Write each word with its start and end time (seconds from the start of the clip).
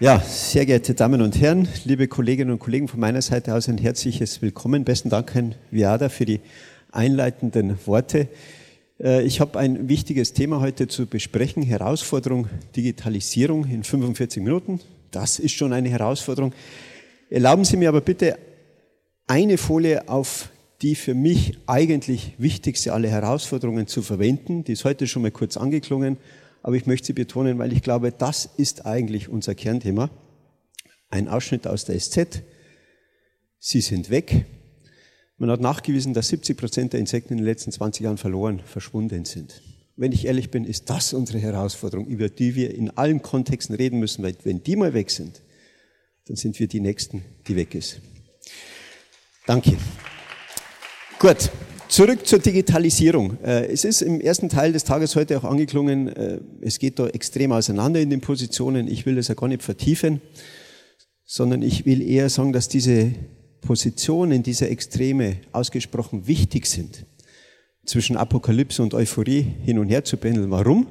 Ja, 0.00 0.18
sehr 0.18 0.66
geehrte 0.66 0.92
Damen 0.94 1.22
und 1.22 1.40
Herren, 1.40 1.68
liebe 1.84 2.08
Kolleginnen 2.08 2.50
und 2.50 2.58
Kollegen, 2.58 2.88
von 2.88 2.98
meiner 2.98 3.22
Seite 3.22 3.54
aus 3.54 3.68
ein 3.68 3.78
herzliches 3.78 4.42
Willkommen. 4.42 4.82
Besten 4.84 5.08
Dank, 5.08 5.32
Herrn 5.32 5.54
Viada, 5.70 6.08
für 6.08 6.24
die 6.24 6.40
einleitenden 6.90 7.78
Worte. 7.86 8.26
Äh, 8.98 9.22
ich 9.22 9.40
habe 9.40 9.56
ein 9.56 9.88
wichtiges 9.88 10.32
Thema 10.32 10.58
heute 10.58 10.88
zu 10.88 11.06
besprechen. 11.06 11.62
Herausforderung 11.62 12.48
Digitalisierung 12.74 13.66
in 13.66 13.84
45 13.84 14.42
Minuten. 14.42 14.80
Das 15.12 15.38
ist 15.38 15.52
schon 15.52 15.72
eine 15.72 15.90
Herausforderung. 15.90 16.52
Erlauben 17.30 17.64
Sie 17.64 17.76
mir 17.76 17.88
aber 17.88 18.00
bitte 18.00 18.36
eine 19.28 19.58
Folie 19.58 20.08
auf 20.08 20.50
die 20.82 20.96
für 20.96 21.14
mich 21.14 21.56
eigentlich 21.68 22.34
wichtigste 22.38 22.92
aller 22.92 23.10
Herausforderungen 23.10 23.86
zu 23.86 24.02
verwenden. 24.02 24.64
Die 24.64 24.72
ist 24.72 24.84
heute 24.84 25.06
schon 25.06 25.22
mal 25.22 25.30
kurz 25.30 25.56
angeklungen 25.56 26.16
aber 26.64 26.76
ich 26.76 26.86
möchte 26.86 27.08
sie 27.08 27.12
betonen, 27.12 27.58
weil 27.58 27.74
ich 27.74 27.82
glaube, 27.82 28.10
das 28.10 28.48
ist 28.56 28.86
eigentlich 28.86 29.28
unser 29.28 29.54
Kernthema. 29.54 30.08
Ein 31.10 31.28
Ausschnitt 31.28 31.66
aus 31.66 31.84
der 31.84 32.00
SZ. 32.00 32.42
Sie 33.58 33.82
sind 33.82 34.08
weg. 34.08 34.46
Man 35.36 35.50
hat 35.50 35.60
nachgewiesen, 35.60 36.14
dass 36.14 36.28
70 36.28 36.56
Prozent 36.56 36.92
der 36.94 37.00
Insekten 37.00 37.34
in 37.34 37.36
den 37.40 37.44
letzten 37.44 37.70
20 37.70 38.04
Jahren 38.04 38.16
verloren, 38.16 38.62
verschwunden 38.64 39.26
sind. 39.26 39.60
Wenn 39.96 40.12
ich 40.12 40.24
ehrlich 40.24 40.50
bin, 40.50 40.64
ist 40.64 40.88
das 40.88 41.12
unsere 41.12 41.38
Herausforderung, 41.38 42.06
über 42.06 42.30
die 42.30 42.54
wir 42.54 42.74
in 42.74 42.88
allen 42.96 43.20
Kontexten 43.20 43.76
reden 43.76 44.00
müssen, 44.00 44.24
weil 44.24 44.34
wenn 44.44 44.62
die 44.62 44.76
mal 44.76 44.94
weg 44.94 45.10
sind, 45.10 45.42
dann 46.24 46.36
sind 46.36 46.58
wir 46.58 46.66
die 46.66 46.80
Nächsten, 46.80 47.26
die 47.46 47.56
weg 47.56 47.74
ist. 47.74 48.00
Danke. 49.46 49.76
Gut. 51.18 51.50
Zurück 51.94 52.26
zur 52.26 52.40
Digitalisierung. 52.40 53.38
Äh, 53.44 53.66
es 53.66 53.84
ist 53.84 54.02
im 54.02 54.20
ersten 54.20 54.48
Teil 54.48 54.72
des 54.72 54.82
Tages 54.82 55.14
heute 55.14 55.38
auch 55.38 55.44
angeklungen, 55.44 56.08
äh, 56.08 56.40
es 56.60 56.80
geht 56.80 56.98
da 56.98 57.06
extrem 57.06 57.52
auseinander 57.52 58.00
in 58.00 58.10
den 58.10 58.20
Positionen. 58.20 58.88
Ich 58.88 59.06
will 59.06 59.14
das 59.14 59.28
ja 59.28 59.36
gar 59.36 59.46
nicht 59.46 59.62
vertiefen, 59.62 60.20
sondern 61.24 61.62
ich 61.62 61.86
will 61.86 62.02
eher 62.02 62.28
sagen, 62.30 62.52
dass 62.52 62.66
diese 62.66 63.12
Positionen, 63.60 64.42
diese 64.42 64.68
Extreme 64.68 65.36
ausgesprochen 65.52 66.26
wichtig 66.26 66.66
sind, 66.66 67.06
zwischen 67.86 68.16
Apokalypse 68.16 68.82
und 68.82 68.92
Euphorie 68.92 69.46
hin 69.62 69.78
und 69.78 69.88
her 69.88 70.02
zu 70.02 70.16
pendeln. 70.16 70.50
Warum? 70.50 70.88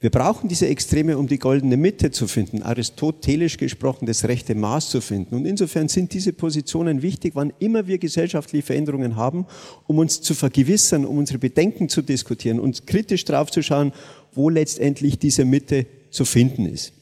Wir 0.00 0.10
brauchen 0.10 0.48
diese 0.48 0.68
Extreme, 0.68 1.18
um 1.18 1.26
die 1.26 1.40
goldene 1.40 1.76
Mitte 1.76 2.12
zu 2.12 2.28
finden, 2.28 2.62
aristotelisch 2.62 3.56
gesprochen 3.56 4.06
das 4.06 4.28
rechte 4.28 4.54
Maß 4.54 4.90
zu 4.90 5.00
finden. 5.00 5.34
Und 5.34 5.44
insofern 5.44 5.88
sind 5.88 6.14
diese 6.14 6.32
Positionen 6.32 7.02
wichtig, 7.02 7.34
wann 7.34 7.52
immer 7.58 7.88
wir 7.88 7.98
gesellschaftliche 7.98 8.64
Veränderungen 8.64 9.16
haben, 9.16 9.44
um 9.88 9.98
uns 9.98 10.20
zu 10.20 10.34
vergewissern, 10.34 11.04
um 11.04 11.18
unsere 11.18 11.40
Bedenken 11.40 11.88
zu 11.88 12.02
diskutieren, 12.02 12.60
uns 12.60 12.86
kritisch 12.86 13.24
draufzuschauen, 13.24 13.92
wo 14.32 14.48
letztendlich 14.50 15.18
diese 15.18 15.44
Mitte 15.44 15.86
zu 16.10 16.24
finden 16.24 16.66
ist. 16.66 16.92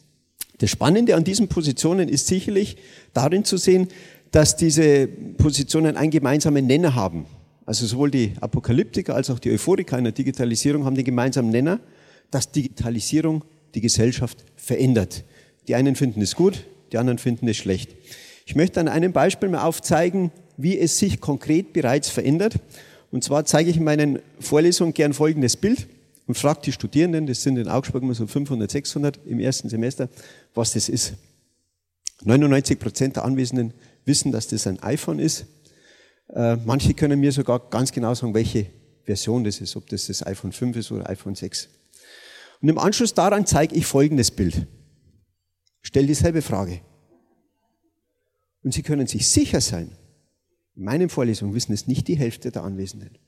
Das 0.58 0.70
Spannende 0.70 1.16
an 1.16 1.24
diesen 1.24 1.48
Positionen 1.48 2.08
ist 2.08 2.28
sicherlich 2.28 2.78
darin 3.12 3.44
zu 3.44 3.58
sehen, 3.58 3.88
dass 4.30 4.56
diese 4.56 5.06
Positionen 5.06 5.98
einen 5.98 6.10
gemeinsamen 6.10 6.66
Nenner 6.66 6.94
haben. 6.94 7.26
Also 7.66 7.84
sowohl 7.84 8.10
die 8.10 8.32
Apokalyptiker 8.40 9.14
als 9.14 9.28
auch 9.28 9.38
die 9.38 9.50
Euphoriker 9.50 9.98
in 9.98 10.04
der 10.04 10.14
Digitalisierung 10.14 10.86
haben 10.86 10.94
den 10.94 11.04
gemeinsamen 11.04 11.50
Nenner, 11.50 11.80
dass 12.30 12.52
Digitalisierung 12.52 13.44
die 13.74 13.80
Gesellschaft 13.80 14.44
verändert. 14.56 15.24
Die 15.68 15.74
einen 15.74 15.96
finden 15.96 16.22
es 16.22 16.34
gut, 16.34 16.64
die 16.92 16.98
anderen 16.98 17.18
finden 17.18 17.48
es 17.48 17.56
schlecht. 17.56 17.94
Ich 18.46 18.54
möchte 18.54 18.80
an 18.80 18.88
einem 18.88 19.12
Beispiel 19.12 19.48
mal 19.48 19.64
aufzeigen, 19.64 20.30
wie 20.56 20.78
es 20.78 20.98
sich 20.98 21.20
konkret 21.20 21.72
bereits 21.72 22.08
verändert. 22.08 22.54
Und 23.10 23.24
zwar 23.24 23.44
zeige 23.44 23.70
ich 23.70 23.76
in 23.76 23.84
meinen 23.84 24.20
Vorlesungen 24.40 24.94
gern 24.94 25.12
folgendes 25.12 25.56
Bild 25.56 25.88
und 26.26 26.36
frage 26.36 26.60
die 26.64 26.72
Studierenden, 26.72 27.26
das 27.26 27.42
sind 27.42 27.56
in 27.56 27.68
Augsburg 27.68 28.02
immer 28.02 28.14
so 28.14 28.26
500, 28.26 28.70
600 28.70 29.20
im 29.26 29.40
ersten 29.40 29.68
Semester, 29.68 30.08
was 30.54 30.72
das 30.72 30.88
ist. 30.88 31.14
99 32.24 32.78
Prozent 32.78 33.16
der 33.16 33.24
Anwesenden 33.24 33.74
wissen, 34.04 34.32
dass 34.32 34.48
das 34.48 34.66
ein 34.66 34.82
iPhone 34.82 35.18
ist. 35.18 35.46
Äh, 36.34 36.56
manche 36.64 36.94
können 36.94 37.20
mir 37.20 37.32
sogar 37.32 37.60
ganz 37.70 37.92
genau 37.92 38.14
sagen, 38.14 38.34
welche 38.34 38.66
Version 39.04 39.44
das 39.44 39.60
ist, 39.60 39.76
ob 39.76 39.88
das 39.88 40.06
das 40.06 40.26
iPhone 40.26 40.52
5 40.52 40.76
ist 40.76 40.90
oder 40.90 41.08
iPhone 41.08 41.34
6. 41.34 41.68
Und 42.60 42.68
im 42.68 42.78
Anschluss 42.78 43.14
daran 43.14 43.46
zeige 43.46 43.74
ich 43.74 43.86
folgendes 43.86 44.30
Bild. 44.30 44.66
Stell 45.82 46.06
dieselbe 46.06 46.42
Frage. 46.42 46.80
Und 48.62 48.74
Sie 48.74 48.82
können 48.82 49.06
sich 49.06 49.28
sicher 49.28 49.60
sein, 49.60 49.96
in 50.74 50.84
meinen 50.84 51.08
Vorlesungen 51.08 51.54
wissen 51.54 51.72
es 51.72 51.86
nicht 51.86 52.08
die 52.08 52.16
Hälfte 52.16 52.50
der 52.50 52.62
Anwesenden. 52.62 53.18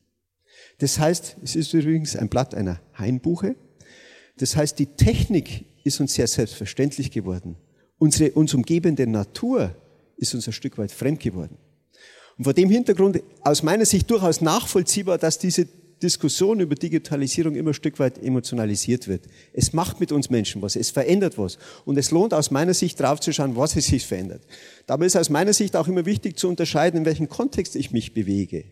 Das 0.78 0.99
heißt, 0.99 1.37
es 1.43 1.56
ist 1.56 1.72
übrigens 1.72 2.16
ein 2.16 2.28
Blatt 2.28 2.55
einer 2.55 2.81
Hainbuche. 2.99 3.56
Das 4.37 4.56
heißt, 4.56 4.78
die 4.78 4.87
Technik 4.87 5.65
ist 5.84 6.00
uns 6.00 6.15
sehr 6.15 6.27
selbstverständlich 6.27 7.10
geworden. 7.10 7.56
Unsere 7.99 8.33
uns 8.33 8.55
umgebende 8.55 9.06
Natur 9.06 9.75
ist 10.16 10.34
uns 10.34 10.47
ein 10.47 10.53
Stück 10.53 10.78
weit 10.78 10.93
fremd 10.93 11.21
geworden. 11.21 11.56
Und 12.37 12.45
vor 12.45 12.55
dem 12.55 12.71
Hintergrund 12.71 13.22
aus 13.43 13.62
meiner 13.62 13.87
Sicht 13.87 14.10
durchaus 14.10 14.41
nachvollziehbar, 14.41 15.19
dass 15.19 15.39
diese 15.39 15.66
Diskussion 16.03 16.60
über 16.60 16.75
Digitalisierung 16.75 17.54
immer 17.54 17.70
ein 17.70 17.75
Stück 17.75 17.98
weit 17.98 18.22
emotionalisiert 18.22 19.09
wird. 19.09 19.25
Es 19.53 19.72
macht 19.72 20.00
mit 20.00 20.12
uns 20.12 20.31
Menschen 20.31 20.62
was, 20.62 20.76
es 20.76 20.91
verändert 20.91 21.38
was. 21.38 21.59
Und 21.84 21.98
es 21.98 22.10
lohnt 22.10 22.34
aus 22.34 22.50
meiner 22.50 22.75
Sicht 22.75 23.00
draufzuschauen, 23.00 23.56
was 23.56 23.76
es 23.76 23.86
sich 23.86 24.06
verändert. 24.06 24.42
Dabei 24.86 25.06
ist 25.06 25.16
aus 25.16 25.31
meiner 25.31 25.53
Sicht 25.53 25.76
auch 25.76 25.88
immer 25.88 26.06
wichtig 26.06 26.38
zu 26.38 26.48
unterscheiden, 26.48 27.00
in 27.00 27.04
welchem 27.04 27.28
Kontext 27.28 27.76
ich 27.76 27.91
mich 27.91 28.14
bewege. 28.14 28.64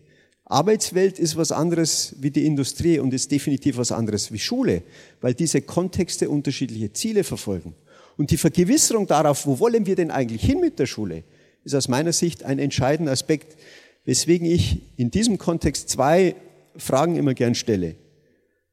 Arbeitswelt 0.45 1.19
ist 1.19 1.35
was 1.35 1.51
anderes 1.51 2.15
wie 2.19 2.31
die 2.31 2.45
Industrie 2.45 2.99
und 2.99 3.13
ist 3.13 3.31
definitiv 3.31 3.77
was 3.77 3.91
anderes 3.91 4.31
wie 4.31 4.39
Schule, 4.39 4.83
weil 5.19 5.33
diese 5.33 5.61
Kontexte 5.61 6.29
unterschiedliche 6.29 6.93
Ziele 6.93 7.25
verfolgen. 7.25 7.75
Und 8.15 8.31
die 8.31 8.37
Vergewisserung 8.37 9.07
darauf, 9.07 9.45
wo 9.45 9.59
wollen 9.59 9.85
wir 9.85 9.95
denn 9.95 10.09
eigentlich 10.09 10.41
hin 10.41 10.61
mit 10.61 10.79
der 10.79 10.85
Schule, 10.85 11.23
ist 11.65 11.75
aus 11.75 11.89
meiner 11.89 12.13
Sicht 12.13 12.43
ein 12.43 12.59
entscheidender 12.59 13.11
Aspekt, 13.11 13.57
weswegen 14.05 14.49
ich 14.49 14.81
in 14.95 15.11
diesem 15.11 15.37
Kontext 15.37 15.89
zwei 15.89 16.35
Fragen 16.77 17.15
immer 17.15 17.33
gern 17.33 17.55
stelle. 17.55 17.95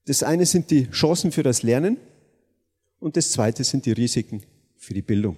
Das 0.07 0.23
eine 0.23 0.47
sind 0.47 0.71
die 0.71 0.91
Chancen 0.91 1.33
für 1.33 1.43
das 1.43 1.63
Lernen 1.63 1.97
und 2.99 3.17
das 3.17 3.31
zweite 3.31 3.65
sind 3.65 3.87
die 3.87 3.93
Risiken 3.93 4.43
für 4.77 4.95
die 4.95 5.03
Bildung. 5.03 5.37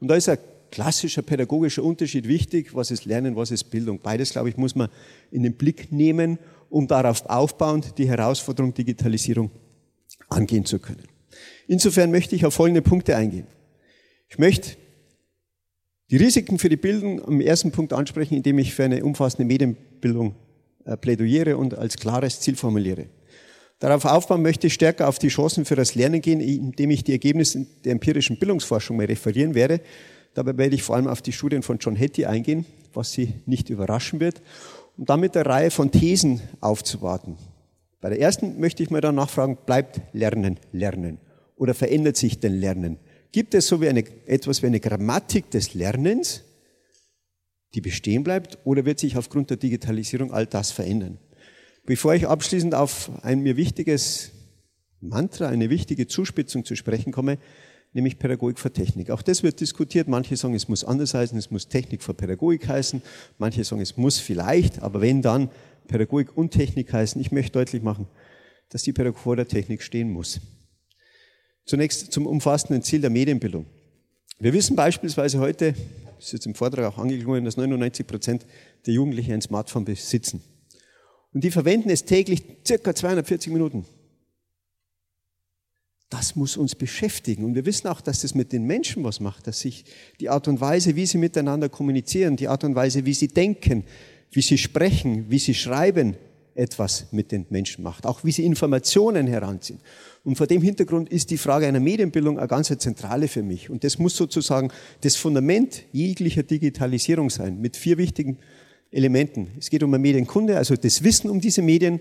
Und 0.00 0.08
da 0.08 0.16
ist 0.16 0.28
ein 0.28 0.38
klassischer 0.70 1.22
pädagogischer 1.22 1.82
Unterschied 1.82 2.26
wichtig. 2.26 2.74
Was 2.74 2.90
ist 2.90 3.04
Lernen, 3.04 3.36
was 3.36 3.50
ist 3.50 3.64
Bildung? 3.64 4.00
Beides, 4.00 4.30
glaube 4.30 4.48
ich, 4.48 4.56
muss 4.56 4.74
man 4.74 4.88
in 5.30 5.42
den 5.42 5.54
Blick 5.54 5.92
nehmen, 5.92 6.38
um 6.70 6.88
darauf 6.88 7.24
aufbauend 7.26 7.98
die 7.98 8.08
Herausforderung 8.08 8.74
Digitalisierung 8.74 9.50
angehen 10.28 10.64
zu 10.64 10.78
können. 10.78 11.06
Insofern 11.68 12.10
möchte 12.10 12.34
ich 12.34 12.44
auf 12.44 12.54
folgende 12.54 12.82
Punkte 12.82 13.16
eingehen. 13.16 13.46
Ich 14.28 14.38
möchte 14.38 14.76
die 16.10 16.16
Risiken 16.16 16.58
für 16.58 16.68
die 16.68 16.76
Bildung 16.76 17.24
am 17.24 17.40
ersten 17.40 17.70
Punkt 17.70 17.92
ansprechen, 17.92 18.34
indem 18.34 18.58
ich 18.58 18.74
für 18.74 18.84
eine 18.84 19.04
umfassende 19.04 19.46
Medienbildung 19.46 20.34
äh, 20.84 20.96
plädiere 20.96 21.56
und 21.56 21.76
als 21.76 21.96
klares 21.96 22.40
Ziel 22.40 22.56
formuliere. 22.56 23.06
Darauf 23.78 24.04
aufbauen 24.04 24.42
möchte 24.42 24.68
ich 24.68 24.74
stärker 24.74 25.08
auf 25.08 25.18
die 25.18 25.28
Chancen 25.28 25.64
für 25.64 25.74
das 25.74 25.96
Lernen 25.96 26.20
gehen, 26.20 26.40
indem 26.40 26.90
ich 26.90 27.02
die 27.02 27.12
Ergebnisse 27.12 27.66
der 27.84 27.92
empirischen 27.92 28.38
Bildungsforschung 28.38 28.96
mal 28.96 29.06
referieren 29.06 29.56
werde. 29.56 29.80
Dabei 30.34 30.56
werde 30.56 30.76
ich 30.76 30.84
vor 30.84 30.94
allem 30.94 31.08
auf 31.08 31.20
die 31.20 31.32
Studien 31.32 31.62
von 31.62 31.78
John 31.78 31.96
Hattie 31.98 32.26
eingehen, 32.26 32.64
was 32.94 33.10
Sie 33.12 33.34
nicht 33.44 33.70
überraschen 33.70 34.20
wird, 34.20 34.40
um 34.96 35.04
damit 35.04 35.36
eine 35.36 35.46
Reihe 35.46 35.70
von 35.72 35.90
Thesen 35.90 36.40
aufzuwarten. 36.60 37.36
Bei 38.00 38.08
der 38.08 38.20
ersten 38.20 38.60
möchte 38.60 38.82
ich 38.82 38.90
mal 38.90 39.00
dann 39.00 39.16
nachfragen, 39.16 39.58
bleibt 39.66 40.00
Lernen 40.12 40.58
Lernen 40.72 41.18
oder 41.56 41.74
verändert 41.74 42.16
sich 42.16 42.38
denn 42.38 42.54
Lernen? 42.54 42.98
Gibt 43.32 43.54
es 43.54 43.66
so 43.66 43.80
wie 43.80 43.88
eine, 43.88 44.04
etwas 44.26 44.62
wie 44.62 44.66
eine 44.66 44.78
Grammatik 44.78 45.50
des 45.50 45.74
Lernens, 45.74 46.44
die 47.74 47.80
bestehen 47.80 48.24
bleibt, 48.24 48.58
oder 48.64 48.84
wird 48.84 48.98
sich 48.98 49.16
aufgrund 49.16 49.50
der 49.50 49.56
Digitalisierung 49.56 50.32
all 50.32 50.46
das 50.46 50.70
verändern? 50.70 51.18
Bevor 51.84 52.14
ich 52.14 52.28
abschließend 52.28 52.74
auf 52.74 53.10
ein 53.22 53.40
mir 53.40 53.56
wichtiges 53.56 54.30
Mantra, 55.00 55.48
eine 55.48 55.68
wichtige 55.68 56.06
Zuspitzung 56.06 56.64
zu 56.64 56.76
sprechen 56.76 57.12
komme, 57.12 57.38
nämlich 57.92 58.18
Pädagogik 58.18 58.58
vor 58.58 58.72
Technik. 58.72 59.10
Auch 59.10 59.22
das 59.22 59.42
wird 59.42 59.60
diskutiert. 59.60 60.08
Manche 60.08 60.36
sagen, 60.36 60.54
es 60.54 60.68
muss 60.68 60.84
anders 60.84 61.14
heißen, 61.14 61.36
es 61.36 61.50
muss 61.50 61.68
Technik 61.68 62.02
vor 62.02 62.14
Pädagogik 62.14 62.68
heißen. 62.68 63.02
Manche 63.38 63.64
sagen, 63.64 63.82
es 63.82 63.96
muss 63.96 64.18
vielleicht, 64.18 64.80
aber 64.80 65.00
wenn 65.00 65.22
dann 65.22 65.50
Pädagogik 65.88 66.36
und 66.36 66.52
Technik 66.52 66.92
heißen. 66.92 67.20
Ich 67.20 67.32
möchte 67.32 67.52
deutlich 67.52 67.82
machen, 67.82 68.06
dass 68.68 68.82
die 68.82 68.92
Pädagogik 68.92 69.22
vor 69.22 69.36
der 69.36 69.48
Technik 69.48 69.82
stehen 69.82 70.10
muss. 70.10 70.40
Zunächst 71.64 72.12
zum 72.12 72.26
umfassenden 72.26 72.82
Ziel 72.82 73.00
der 73.00 73.10
Medienbildung. 73.10 73.66
Wir 74.38 74.52
wissen 74.52 74.74
beispielsweise 74.74 75.38
heute, 75.38 75.74
ist 76.26 76.32
jetzt 76.32 76.46
im 76.46 76.54
Vortrag 76.54 76.84
auch 76.84 76.98
angeklungen, 76.98 77.44
dass 77.44 77.56
99 77.56 78.06
Prozent 78.06 78.46
der 78.86 78.94
Jugendlichen 78.94 79.32
ein 79.32 79.42
Smartphone 79.42 79.84
besitzen. 79.84 80.42
Und 81.32 81.44
die 81.44 81.50
verwenden 81.50 81.90
es 81.90 82.04
täglich 82.04 82.42
circa 82.66 82.94
240 82.94 83.52
Minuten. 83.52 83.86
Das 86.10 86.36
muss 86.36 86.58
uns 86.58 86.74
beschäftigen. 86.74 87.44
Und 87.44 87.54
wir 87.54 87.64
wissen 87.64 87.88
auch, 87.88 88.02
dass 88.02 88.20
das 88.20 88.34
mit 88.34 88.52
den 88.52 88.66
Menschen 88.66 89.02
was 89.02 89.18
macht, 89.18 89.46
dass 89.46 89.60
sich 89.60 89.86
die 90.20 90.28
Art 90.28 90.46
und 90.46 90.60
Weise, 90.60 90.94
wie 90.94 91.06
sie 91.06 91.16
miteinander 91.16 91.70
kommunizieren, 91.70 92.36
die 92.36 92.48
Art 92.48 92.64
und 92.64 92.74
Weise, 92.74 93.06
wie 93.06 93.14
sie 93.14 93.28
denken, 93.28 93.84
wie 94.30 94.42
sie 94.42 94.58
sprechen, 94.58 95.30
wie 95.30 95.38
sie 95.38 95.54
schreiben, 95.54 96.16
etwas 96.54 97.06
mit 97.12 97.32
den 97.32 97.46
Menschen 97.48 97.82
macht, 97.82 98.04
auch 98.04 98.24
wie 98.24 98.32
sie 98.32 98.44
Informationen 98.44 99.26
heranziehen. 99.26 99.80
Und 100.24 100.36
vor 100.36 100.46
dem 100.46 100.62
Hintergrund 100.62 101.08
ist 101.08 101.30
die 101.30 101.38
Frage 101.38 101.66
einer 101.66 101.80
Medienbildung 101.80 102.38
eine 102.38 102.46
ganz 102.46 102.68
zentrale 102.78 103.26
für 103.26 103.42
mich. 103.42 103.70
Und 103.70 103.82
das 103.82 103.98
muss 103.98 104.16
sozusagen 104.16 104.70
das 105.00 105.16
Fundament 105.16 105.82
jeglicher 105.92 106.44
Digitalisierung 106.44 107.28
sein, 107.28 107.60
mit 107.60 107.76
vier 107.76 107.98
wichtigen 107.98 108.38
Elementen. 108.92 109.48
Es 109.58 109.68
geht 109.68 109.82
um 109.82 109.92
eine 109.92 110.00
Medienkunde, 110.00 110.56
also 110.56 110.76
das 110.76 111.02
Wissen 111.02 111.28
um 111.28 111.40
diese 111.40 111.62
Medien. 111.62 112.00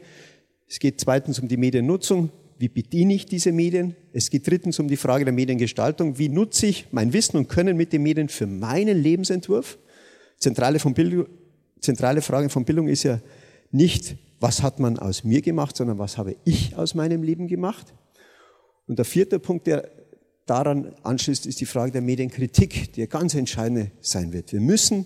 Es 0.68 0.78
geht 0.78 1.00
zweitens 1.00 1.40
um 1.40 1.48
die 1.48 1.58
Mediennutzung. 1.58 2.30
Wie 2.60 2.70
bediene 2.70 3.16
ich 3.16 3.26
diese 3.26 3.52
Medien? 3.52 3.96
Es 4.14 4.30
geht 4.30 4.46
drittens 4.46 4.78
um 4.78 4.88
die 4.88 4.98
Frage 4.98 5.26
der 5.26 5.34
Mediengestaltung. 5.34 6.20
Wie 6.20 6.30
nutze 6.30 6.68
ich 6.68 6.88
mein 6.92 7.14
Wissen 7.14 7.38
und 7.38 7.50
Können 7.50 7.76
mit 7.76 7.92
den 7.92 8.04
Medien 8.04 8.30
für 8.30 8.46
meinen 8.46 9.02
Lebensentwurf? 9.02 9.80
Zentrale, 10.38 10.78
von 10.78 10.94
Bildung, 10.94 11.26
zentrale 11.80 12.22
Frage 12.22 12.50
von 12.50 12.66
Bildung 12.66 12.88
ist 12.88 13.02
ja 13.02 13.20
nicht, 13.72 14.16
was 14.40 14.62
hat 14.62 14.80
man 14.80 15.00
aus 15.00 15.24
mir 15.24 15.42
gemacht, 15.42 15.76
sondern 15.76 15.98
was 15.98 16.20
habe 16.20 16.36
ich 16.46 16.76
aus 16.76 16.94
meinem 16.94 17.24
Leben 17.24 17.48
gemacht? 17.48 17.94
Und 18.88 18.98
der 18.98 19.06
vierte 19.06 19.40
Punkt, 19.40 19.68
der 19.68 19.90
daran 20.46 20.94
anschließt, 21.04 21.46
ist 21.46 21.62
die 21.62 21.66
Frage 21.66 21.92
der 21.92 22.02
Medienkritik, 22.02 22.94
die 22.94 23.08
ganz 23.08 23.36
entscheidend 23.36 23.92
sein 24.02 24.34
wird. 24.34 24.52
Wir 24.52 24.62
müssen 24.62 25.06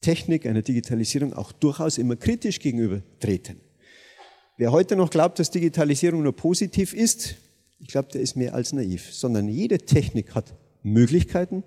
Technik, 0.00 0.46
einer 0.46 0.62
Digitalisierung 0.62 1.32
auch 1.32 1.52
durchaus 1.52 1.98
immer 1.98 2.16
kritisch 2.16 2.58
gegenübertreten. 2.58 3.60
Wer 4.58 4.72
heute 4.72 4.96
noch 4.96 5.10
glaubt, 5.10 5.38
dass 5.38 5.50
Digitalisierung 5.50 6.22
nur 6.22 6.36
positiv 6.36 6.92
ist, 6.92 7.36
ich 7.80 7.88
glaube, 7.88 8.10
der 8.12 8.20
ist 8.20 8.36
mehr 8.36 8.54
als 8.54 8.72
naiv, 8.72 9.12
sondern 9.12 9.48
jede 9.48 9.78
Technik 9.78 10.34
hat 10.34 10.54
Möglichkeiten 10.82 11.64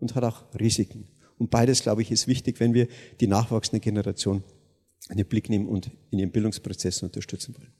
und 0.00 0.14
hat 0.14 0.24
auch 0.24 0.42
Risiken. 0.58 1.06
Und 1.38 1.50
beides, 1.50 1.82
glaube 1.82 2.02
ich, 2.02 2.10
ist 2.10 2.26
wichtig, 2.26 2.58
wenn 2.60 2.74
wir 2.74 2.88
die 3.20 3.26
nachwachsende 3.26 3.80
Generation 3.80 4.42
in 5.10 5.16
den 5.16 5.26
Blick 5.26 5.50
nehmen 5.50 5.68
und 5.68 5.90
in 6.10 6.18
ihren 6.18 6.30
Bildungsprozessen 6.30 7.06
unterstützen 7.06 7.54
wollen. 7.56 7.72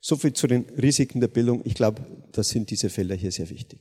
So 0.00 0.16
viel 0.16 0.32
zu 0.32 0.46
den 0.46 0.64
Risiken 0.80 1.20
der 1.20 1.28
Bildung. 1.28 1.60
Ich 1.64 1.74
glaube, 1.74 2.02
da 2.32 2.42
sind 2.42 2.70
diese 2.70 2.88
Felder 2.88 3.14
hier 3.14 3.30
sehr 3.30 3.50
wichtig. 3.50 3.80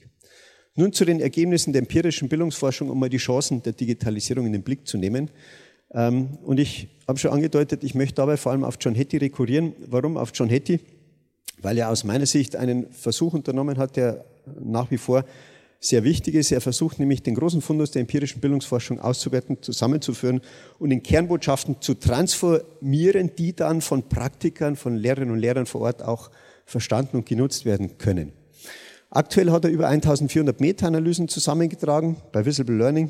Nun 0.76 0.94
zu 0.94 1.06
den 1.06 1.20
Ergebnissen 1.20 1.74
der 1.74 1.82
empirischen 1.82 2.30
Bildungsforschung, 2.30 2.90
um 2.90 3.00
mal 3.00 3.10
die 3.10 3.18
Chancen 3.18 3.64
der 3.64 3.74
Digitalisierung 3.74 4.46
in 4.46 4.54
den 4.54 4.64
Blick 4.64 4.88
zu 4.88 4.98
nehmen. 4.98 5.30
Ähm, 5.92 6.38
und 6.44 6.60
ich 6.60 6.88
habe 7.08 7.18
schon 7.18 7.32
angedeutet, 7.32 7.84
ich 7.84 7.96
möchte 7.96 8.16
dabei 8.16 8.38
vor 8.38 8.52
allem 8.52 8.64
auf 8.64 8.78
John 8.80 8.96
Hattie 8.96 9.18
rekurrieren. 9.18 9.74
Warum 9.88 10.18
auf 10.18 10.32
John 10.34 10.50
Hattie? 10.50 10.80
Weil 11.62 11.78
er 11.78 11.90
aus 11.90 12.04
meiner 12.04 12.26
Sicht 12.26 12.56
einen 12.56 12.92
Versuch 12.92 13.34
unternommen 13.34 13.78
hat, 13.78 13.96
der 13.96 14.26
nach 14.60 14.92
wie 14.92 14.98
vor 14.98 15.26
sehr 15.80 16.04
wichtig 16.04 16.36
ist. 16.36 16.52
Er 16.52 16.62
versucht 16.62 17.00
nämlich 17.00 17.24
den 17.24 17.36
großen 17.36 17.62
Fundus 17.62 17.92
der 17.92 18.02
empirischen 18.02 18.42
Bildungsforschung 18.42 19.00
auszuwerten, 19.00 19.62
zusammenzuführen 19.62 20.42
und 20.78 20.92
in 20.92 21.02
Kernbotschaften 21.02 21.78
zu 21.82 21.94
transformieren, 21.94 23.32
die 23.38 23.56
dann 23.56 23.82
von 23.82 24.10
Praktikern, 24.10 24.76
von 24.76 24.96
Lehrerinnen 24.96 25.34
und 25.34 25.40
Lehrern 25.40 25.66
vor 25.66 25.82
Ort 25.82 26.04
auch 26.04 26.32
verstanden 26.66 27.18
und 27.18 27.26
genutzt 27.26 27.66
werden 27.66 27.98
können. 27.98 28.34
Aktuell 29.10 29.52
hat 29.52 29.66
er 29.66 29.72
über 29.72 29.88
1400 29.88 30.60
Meta-Analysen 30.60 31.30
zusammengetragen 31.30 32.18
bei 32.32 32.46
Visible 32.46 32.76
Learning. 32.76 33.10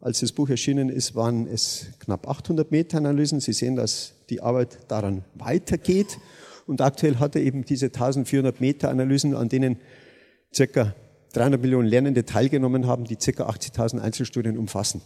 Als 0.00 0.20
das 0.20 0.32
Buch 0.32 0.48
erschienen 0.48 0.88
ist, 0.88 1.14
waren 1.14 1.46
es 1.46 1.86
knapp 1.98 2.28
800 2.28 2.70
Meta-Analysen. 2.70 3.40
Sie 3.40 3.52
sehen, 3.52 3.76
dass 3.76 4.14
die 4.30 4.40
Arbeit 4.40 4.78
daran 4.88 5.24
weitergeht. 5.34 6.18
Und 6.66 6.80
aktuell 6.80 7.16
hat 7.16 7.36
er 7.36 7.42
eben 7.42 7.64
diese 7.64 7.86
1400 7.86 8.60
Meta-Analysen, 8.60 9.34
an 9.34 9.50
denen 9.50 9.76
circa 10.54 10.94
300 11.34 11.60
Millionen 11.60 11.88
Lernende 11.88 12.24
teilgenommen 12.24 12.86
haben, 12.86 13.04
die 13.04 13.16
ca. 13.16 13.48
80.000 13.48 14.00
Einzelstudien 14.00 14.56
umfassen. 14.56 15.02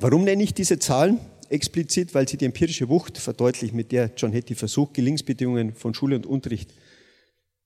Warum 0.00 0.24
nenne 0.24 0.42
ich 0.42 0.54
diese 0.54 0.78
Zahlen 0.78 1.18
explizit? 1.48 2.14
Weil 2.14 2.28
sie 2.28 2.36
die 2.36 2.44
empirische 2.44 2.88
Wucht 2.88 3.18
verdeutlichen, 3.18 3.76
mit 3.76 3.92
der 3.92 4.10
John 4.16 4.32
Hattie 4.32 4.54
versucht, 4.54 4.94
Gelingensbedingungen 4.94 5.74
von 5.74 5.92
Schule 5.94 6.16
und 6.16 6.26
Unterricht 6.26 6.72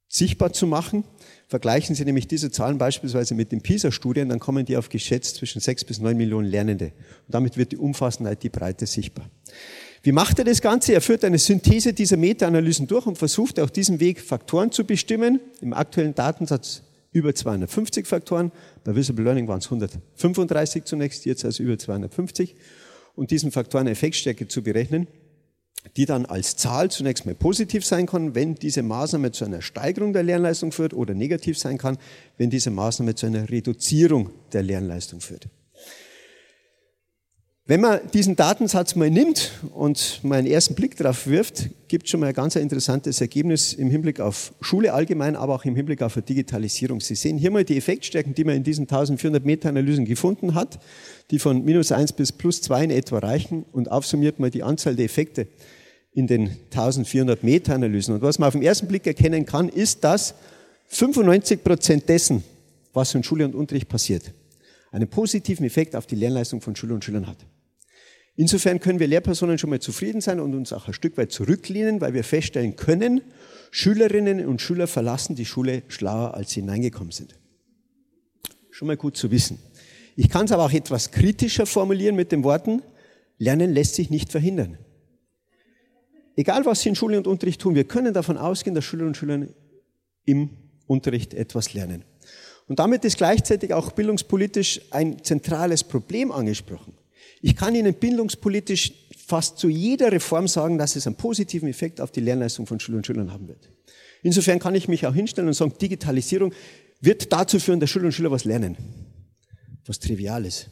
sichtbar 0.08 0.52
zu 0.52 0.66
machen. 0.66 1.04
Vergleichen 1.48 1.94
Sie 1.94 2.04
nämlich 2.04 2.28
diese 2.28 2.50
Zahlen 2.50 2.78
beispielsweise 2.78 3.34
mit 3.34 3.50
den 3.50 3.62
PISA-Studien, 3.62 4.28
dann 4.28 4.40
kommen 4.40 4.64
die 4.64 4.76
auf 4.76 4.88
geschätzt 4.88 5.36
zwischen 5.36 5.60
6 5.60 5.84
bis 5.84 6.00
9 6.00 6.16
Millionen 6.16 6.48
Lernende. 6.48 6.86
Und 7.26 7.34
damit 7.34 7.56
wird 7.56 7.72
die 7.72 7.76
Umfassendheit, 7.76 8.42
die 8.42 8.50
Breite 8.50 8.86
sichtbar. 8.86 9.28
Wie 10.02 10.12
macht 10.12 10.38
er 10.38 10.44
das 10.44 10.60
Ganze? 10.60 10.92
Er 10.92 11.00
führt 11.00 11.24
eine 11.24 11.38
Synthese 11.38 11.92
dieser 11.92 12.16
Meta-Analysen 12.16 12.86
durch 12.86 13.06
und 13.06 13.18
versucht 13.18 13.60
auf 13.60 13.70
diesem 13.70 14.00
Weg 14.00 14.20
Faktoren 14.20 14.72
zu 14.72 14.84
bestimmen. 14.84 15.40
Im 15.60 15.72
aktuellen 15.72 16.14
Datensatz 16.14 16.82
über 17.12 17.34
250 17.34 18.06
Faktoren. 18.06 18.52
Bei 18.84 18.94
Visible 18.94 19.24
Learning 19.24 19.48
waren 19.48 19.58
es 19.58 19.66
135 19.66 20.84
zunächst, 20.84 21.24
jetzt 21.24 21.44
also 21.44 21.62
über 21.62 21.78
250. 21.78 22.54
Und 23.14 23.30
diesen 23.30 23.52
Faktoren 23.52 23.86
Effektstärke 23.86 24.48
zu 24.48 24.62
berechnen, 24.62 25.06
die 25.96 26.06
dann 26.06 26.26
als 26.26 26.56
Zahl 26.56 26.90
zunächst 26.90 27.26
mal 27.26 27.34
positiv 27.34 27.84
sein 27.84 28.06
kann, 28.06 28.34
wenn 28.34 28.54
diese 28.54 28.82
Maßnahme 28.82 29.32
zu 29.32 29.44
einer 29.44 29.62
Steigerung 29.62 30.12
der 30.12 30.22
Lernleistung 30.22 30.72
führt 30.72 30.94
oder 30.94 31.12
negativ 31.12 31.58
sein 31.58 31.76
kann, 31.76 31.98
wenn 32.38 32.50
diese 32.50 32.70
Maßnahme 32.70 33.14
zu 33.14 33.26
einer 33.26 33.50
Reduzierung 33.50 34.30
der 34.52 34.62
Lernleistung 34.62 35.20
führt. 35.20 35.48
Wenn 37.64 37.80
man 37.80 38.00
diesen 38.12 38.34
Datensatz 38.34 38.96
mal 38.96 39.08
nimmt 39.08 39.52
und 39.72 40.18
mal 40.24 40.40
einen 40.40 40.48
ersten 40.48 40.74
Blick 40.74 40.96
darauf 40.96 41.28
wirft, 41.28 41.70
gibt 41.86 42.06
es 42.06 42.10
schon 42.10 42.18
mal 42.18 42.26
ein 42.26 42.34
ganz 42.34 42.56
interessantes 42.56 43.20
Ergebnis 43.20 43.72
im 43.72 43.88
Hinblick 43.88 44.18
auf 44.18 44.52
Schule 44.60 44.92
allgemein, 44.92 45.36
aber 45.36 45.54
auch 45.54 45.64
im 45.64 45.76
Hinblick 45.76 46.02
auf 46.02 46.14
die 46.14 46.22
Digitalisierung. 46.22 47.00
Sie 47.00 47.14
sehen 47.14 47.38
hier 47.38 47.52
mal 47.52 47.62
die 47.62 47.76
Effektstärken, 47.76 48.34
die 48.34 48.42
man 48.42 48.56
in 48.56 48.64
diesen 48.64 48.82
1400 48.82 49.44
Meta-Analysen 49.44 50.06
gefunden 50.06 50.56
hat, 50.56 50.80
die 51.30 51.38
von 51.38 51.64
minus 51.64 51.92
1 51.92 52.14
bis 52.14 52.32
plus 52.32 52.62
2 52.62 52.82
in 52.82 52.90
etwa 52.90 53.18
reichen 53.18 53.64
und 53.70 53.92
aufsummiert 53.92 54.40
mal 54.40 54.50
die 54.50 54.64
Anzahl 54.64 54.96
der 54.96 55.04
Effekte 55.04 55.46
in 56.12 56.26
den 56.26 56.50
1400 56.72 57.44
Meta-Analysen. 57.44 58.16
Und 58.16 58.22
was 58.22 58.40
man 58.40 58.48
auf 58.48 58.54
den 58.54 58.62
ersten 58.62 58.88
Blick 58.88 59.06
erkennen 59.06 59.46
kann, 59.46 59.68
ist, 59.68 60.02
dass 60.02 60.34
95 60.88 61.62
Prozent 61.62 62.08
dessen, 62.08 62.42
was 62.92 63.14
in 63.14 63.22
Schule 63.22 63.44
und 63.44 63.54
Unterricht 63.54 63.88
passiert, 63.88 64.32
einen 64.90 65.06
positiven 65.06 65.64
Effekt 65.64 65.94
auf 65.94 66.06
die 66.06 66.16
Lernleistung 66.16 66.60
von 66.60 66.74
Schülern 66.74 66.96
und 66.96 67.04
Schülern 67.04 67.28
hat. 67.28 67.38
Insofern 68.34 68.80
können 68.80 68.98
wir 68.98 69.06
Lehrpersonen 69.06 69.58
schon 69.58 69.70
mal 69.70 69.80
zufrieden 69.80 70.20
sein 70.20 70.40
und 70.40 70.54
uns 70.54 70.72
auch 70.72 70.88
ein 70.88 70.94
Stück 70.94 71.18
weit 71.18 71.32
zurücklehnen, 71.32 72.00
weil 72.00 72.14
wir 72.14 72.24
feststellen 72.24 72.76
können, 72.76 73.20
Schülerinnen 73.70 74.46
und 74.46 74.60
Schüler 74.60 74.86
verlassen 74.86 75.36
die 75.36 75.44
Schule 75.44 75.82
schlauer, 75.88 76.34
als 76.34 76.50
sie 76.50 76.60
hineingekommen 76.60 77.12
sind. 77.12 77.38
Schon 78.70 78.88
mal 78.88 78.96
gut 78.96 79.16
zu 79.16 79.30
wissen. 79.30 79.58
Ich 80.16 80.28
kann 80.28 80.46
es 80.46 80.52
aber 80.52 80.64
auch 80.64 80.72
etwas 80.72 81.10
kritischer 81.10 81.66
formulieren 81.66 82.16
mit 82.16 82.32
den 82.32 82.44
Worten, 82.44 82.82
Lernen 83.38 83.72
lässt 83.72 83.96
sich 83.96 84.08
nicht 84.08 84.30
verhindern. 84.30 84.78
Egal, 86.36 86.64
was 86.64 86.82
Sie 86.82 86.88
in 86.88 86.94
Schule 86.94 87.18
und 87.18 87.26
Unterricht 87.26 87.60
tun, 87.60 87.74
wir 87.74 87.84
können 87.84 88.14
davon 88.14 88.38
ausgehen, 88.38 88.74
dass 88.74 88.84
Schülerinnen 88.84 89.08
und 89.08 89.16
Schüler 89.16 89.46
im 90.24 90.50
Unterricht 90.86 91.34
etwas 91.34 91.74
lernen. 91.74 92.04
Und 92.68 92.78
damit 92.78 93.04
ist 93.04 93.18
gleichzeitig 93.18 93.74
auch 93.74 93.92
bildungspolitisch 93.92 94.80
ein 94.92 95.22
zentrales 95.24 95.84
Problem 95.84 96.30
angesprochen. 96.30 96.94
Ich 97.42 97.56
kann 97.56 97.74
Ihnen 97.74 97.92
bildungspolitisch 97.92 98.92
fast 99.26 99.58
zu 99.58 99.68
jeder 99.68 100.12
Reform 100.12 100.46
sagen, 100.46 100.78
dass 100.78 100.94
es 100.94 101.06
einen 101.06 101.16
positiven 101.16 101.68
Effekt 101.68 102.00
auf 102.00 102.12
die 102.12 102.20
Lernleistung 102.20 102.66
von 102.66 102.78
Schülerinnen 102.78 103.00
und 103.00 103.06
Schülern 103.06 103.32
haben 103.32 103.48
wird. 103.48 103.68
Insofern 104.22 104.60
kann 104.60 104.76
ich 104.76 104.86
mich 104.86 105.06
auch 105.06 105.14
hinstellen 105.14 105.48
und 105.48 105.54
sagen, 105.54 105.74
Digitalisierung 105.80 106.54
wird 107.00 107.32
dazu 107.32 107.58
führen, 107.58 107.80
dass 107.80 107.90
Schülerinnen 107.90 108.10
und 108.10 108.14
Schüler 108.14 108.30
was 108.30 108.44
lernen. 108.44 108.76
Was 109.84 109.98
Triviales. 109.98 110.68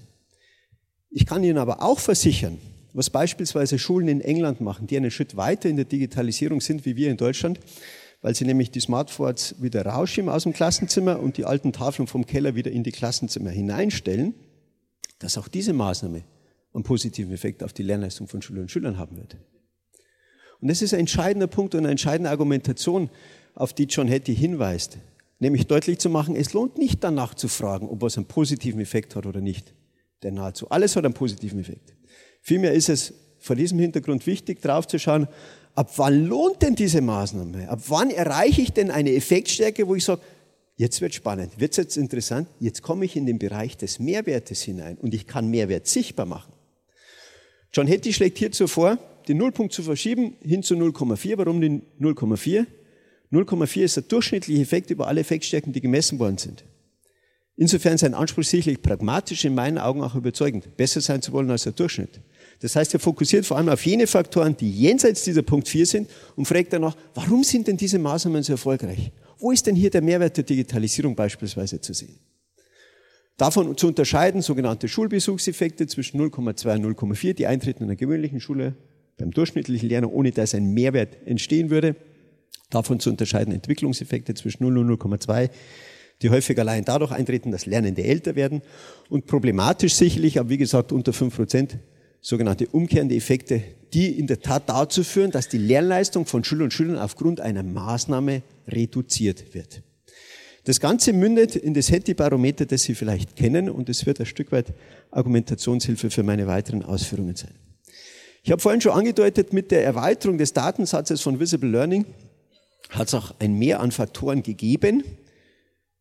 Ich 1.10 1.26
kann 1.26 1.42
Ihnen 1.42 1.58
aber 1.58 1.82
auch 1.82 1.98
versichern, 1.98 2.58
was 2.92 3.10
beispielsweise 3.10 3.76
Schulen 3.76 4.06
in 4.06 4.20
England 4.20 4.60
machen, 4.60 4.86
die 4.86 4.96
einen 4.96 5.10
Schritt 5.10 5.36
weiter 5.36 5.68
in 5.68 5.74
der 5.74 5.86
Digitalisierung 5.86 6.60
sind 6.60 6.84
wie 6.84 6.94
wir 6.94 7.10
in 7.10 7.16
Deutschland, 7.16 7.58
weil 8.22 8.36
sie 8.36 8.44
nämlich 8.44 8.70
die 8.70 8.80
Smartphones 8.80 9.56
wieder 9.60 9.84
rausschieben 9.84 10.30
aus 10.30 10.44
dem 10.44 10.52
Klassenzimmer 10.52 11.18
und 11.18 11.36
die 11.36 11.46
alten 11.46 11.72
Tafeln 11.72 12.06
vom 12.06 12.26
Keller 12.26 12.54
wieder 12.54 12.70
in 12.70 12.84
die 12.84 12.92
Klassenzimmer 12.92 13.50
hineinstellen, 13.50 14.34
dass 15.18 15.36
auch 15.36 15.48
diese 15.48 15.72
Maßnahme 15.72 16.22
einen 16.72 16.84
positiven 16.84 17.32
Effekt 17.32 17.62
auf 17.62 17.72
die 17.72 17.82
Lernleistung 17.82 18.28
von 18.28 18.42
Schülerinnen 18.42 18.64
und 18.64 18.70
Schülern 18.70 18.98
haben 18.98 19.16
wird. 19.16 19.36
Und 20.60 20.68
das 20.68 20.82
ist 20.82 20.92
ein 20.92 21.00
entscheidender 21.00 21.46
Punkt 21.46 21.74
und 21.74 21.80
eine 21.80 21.90
entscheidende 21.90 22.30
Argumentation, 22.30 23.10
auf 23.54 23.72
die 23.72 23.84
John 23.84 24.08
Hattie 24.08 24.34
hinweist. 24.34 24.98
Nämlich 25.38 25.66
deutlich 25.66 25.98
zu 25.98 26.10
machen, 26.10 26.36
es 26.36 26.52
lohnt 26.52 26.78
nicht 26.78 27.02
danach 27.02 27.34
zu 27.34 27.48
fragen, 27.48 27.88
ob 27.88 28.02
was 28.02 28.16
einen 28.16 28.26
positiven 28.26 28.80
Effekt 28.80 29.16
hat 29.16 29.26
oder 29.26 29.40
nicht. 29.40 29.74
Denn 30.22 30.34
nahezu 30.34 30.68
alles 30.68 30.96
hat 30.96 31.04
einen 31.04 31.14
positiven 31.14 31.58
Effekt. 31.58 31.94
Vielmehr 32.42 32.72
ist 32.72 32.88
es 32.88 33.14
vor 33.38 33.56
diesem 33.56 33.78
Hintergrund 33.78 34.26
wichtig, 34.26 34.60
drauf 34.60 34.86
zu 34.86 34.98
schauen, 34.98 35.26
ab 35.74 35.90
wann 35.96 36.26
lohnt 36.26 36.60
denn 36.62 36.74
diese 36.74 37.00
Maßnahme? 37.00 37.68
Ab 37.68 37.80
wann 37.88 38.10
erreiche 38.10 38.60
ich 38.60 38.72
denn 38.72 38.90
eine 38.90 39.14
Effektstärke, 39.14 39.88
wo 39.88 39.94
ich 39.94 40.04
sage, 40.04 40.20
Jetzt 40.80 41.02
wird 41.02 41.12
spannend, 41.12 41.60
wird 41.60 41.76
jetzt 41.76 41.98
interessant. 41.98 42.48
Jetzt 42.58 42.80
komme 42.80 43.04
ich 43.04 43.14
in 43.14 43.26
den 43.26 43.38
Bereich 43.38 43.76
des 43.76 43.98
Mehrwertes 43.98 44.62
hinein 44.62 44.96
und 44.96 45.12
ich 45.12 45.26
kann 45.26 45.50
Mehrwert 45.50 45.86
sichtbar 45.86 46.24
machen. 46.24 46.54
John 47.72 47.86
Hattie 47.86 48.12
schlägt 48.12 48.38
hierzu 48.38 48.66
vor, 48.66 48.98
den 49.28 49.38
Nullpunkt 49.38 49.72
zu 49.72 49.82
verschieben 49.82 50.36
hin 50.42 50.62
zu 50.62 50.74
0,4. 50.74 51.38
Warum 51.38 51.60
den 51.60 51.82
0,4? 52.00 52.66
0,4 53.30 53.82
ist 53.82 53.96
der 53.96 54.02
durchschnittliche 54.02 54.60
Effekt 54.60 54.90
über 54.90 55.06
alle 55.06 55.20
Effektstärken, 55.20 55.72
die 55.72 55.80
gemessen 55.80 56.18
worden 56.18 56.38
sind. 56.38 56.64
Insofern 57.56 57.98
sein 57.98 58.14
Anspruch 58.14 58.42
sicherlich 58.42 58.80
pragmatisch, 58.80 59.44
in 59.44 59.54
meinen 59.54 59.78
Augen 59.78 60.02
auch 60.02 60.14
überzeugend, 60.14 60.76
besser 60.76 61.00
sein 61.00 61.20
zu 61.20 61.32
wollen 61.32 61.50
als 61.50 61.64
der 61.64 61.72
Durchschnitt. 61.72 62.20
Das 62.60 62.74
heißt, 62.74 62.94
er 62.94 63.00
fokussiert 63.00 63.46
vor 63.46 63.58
allem 63.58 63.68
auf 63.68 63.84
jene 63.84 64.06
Faktoren, 64.06 64.56
die 64.56 64.70
jenseits 64.70 65.24
dieser 65.24 65.42
Punkt 65.42 65.68
4 65.68 65.86
sind 65.86 66.10
und 66.36 66.46
fragt 66.46 66.72
danach, 66.72 66.96
warum 67.14 67.44
sind 67.44 67.68
denn 67.68 67.76
diese 67.76 67.98
Maßnahmen 67.98 68.42
so 68.42 68.52
erfolgreich? 68.52 69.12
Wo 69.38 69.52
ist 69.52 69.66
denn 69.66 69.76
hier 69.76 69.90
der 69.90 70.02
Mehrwert 70.02 70.36
der 70.36 70.44
Digitalisierung 70.44 71.14
beispielsweise 71.14 71.80
zu 71.80 71.92
sehen? 71.92 72.18
Davon 73.40 73.74
zu 73.74 73.86
unterscheiden 73.86 74.42
sogenannte 74.42 74.86
Schulbesuchseffekte 74.86 75.86
zwischen 75.86 76.20
0,2 76.20 76.74
und 76.84 76.98
0,4, 76.98 77.32
die 77.32 77.46
eintreten 77.46 77.84
in 77.84 77.88
einer 77.88 77.96
gewöhnlichen 77.96 78.38
Schule 78.38 78.74
beim 79.16 79.30
durchschnittlichen 79.30 79.88
Lerner, 79.88 80.12
ohne 80.12 80.30
dass 80.30 80.54
ein 80.54 80.74
Mehrwert 80.74 81.16
entstehen 81.24 81.70
würde. 81.70 81.96
Davon 82.68 83.00
zu 83.00 83.08
unterscheiden 83.08 83.54
Entwicklungseffekte 83.54 84.34
zwischen 84.34 84.64
0 84.64 84.76
und 84.76 84.90
0,2, 84.90 85.48
die 86.20 86.28
häufig 86.28 86.58
allein 86.58 86.84
dadurch 86.84 87.12
eintreten, 87.12 87.50
dass 87.50 87.64
Lernende 87.64 88.04
älter 88.04 88.36
werden. 88.36 88.60
Und 89.08 89.24
problematisch 89.24 89.94
sicherlich, 89.94 90.38
aber 90.38 90.50
wie 90.50 90.58
gesagt 90.58 90.92
unter 90.92 91.14
5 91.14 91.34
Prozent, 91.34 91.78
sogenannte 92.20 92.66
umkehrende 92.66 93.14
Effekte, 93.14 93.62
die 93.94 94.18
in 94.18 94.26
der 94.26 94.42
Tat 94.42 94.68
dazu 94.68 95.02
führen, 95.02 95.30
dass 95.30 95.48
die 95.48 95.56
Lernleistung 95.56 96.26
von 96.26 96.44
Schülern 96.44 96.64
und 96.64 96.74
Schülern 96.74 96.98
aufgrund 96.98 97.40
einer 97.40 97.62
Maßnahme 97.62 98.42
reduziert 98.68 99.54
wird. 99.54 99.82
Das 100.64 100.78
Ganze 100.78 101.12
mündet 101.12 101.56
in 101.56 101.72
das 101.72 101.90
Hattie-Barometer, 101.90 102.66
das 102.66 102.82
Sie 102.82 102.94
vielleicht 102.94 103.34
kennen, 103.34 103.70
und 103.70 103.88
es 103.88 104.04
wird 104.04 104.20
ein 104.20 104.26
Stück 104.26 104.52
weit 104.52 104.74
Argumentationshilfe 105.10 106.10
für 106.10 106.22
meine 106.22 106.46
weiteren 106.46 106.82
Ausführungen 106.82 107.34
sein. 107.34 107.54
Ich 108.42 108.50
habe 108.50 108.60
vorhin 108.60 108.80
schon 108.80 108.92
angedeutet, 108.92 109.52
mit 109.52 109.70
der 109.70 109.84
Erweiterung 109.84 110.38
des 110.38 110.52
Datensatzes 110.52 111.20
von 111.20 111.40
Visible 111.40 111.70
Learning 111.70 112.06
hat 112.90 113.08
es 113.08 113.14
auch 113.14 113.34
ein 113.38 113.54
Mehr 113.54 113.80
an 113.80 113.92
Faktoren 113.92 114.42
gegeben. 114.42 115.04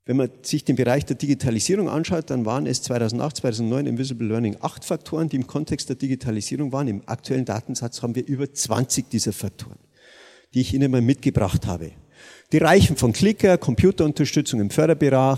Wenn 0.06 0.18
man 0.18 0.30
sich 0.42 0.66
den 0.66 0.76
Bereich 0.76 1.06
der 1.06 1.18
Digitalisierung 1.18 1.88
anschaut, 1.88 2.30
dann 2.30 2.46
waren 2.46 2.66
es 2.66 2.82
2008, 2.82 3.38
2009 3.38 3.86
im 3.86 3.98
Visible 3.98 4.28
Learning 4.28 4.58
acht 4.60 4.84
Faktoren, 4.84 5.30
die 5.30 5.36
im 5.36 5.46
Kontext 5.46 5.90
der 5.90 5.98
Digitalisierung 5.98 6.72
waren. 6.72 6.88
Im 6.88 7.04
aktuellen 7.06 7.46
Datensatz 7.46 8.02
haben 8.02 8.16
wir 8.16 8.26
über 8.26 8.52
20 8.52 9.10
dieser 9.10 9.34
Faktoren, 9.34 9.78
die 10.54 10.62
ich 10.62 10.74
Ihnen 10.74 10.90
mal 10.90 11.02
mitgebracht 11.02 11.68
habe. 11.68 11.92
Die 12.52 12.58
reichen 12.58 12.98
von 12.98 13.14
Clicker, 13.14 13.60
Computerunterstützung 13.60 14.60
im 14.60 14.72
Förderbereich, 14.72 15.38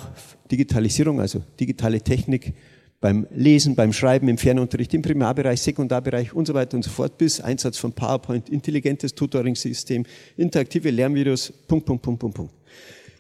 Digitalisierung, 0.50 1.20
also 1.20 1.44
digitale 1.60 2.00
Technik 2.00 2.54
beim 3.02 3.28
Lesen, 3.32 3.76
beim 3.76 3.92
Schreiben, 3.92 4.30
im 4.30 4.38
Fernunterricht, 4.38 4.94
im 4.94 5.02
Primarbereich, 5.02 5.60
Sekundarbereich 5.60 6.32
und 6.32 6.46
so 6.46 6.54
weiter 6.54 6.78
und 6.78 6.84
so 6.84 6.90
fort, 6.90 7.18
bis 7.18 7.42
Einsatz 7.42 7.78
von 7.78 7.92
PowerPoint, 7.92 8.48
intelligentes 8.48 9.14
Tutoring-System, 9.14 10.06
interaktive 10.38 10.90
Lernvideos, 10.90 11.52
Punkt, 11.68 11.86
Punkt, 11.86 12.02
Punkt, 12.02 12.20
Punkt, 12.22 12.38
Punkt. 12.38 12.54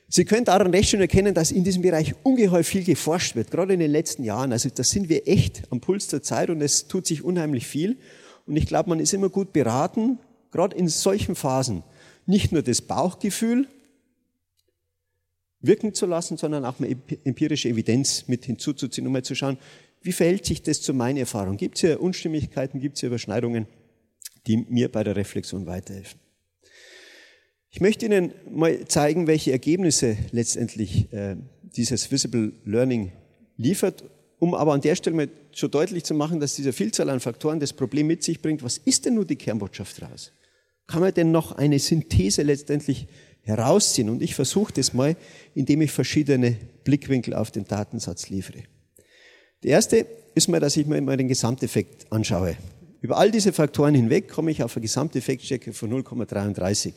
Sie 0.07 0.23
können 0.23 0.45
daran 0.45 0.71
recht 0.71 0.89
schön 0.89 1.01
erkennen, 1.01 1.33
dass 1.33 1.51
in 1.51 1.65
diesem 1.65 1.81
Bereich 1.81 2.15
ungeheuer 2.23 2.63
viel 2.63 2.85
geforscht 2.85 3.35
wird, 3.35 3.51
gerade 3.51 3.73
in 3.73 3.81
den 3.81 3.91
letzten 3.91 4.23
Jahren. 4.23 4.53
Also 4.53 4.69
da 4.73 4.83
sind 4.83 5.09
wir 5.09 5.27
echt 5.27 5.63
am 5.69 5.81
Puls 5.81 6.07
der 6.07 6.21
Zeit 6.21 6.49
und 6.49 6.61
es 6.61 6.87
tut 6.87 7.05
sich 7.05 7.25
unheimlich 7.25 7.67
viel. 7.67 7.97
Und 8.47 8.55
ich 8.55 8.67
glaube, 8.67 8.87
man 8.87 9.01
ist 9.01 9.13
immer 9.13 9.27
gut 9.27 9.51
beraten, 9.51 10.17
gerade 10.51 10.77
in 10.77 10.87
solchen 10.87 11.35
Phasen, 11.35 11.83
nicht 12.25 12.53
nur 12.53 12.61
das 12.61 12.81
Bauchgefühl 12.81 13.67
wirken 15.61 15.93
zu 15.93 16.05
lassen, 16.05 16.37
sondern 16.37 16.65
auch 16.65 16.79
mal 16.79 16.89
empirische 17.23 17.69
Evidenz 17.69 18.27
mit 18.27 18.45
hinzuzuziehen, 18.45 19.05
um 19.07 19.13
mal 19.13 19.23
zu 19.23 19.35
schauen, 19.35 19.57
wie 20.01 20.11
verhält 20.11 20.45
sich 20.45 20.63
das 20.63 20.81
zu 20.81 20.93
meiner 20.93 21.19
Erfahrung? 21.19 21.57
Gibt 21.57 21.75
es 21.75 21.81
hier 21.81 22.01
Unstimmigkeiten, 22.01 22.79
gibt 22.79 22.95
es 22.95 23.01
hier 23.01 23.07
Überschneidungen, 23.07 23.67
die 24.47 24.57
mir 24.57 24.91
bei 24.91 25.03
der 25.03 25.15
Reflexion 25.15 25.67
weiterhelfen? 25.67 26.19
Ich 27.69 27.79
möchte 27.79 28.05
Ihnen 28.05 28.33
mal 28.49 28.85
zeigen, 28.87 29.27
welche 29.27 29.51
Ergebnisse 29.51 30.17
letztendlich 30.31 31.11
äh, 31.13 31.37
dieses 31.75 32.11
Visible 32.11 32.51
Learning 32.65 33.11
liefert, 33.55 34.03
um 34.39 34.55
aber 34.55 34.73
an 34.73 34.81
der 34.81 34.95
Stelle 34.95 35.15
mal 35.15 35.29
schon 35.53 35.71
deutlich 35.71 36.03
zu 36.03 36.13
machen, 36.13 36.39
dass 36.39 36.55
diese 36.55 36.73
Vielzahl 36.73 37.09
an 37.09 37.19
Faktoren 37.19 37.59
das 37.59 37.71
Problem 37.73 38.07
mit 38.07 38.23
sich 38.23 38.41
bringt. 38.41 38.63
Was 38.63 38.77
ist 38.77 39.05
denn 39.05 39.13
nur 39.13 39.25
die 39.25 39.35
Kernbotschaft 39.35 40.01
daraus? 40.01 40.33
Kann 40.87 41.01
man 41.01 41.13
denn 41.13 41.31
noch 41.31 41.53
eine 41.53 41.79
Synthese 41.79 42.41
letztendlich 42.41 43.07
herausziehen? 43.43 44.09
Und 44.09 44.21
ich 44.21 44.35
versuche 44.35 44.73
das 44.73 44.93
mal, 44.93 45.15
indem 45.55 45.81
ich 45.81 45.91
verschiedene 45.91 46.57
Blickwinkel 46.83 47.33
auf 47.33 47.51
den 47.51 47.65
Datensatz 47.65 48.29
liefere. 48.29 48.63
Der 49.63 49.71
erste 49.71 50.05
ist 50.33 50.47
mal, 50.47 50.59
dass 50.59 50.77
ich 50.77 50.85
mir 50.87 51.01
mal 51.01 51.17
den 51.17 51.27
Gesamteffekt 51.27 52.11
anschaue. 52.11 52.57
Über 53.01 53.17
all 53.17 53.31
diese 53.31 53.51
Faktoren 53.53 53.95
hinweg 53.95 54.29
komme 54.29 54.51
ich 54.51 54.63
auf 54.63 54.75
eine 54.75 54.81
Gesamteffektstärke 54.81 55.73
von 55.73 55.91
0,33. 55.91 56.93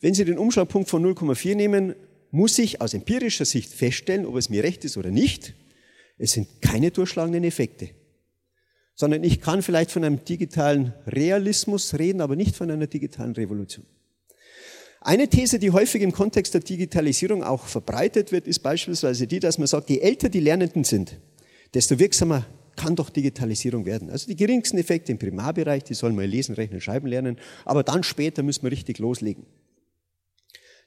Wenn 0.00 0.14
Sie 0.14 0.24
den 0.24 0.38
Umschlagpunkt 0.38 0.88
von 0.88 1.04
0,4 1.04 1.54
nehmen, 1.54 1.94
muss 2.30 2.58
ich 2.58 2.80
aus 2.80 2.94
empirischer 2.94 3.44
Sicht 3.44 3.72
feststellen, 3.72 4.26
ob 4.26 4.36
es 4.36 4.50
mir 4.50 4.64
recht 4.64 4.84
ist 4.84 4.96
oder 4.96 5.10
nicht. 5.10 5.54
Es 6.18 6.32
sind 6.32 6.60
keine 6.60 6.90
durchschlagenden 6.90 7.44
Effekte, 7.44 7.90
sondern 8.94 9.22
ich 9.22 9.40
kann 9.40 9.62
vielleicht 9.62 9.92
von 9.92 10.04
einem 10.04 10.24
digitalen 10.24 10.92
Realismus 11.06 11.94
reden, 11.94 12.20
aber 12.20 12.34
nicht 12.36 12.56
von 12.56 12.70
einer 12.70 12.88
digitalen 12.88 13.32
Revolution. 13.32 13.86
Eine 15.06 15.28
These, 15.28 15.58
die 15.58 15.70
häufig 15.70 16.00
im 16.00 16.12
Kontext 16.12 16.54
der 16.54 16.62
Digitalisierung 16.62 17.44
auch 17.44 17.66
verbreitet 17.66 18.32
wird, 18.32 18.46
ist 18.46 18.60
beispielsweise 18.60 19.26
die, 19.26 19.38
dass 19.38 19.58
man 19.58 19.66
sagt, 19.66 19.90
je 19.90 19.98
älter 19.98 20.30
die 20.30 20.40
Lernenden 20.40 20.82
sind, 20.82 21.18
desto 21.74 21.98
wirksamer 21.98 22.46
kann 22.74 22.96
doch 22.96 23.10
Digitalisierung 23.10 23.84
werden. 23.84 24.08
Also 24.08 24.26
die 24.26 24.34
geringsten 24.34 24.78
Effekte 24.78 25.12
im 25.12 25.18
Primarbereich, 25.18 25.84
die 25.84 25.92
sollen 25.92 26.16
mal 26.16 26.24
lesen, 26.24 26.54
rechnen, 26.54 26.80
schreiben 26.80 27.06
lernen, 27.06 27.36
aber 27.66 27.82
dann 27.82 28.02
später 28.02 28.42
müssen 28.42 28.62
wir 28.62 28.72
richtig 28.72 28.98
loslegen. 28.98 29.44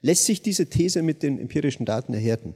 Lässt 0.02 0.26
sich 0.26 0.42
diese 0.42 0.66
These 0.66 1.04
mit 1.04 1.22
den 1.22 1.40
empirischen 1.40 1.86
Daten 1.86 2.16
erhärten? 2.16 2.56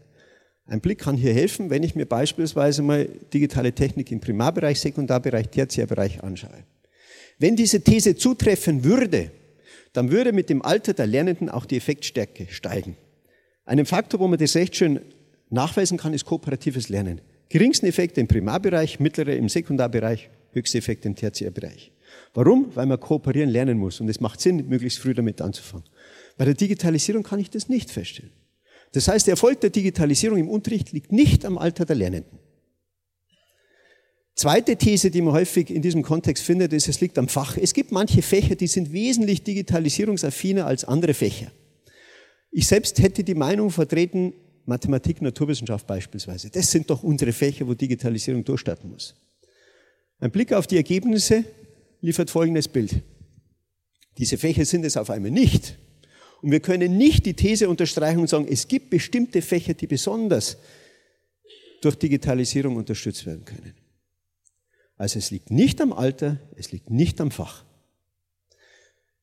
Ein 0.66 0.82
Blick 0.82 0.98
kann 0.98 1.16
hier 1.16 1.34
helfen, 1.34 1.70
wenn 1.70 1.84
ich 1.84 1.94
mir 1.94 2.08
beispielsweise 2.08 2.82
mal 2.82 3.08
digitale 3.34 3.74
Technik 3.74 4.12
im 4.12 4.20
Primarbereich, 4.20 4.80
Sekundarbereich, 4.80 5.50
Tertiärbereich 5.50 6.24
anschaue. 6.24 6.64
Wenn 7.38 7.56
diese 7.56 7.82
These 7.82 8.16
zutreffen 8.16 8.84
würde, 8.84 9.30
dann 9.94 10.12
würde 10.12 10.32
mit 10.32 10.50
dem 10.50 10.62
Alter 10.62 10.94
der 10.94 11.08
Lernenden 11.08 11.50
auch 11.50 11.66
die 11.66 11.78
Effektstärke 11.78 12.48
steigen. 12.50 12.96
Ein 13.66 13.86
Faktor, 13.86 14.20
wo 14.20 14.28
man 14.28 14.40
das 14.40 14.56
recht 14.56 14.76
schön 14.76 15.02
nachweisen 15.50 15.98
kann, 15.98 16.14
ist 16.14 16.26
kooperatives 16.26 16.90
Lernen. 16.90 17.22
Geringsten 17.50 17.86
Effekte 17.86 18.22
im 18.22 18.28
Primarbereich, 18.28 19.00
mittlere 19.00 19.36
im 19.36 19.50
Sekundarbereich, 19.50 20.30
höchste 20.54 20.78
Effekte 20.78 21.08
im 21.08 21.16
Tertiärbereich. 21.16 21.92
Warum? 22.34 22.76
Weil 22.76 22.86
man 22.86 23.00
kooperieren 23.00 23.50
lernen 23.50 23.78
muss 23.78 24.00
und 24.00 24.10
es 24.10 24.20
macht 24.20 24.40
Sinn, 24.42 24.68
möglichst 24.68 25.00
früh 25.00 25.14
damit 25.14 25.42
anzufangen. 25.42 25.86
Bei 26.38 26.46
der 26.46 26.54
Digitalisierung 26.54 27.24
kann 27.24 27.40
ich 27.40 27.50
das 27.50 27.70
nicht 27.70 27.92
feststellen. 27.92 28.32
Das 28.94 29.08
heißt, 29.08 29.28
der 29.28 29.34
Erfolg 29.34 29.62
der 29.62 29.70
Digitalisierung 29.70 30.38
im 30.38 30.50
Unterricht 30.50 30.92
liegt 30.92 31.12
nicht 31.12 31.46
am 31.46 31.58
Alter 31.58 31.86
der 31.86 31.96
Lernenden. 31.96 32.40
Zweite 34.36 34.78
These, 34.78 35.12
die 35.12 35.22
man 35.22 35.34
häufig 35.34 35.70
in 35.70 35.82
diesem 35.82 36.04
Kontext 36.04 36.44
findet, 36.44 36.74
ist, 36.74 36.88
es 36.88 37.02
liegt 37.02 37.18
am 37.18 37.28
Fach. 37.28 37.58
Es 37.58 37.74
gibt 37.74 37.92
manche 37.92 38.22
Fächer, 38.22 38.56
die 38.56 38.68
sind 38.68 38.92
wesentlich 38.92 39.44
digitalisierungsaffiner 39.44 40.66
als 40.66 40.86
andere 40.86 41.14
Fächer. 41.14 41.52
Ich 42.52 42.68
selbst 42.68 43.00
hätte 43.00 43.24
die 43.24 43.36
Meinung 43.36 43.70
vertreten, 43.70 44.34
Mathematik, 44.66 45.22
Naturwissenschaft 45.22 45.88
beispielsweise. 45.88 46.50
Das 46.50 46.72
sind 46.72 46.90
doch 46.90 47.04
unsere 47.04 47.34
Fächer, 47.34 47.68
wo 47.68 47.74
Digitalisierung 47.74 48.44
durchstarten 48.44 48.90
muss. 48.90 49.16
Ein 50.20 50.32
Blick 50.32 50.54
auf 50.54 50.68
die 50.68 50.78
Ergebnisse 50.78 51.44
liefert 52.02 52.30
folgendes 52.30 52.68
Bild. 52.68 53.02
Diese 54.18 54.38
Fächer 54.38 54.66
sind 54.66 54.86
es 54.86 54.98
auf 54.98 55.10
einmal 55.10 55.32
nicht. 55.32 55.78
Und 56.42 56.52
wir 56.52 56.60
können 56.60 56.98
nicht 56.98 57.26
die 57.26 57.34
These 57.34 57.70
unterstreichen 57.70 58.20
und 58.20 58.28
sagen, 58.28 58.48
es 58.50 58.68
gibt 58.68 58.90
bestimmte 58.90 59.42
Fächer, 59.42 59.74
die 59.74 59.88
besonders 59.88 60.58
durch 61.82 61.96
Digitalisierung 61.96 62.76
unterstützt 62.76 63.26
werden 63.26 63.46
können. 63.46 63.74
Also 65.02 65.18
es 65.18 65.32
liegt 65.32 65.50
nicht 65.50 65.82
am 65.82 65.94
Alter, 65.94 66.38
es 66.56 66.72
liegt 66.72 66.92
nicht 66.92 67.20
am 67.22 67.32
Fach. 67.32 67.64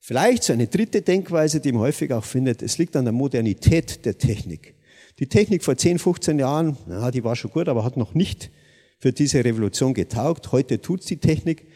Vielleicht 0.00 0.42
so 0.42 0.52
eine 0.52 0.66
dritte 0.66 1.02
Denkweise, 1.02 1.60
die 1.60 1.70
man 1.70 1.82
häufig 1.82 2.12
auch 2.12 2.24
findet, 2.24 2.62
es 2.62 2.78
liegt 2.78 2.96
an 2.96 3.04
der 3.04 3.12
Modernität 3.12 4.04
der 4.04 4.18
Technik. 4.18 4.74
Die 5.20 5.28
Technik 5.28 5.62
vor 5.62 5.76
10, 5.76 6.00
15 6.00 6.40
Jahren, 6.40 6.76
na, 6.88 7.12
die 7.12 7.22
war 7.22 7.36
schon 7.36 7.52
gut, 7.52 7.68
aber 7.68 7.84
hat 7.84 7.96
noch 7.96 8.12
nicht 8.12 8.50
für 8.98 9.12
diese 9.12 9.44
Revolution 9.44 9.94
getaugt. 9.94 10.50
Heute 10.50 10.80
tut's 10.80 11.06
die 11.06 11.18
Technik. 11.18 11.68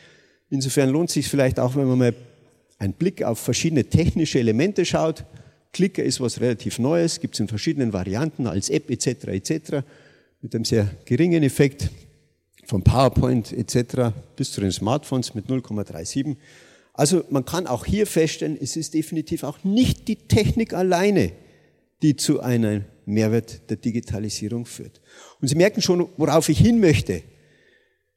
Insofern 0.51 0.91
lohnt 0.91 1.11
es 1.11 1.15
sich 1.15 1.29
vielleicht 1.29 1.61
auch, 1.61 1.77
wenn 1.77 1.87
man 1.87 1.99
mal 1.99 2.15
einen 2.79 2.95
Blick 2.95 3.23
auf 3.23 3.39
verschiedene 3.39 3.85
technische 3.85 4.41
Elemente 4.41 4.85
schaut. 4.85 5.25
Clicker 5.73 6.03
ist 6.03 6.21
was 6.21 6.41
relativ 6.41 6.81
Neues, 6.81 7.21
gibt 7.21 7.35
es 7.35 7.41
in 7.41 7.47
verschiedenen 7.47 7.93
Varianten 7.93 8.49
als 8.49 8.69
App 8.69 8.91
etc. 8.91 9.29
etc. 9.29 9.85
mit 10.41 10.57
einem 10.57 10.65
sehr 10.65 10.91
geringen 11.05 11.45
Effekt 11.45 11.89
von 12.65 12.83
PowerPoint 12.83 13.53
etc. 13.53 14.15
bis 14.37 14.53
zu 14.53 14.61
den 14.61 14.73
Smartphones 14.73 15.35
mit 15.35 15.47
0,37. 15.47 16.37
Also 16.95 17.25
man 17.31 17.45
kann 17.45 17.67
auch 17.67 17.85
hier 17.85 18.07
feststellen, 18.07 18.59
es 18.61 18.77
ist 18.77 18.95
definitiv 18.95 19.45
auch 19.45 19.65
nicht 19.65 20.09
die 20.09 20.17
Technik 20.17 20.75
alleine, 20.75 21.33
die 22.03 22.17
zu 22.17 22.41
einem 22.41 22.85
Mehrwert 23.07 23.69
der 23.71 23.77
Digitalisierung 23.77 24.67
führt. 24.67 25.01
Und 25.41 25.49
Sie 25.49 25.55
merken 25.55 25.83
schon, 25.83 26.09
worauf 26.17 26.49
ich 26.49 26.59
hin 26.59 26.81
möchte. 26.81 27.23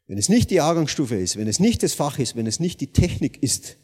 Wenn 0.08 0.18
es 0.18 0.30
nicht 0.30 0.52
die 0.52 0.56
Jahrgangsstufe 0.56 1.16
ist, 1.16 1.38
wenn 1.38 1.48
es 1.48 1.60
nicht 1.60 1.82
das 1.82 1.94
Fach 1.94 2.20
ist, 2.20 2.36
wenn 2.36 2.46
es 2.46 2.60
nicht 2.60 2.82
die 2.82 2.94
Technik 2.94 3.42
ist, 3.42 3.78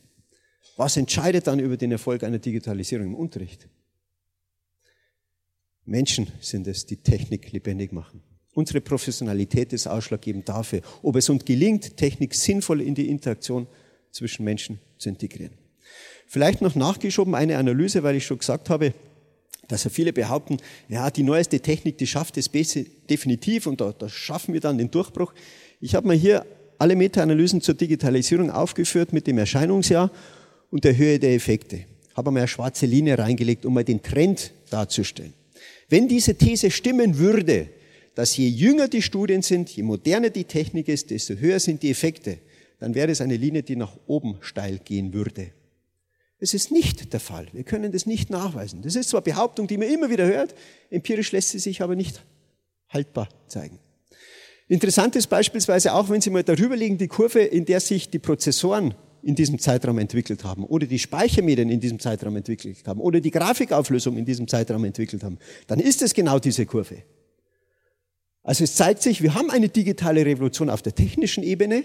was 0.77 0.97
entscheidet 0.97 1.47
dann 1.47 1.59
über 1.59 1.77
den 1.77 1.91
Erfolg 1.91 2.23
einer 2.23 2.39
Digitalisierung 2.39 3.07
im 3.07 3.15
Unterricht? 3.15 3.67
Menschen 5.85 6.27
sind 6.39 6.67
es, 6.67 6.85
die 6.85 6.97
Technik 6.97 7.51
lebendig 7.51 7.91
machen. 7.91 8.21
Unsere 8.53 8.81
Professionalität 8.81 9.72
ist 9.72 9.88
ausschlaggebend 9.88 10.50
dafür, 10.50 10.81
ob 11.01 11.15
es 11.15 11.29
uns 11.29 11.46
gelingt, 11.46 11.96
Technik 11.96 12.36
sinnvoll 12.36 12.81
in 12.81 12.96
die 12.96 13.10
Interaktion 13.10 13.67
zwischen 14.12 14.43
Menschen 14.43 14.79
zu 14.98 15.10
integrieren. 15.10 15.53
Vielleicht 16.27 16.62
noch 16.62 16.75
nachgeschoben 16.75 17.36
eine 17.36 17.58
Analyse, 17.58 18.03
weil 18.03 18.15
ich 18.15 18.25
schon 18.25 18.39
gesagt 18.39 18.70
habe, 18.70 18.93
dass 19.67 19.86
ja 19.86 19.89
viele 19.89 20.12
behaupten, 20.12 20.58
ja, 20.89 21.10
die 21.10 21.24
neueste 21.24 21.60
Technik, 21.62 21.98
die 21.98 22.08
schafft 22.08 22.38
es 22.38 22.50
definitiv 22.51 23.67
und 23.67 23.79
da, 23.79 23.93
da 23.93 24.10
schaffen 24.10 24.53
wir 24.53 24.60
dann 24.60 24.77
den 24.77 24.91
Durchbruch. 24.91 25.34
Ich 25.79 25.96
habe 25.96 26.08
mal 26.08 26.15
hier 26.15 26.46
alle 26.77 26.96
Meta-Analysen 26.96 27.62
zur 27.62 27.75
Digitalisierung 27.75 28.50
aufgeführt 28.50 29.13
mit 29.13 29.27
dem 29.27 29.38
Erscheinungsjahr 29.38 30.12
und 30.72 30.84
der 30.84 30.98
Höhe 30.98 31.20
der 31.20 31.36
Effekte. 31.36 31.86
Habe 32.15 32.31
mal 32.31 32.39
eine 32.39 32.48
schwarze 32.48 32.86
Linie 32.86 33.17
reingelegt, 33.17 33.65
um 33.65 33.74
mal 33.74 33.84
den 33.84 34.01
Trend 34.01 34.51
darzustellen. 34.70 35.34
Wenn 35.89 36.08
diese 36.08 36.36
These 36.36 36.72
stimmen 36.72 37.17
würde, 37.17 37.70
dass 38.15 38.35
je 38.35 38.47
jünger 38.47 38.87
die 38.87 39.01
Studien 39.01 39.41
sind, 39.41 39.69
je 39.69 39.83
moderner 39.83 40.29
die 40.29 40.43
Technik 40.43 40.87
ist, 40.87 41.11
desto 41.11 41.35
höher 41.35 41.59
sind 41.59 41.83
die 41.83 41.91
Effekte, 41.91 42.39
dann 42.79 42.95
wäre 42.95 43.11
es 43.11 43.21
eine 43.21 43.37
Linie, 43.37 43.63
die 43.63 43.75
nach 43.75 43.95
oben 44.07 44.37
steil 44.41 44.79
gehen 44.83 45.13
würde. 45.13 45.51
Es 46.39 46.55
ist 46.55 46.71
nicht 46.71 47.13
der 47.13 47.19
Fall. 47.19 47.47
Wir 47.53 47.63
können 47.63 47.91
das 47.91 48.07
nicht 48.07 48.31
nachweisen. 48.31 48.81
Das 48.81 48.95
ist 48.95 49.09
zwar 49.09 49.21
Behauptung, 49.21 49.67
die 49.67 49.77
man 49.77 49.87
immer 49.87 50.09
wieder 50.09 50.25
hört, 50.25 50.55
empirisch 50.89 51.31
lässt 51.31 51.49
sie 51.49 51.59
sich 51.59 51.83
aber 51.83 51.95
nicht 51.95 52.25
haltbar 52.89 53.29
zeigen. 53.47 53.77
Interessant 54.67 55.15
ist 55.15 55.27
beispielsweise 55.27 55.93
auch, 55.93 56.09
wenn 56.09 56.21
Sie 56.21 56.29
mal 56.29 56.43
darüber 56.43 56.75
liegen, 56.75 56.97
die 56.97 57.07
Kurve, 57.07 57.41
in 57.41 57.65
der 57.65 57.79
sich 57.79 58.09
die 58.09 58.19
Prozessoren 58.19 58.95
in 59.21 59.35
diesem 59.35 59.59
Zeitraum 59.59 59.99
entwickelt 59.99 60.43
haben 60.43 60.63
oder 60.63 60.87
die 60.87 60.97
Speichermedien 60.97 61.69
in 61.69 61.79
diesem 61.79 61.99
Zeitraum 61.99 62.37
entwickelt 62.37 62.87
haben 62.87 62.99
oder 62.99 63.19
die 63.19 63.31
Grafikauflösung 63.31 64.17
in 64.17 64.25
diesem 64.25 64.47
Zeitraum 64.47 64.83
entwickelt 64.85 65.23
haben, 65.23 65.37
dann 65.67 65.79
ist 65.79 66.01
es 66.01 66.13
genau 66.13 66.39
diese 66.39 66.65
Kurve. 66.65 67.03
Also 68.43 68.63
es 68.63 68.75
zeigt 68.75 69.01
sich, 69.01 69.21
wir 69.21 69.36
haben 69.36 69.51
eine 69.51 69.69
digitale 69.69 70.25
Revolution 70.25 70.69
auf 70.69 70.81
der 70.81 70.95
technischen 70.95 71.43
Ebene, 71.43 71.83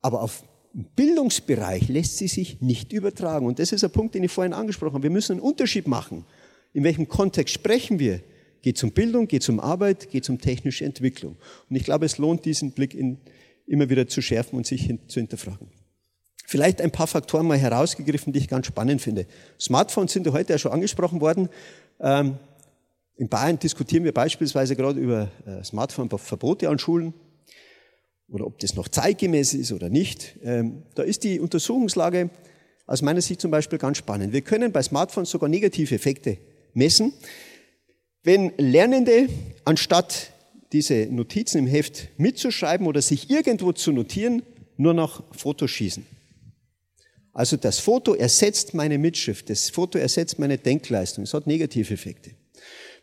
aber 0.00 0.22
auf 0.22 0.42
dem 0.72 0.86
Bildungsbereich 0.96 1.88
lässt 1.88 2.16
sie 2.16 2.28
sich 2.28 2.60
nicht 2.60 2.92
übertragen. 2.92 3.46
Und 3.46 3.58
das 3.58 3.72
ist 3.72 3.84
ein 3.84 3.90
Punkt, 3.90 4.14
den 4.14 4.24
ich 4.24 4.32
vorhin 4.32 4.54
angesprochen 4.54 4.94
habe. 4.94 5.02
Wir 5.04 5.10
müssen 5.10 5.32
einen 5.32 5.40
Unterschied 5.40 5.86
machen. 5.86 6.24
In 6.72 6.82
welchem 6.84 7.08
Kontext 7.08 7.54
sprechen 7.54 7.98
wir? 7.98 8.20
Geht 8.62 8.76
es 8.76 8.82
um 8.82 8.92
Bildung, 8.92 9.28
geht 9.28 9.42
es 9.42 9.48
um 9.48 9.60
Arbeit, 9.60 10.10
geht 10.10 10.22
es 10.22 10.28
um 10.30 10.38
technische 10.38 10.84
Entwicklung? 10.84 11.36
Und 11.68 11.76
ich 11.76 11.84
glaube, 11.84 12.06
es 12.06 12.16
lohnt, 12.16 12.44
diesen 12.44 12.72
Blick 12.72 12.94
in, 12.94 13.18
immer 13.66 13.90
wieder 13.90 14.06
zu 14.06 14.22
schärfen 14.22 14.56
und 14.56 14.66
sich 14.66 14.82
hin, 14.82 15.00
zu 15.08 15.20
hinterfragen. 15.20 15.68
Vielleicht 16.46 16.80
ein 16.80 16.90
paar 16.90 17.06
Faktoren 17.06 17.46
mal 17.46 17.58
herausgegriffen, 17.58 18.32
die 18.32 18.38
ich 18.38 18.48
ganz 18.48 18.66
spannend 18.66 19.02
finde. 19.02 19.26
Smartphones 19.60 20.12
sind 20.12 20.26
ja 20.26 20.32
heute 20.32 20.52
ja 20.52 20.58
schon 20.58 20.72
angesprochen 20.72 21.20
worden. 21.20 21.48
Ähm, 22.00 22.38
in 23.16 23.28
Bayern 23.28 23.58
diskutieren 23.58 24.04
wir 24.04 24.12
beispielsweise 24.12 24.76
gerade 24.76 25.00
über 25.00 25.30
äh, 25.46 25.62
Smartphone-Verbote 25.62 26.68
an 26.68 26.78
Schulen 26.78 27.14
oder 28.28 28.46
ob 28.46 28.58
das 28.58 28.74
noch 28.74 28.88
zeitgemäß 28.88 29.54
ist 29.54 29.72
oder 29.72 29.90
nicht. 29.90 30.38
Ähm, 30.42 30.84
da 30.94 31.02
ist 31.02 31.24
die 31.24 31.38
Untersuchungslage 31.38 32.30
aus 32.86 33.02
meiner 33.02 33.20
Sicht 33.20 33.40
zum 33.40 33.50
Beispiel 33.50 33.78
ganz 33.78 33.98
spannend. 33.98 34.32
Wir 34.32 34.40
können 34.40 34.72
bei 34.72 34.82
Smartphones 34.82 35.30
sogar 35.30 35.48
negative 35.48 35.94
Effekte 35.94 36.38
messen. 36.74 37.12
Wenn 38.22 38.52
Lernende 38.56 39.28
anstatt 39.64 40.30
diese 40.72 41.06
Notizen 41.06 41.58
im 41.58 41.66
Heft 41.66 42.08
mitzuschreiben 42.16 42.86
oder 42.86 43.02
sich 43.02 43.30
irgendwo 43.30 43.72
zu 43.72 43.92
notieren, 43.92 44.42
nur 44.76 44.94
noch 44.94 45.22
Fotos 45.36 45.70
schießen. 45.70 46.06
Also 47.34 47.56
das 47.56 47.78
Foto 47.78 48.14
ersetzt 48.14 48.74
meine 48.74 48.98
Mitschrift, 48.98 49.48
das 49.48 49.70
Foto 49.70 49.98
ersetzt 49.98 50.38
meine 50.38 50.58
Denkleistung. 50.58 51.24
Es 51.24 51.34
hat 51.34 51.46
negative 51.46 51.92
Effekte. 51.92 52.32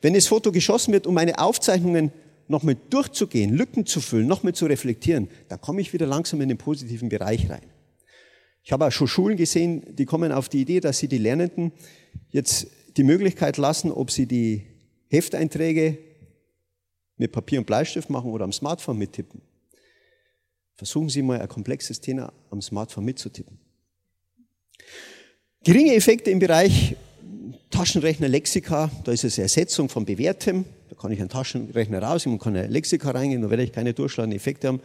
Wenn 0.01 0.13
das 0.13 0.27
Foto 0.27 0.51
geschossen 0.51 0.94
wird, 0.94 1.08
um 1.08 1.13
meine 1.13 1.39
Aufzeichnungen 1.39 2.12
nochmal 2.48 2.77
durchzugehen, 2.89 3.56
Lücken 3.56 3.86
zu 3.86 4.01
füllen, 4.01 4.27
nochmal 4.27 4.53
zu 4.53 4.65
reflektieren, 4.65 5.29
dann 5.50 5.62
komme 5.62 5.82
ich 5.82 5.94
wieder 5.94 6.08
langsam 6.08 6.41
in 6.41 6.50
den 6.50 6.58
positiven 6.58 7.10
Bereich 7.10 7.50
rein. 7.50 7.65
Ich 8.63 8.72
habe 8.72 8.88
auch 8.88 8.91
schon 8.91 9.08
Schulen 9.08 9.38
gesehen, 9.38 9.96
die 9.96 10.06
kommen 10.06 10.32
auf 10.32 10.50
die 10.50 10.62
Idee, 10.62 10.79
dass 10.79 11.00
sie 11.00 11.08
die 11.08 11.18
Lernenden 11.18 11.72
jetzt 12.32 12.68
die 12.98 13.03
Möglichkeit 13.03 13.58
lassen, 13.58 13.91
ob 13.91 14.12
sie 14.12 14.25
die 14.25 14.63
Hefteinträge 15.10 15.98
mit 17.18 17.32
Papier 17.32 17.60
und 17.60 17.65
Bleistift 17.65 18.10
machen 18.10 18.32
oder 18.32 18.46
am 18.46 18.51
Smartphone 18.51 18.98
mittippen. 18.98 19.41
Versuchen 20.75 21.10
Sie 21.10 21.22
mal 21.22 21.41
ein 21.41 21.48
komplexes 21.48 22.00
Thema 22.00 22.32
am 22.50 22.62
Smartphone 22.62 23.03
mitzutippen. 23.03 23.59
Geringe 25.64 25.94
Effekte 25.94 26.31
im 26.31 26.40
Bereich 26.40 26.96
Taschenrechner, 27.72 28.27
Lexika, 28.27 28.92
da 29.03 29.12
ist 29.12 29.24
es 29.24 29.38
Ersetzung 29.38 29.90
von 29.90 30.05
Bewährtem. 30.05 30.66
Da 30.90 30.96
kann 30.96 31.12
ich 31.12 31.20
einen 31.20 31.29
Taschenrechner 31.29 32.01
rausnehmen 32.01 32.40
und 32.40 32.44
kann 32.44 32.55
ein 32.55 32.72
Lexika 32.72 33.12
reingehen, 33.12 33.42
da 33.42 33.50
werde 33.50 33.64
ich 33.64 33.72
keine 33.72 33.94
durchschlagenden 33.94 34.38
Effekte 34.38 34.68
haben. 34.68 34.82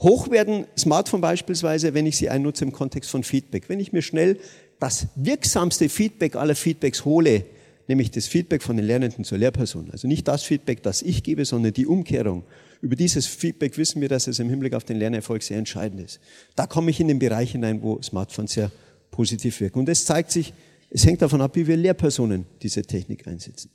Hoch 0.00 0.30
werden 0.30 0.66
Smartphone 0.78 1.22
beispielsweise, 1.22 1.94
wenn 1.94 2.04
ich 2.04 2.18
sie 2.18 2.28
einnutze 2.28 2.64
im 2.64 2.72
Kontext 2.72 3.10
von 3.10 3.22
Feedback. 3.22 3.68
Wenn 3.68 3.80
ich 3.80 3.92
mir 3.92 4.02
schnell 4.02 4.38
das 4.78 5.06
wirksamste 5.14 5.88
Feedback 5.88 6.36
aller 6.36 6.54
Feedbacks 6.54 7.06
hole, 7.06 7.44
nämlich 7.88 8.10
das 8.10 8.26
Feedback 8.26 8.62
von 8.62 8.76
den 8.76 8.84
Lernenden 8.86 9.24
zur 9.24 9.38
Lehrperson. 9.38 9.90
Also 9.90 10.06
nicht 10.06 10.28
das 10.28 10.42
Feedback, 10.42 10.82
das 10.82 11.00
ich 11.00 11.22
gebe, 11.22 11.46
sondern 11.46 11.72
die 11.72 11.86
Umkehrung. 11.86 12.44
Über 12.82 12.96
dieses 12.96 13.26
Feedback 13.26 13.78
wissen 13.78 14.02
wir, 14.02 14.10
dass 14.10 14.26
es 14.26 14.38
im 14.38 14.50
Hinblick 14.50 14.74
auf 14.74 14.84
den 14.84 14.98
Lernerfolg 14.98 15.42
sehr 15.42 15.56
entscheidend 15.56 16.02
ist. 16.02 16.20
Da 16.56 16.66
komme 16.66 16.90
ich 16.90 17.00
in 17.00 17.08
den 17.08 17.18
Bereich 17.18 17.52
hinein, 17.52 17.80
wo 17.80 18.00
Smartphones 18.02 18.52
sehr 18.52 18.70
positiv 19.10 19.60
wirken. 19.60 19.78
Und 19.78 19.88
es 19.88 20.04
zeigt 20.04 20.30
sich, 20.30 20.52
es 20.90 21.04
hängt 21.04 21.22
davon 21.22 21.40
ab, 21.40 21.56
wie 21.56 21.66
wir 21.66 21.76
Lehrpersonen 21.76 22.46
diese 22.62 22.82
Technik 22.82 23.26
einsetzen. 23.26 23.70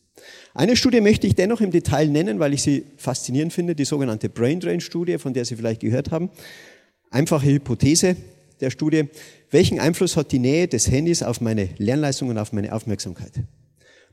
Eine 0.54 0.76
Studie 0.76 1.02
möchte 1.02 1.28
ich 1.28 1.36
dennoch 1.36 1.62
im 1.62 1.72
Detail 1.72 2.08
nennen, 2.08 2.40
weil 2.40 2.54
ich 2.54 2.62
sie 2.62 2.86
faszinierend 2.98 3.54
finde, 3.54 3.76
die 3.76 3.86
sogenannte 3.86 4.30
Brain 4.30 4.60
Drain 4.60 4.82
Studie, 4.82 5.18
von 5.18 5.34
der 5.34 5.46
Sie 5.46 5.56
vielleicht 5.56 5.82
gehört 5.82 6.12
haben. 6.12 6.30
Einfache 7.10 7.48
Hypothese 7.48 8.16
der 8.60 8.70
Studie. 8.70 9.10
Welchen 9.50 9.80
Einfluss 9.80 10.16
hat 10.16 10.32
die 10.32 10.40
Nähe 10.40 10.68
des 10.68 10.90
Handys 10.90 11.24
auf 11.24 11.42
meine 11.42 11.70
Lernleistung 11.78 12.30
und 12.30 12.38
auf 12.38 12.54
meine 12.54 12.74
Aufmerksamkeit? 12.74 13.32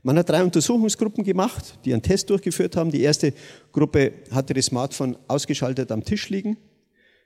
Man 0.01 0.17
hat 0.17 0.29
drei 0.29 0.43
Untersuchungsgruppen 0.43 1.23
gemacht, 1.23 1.77
die 1.83 1.93
einen 1.93 2.01
Test 2.01 2.29
durchgeführt 2.29 2.75
haben. 2.75 2.89
Die 2.91 3.01
erste 3.01 3.33
Gruppe 3.71 4.13
hatte 4.31 4.53
das 4.53 4.65
Smartphone 4.65 5.17
ausgeschaltet 5.27 5.91
am 5.91 6.03
Tisch 6.03 6.29
liegen. 6.29 6.57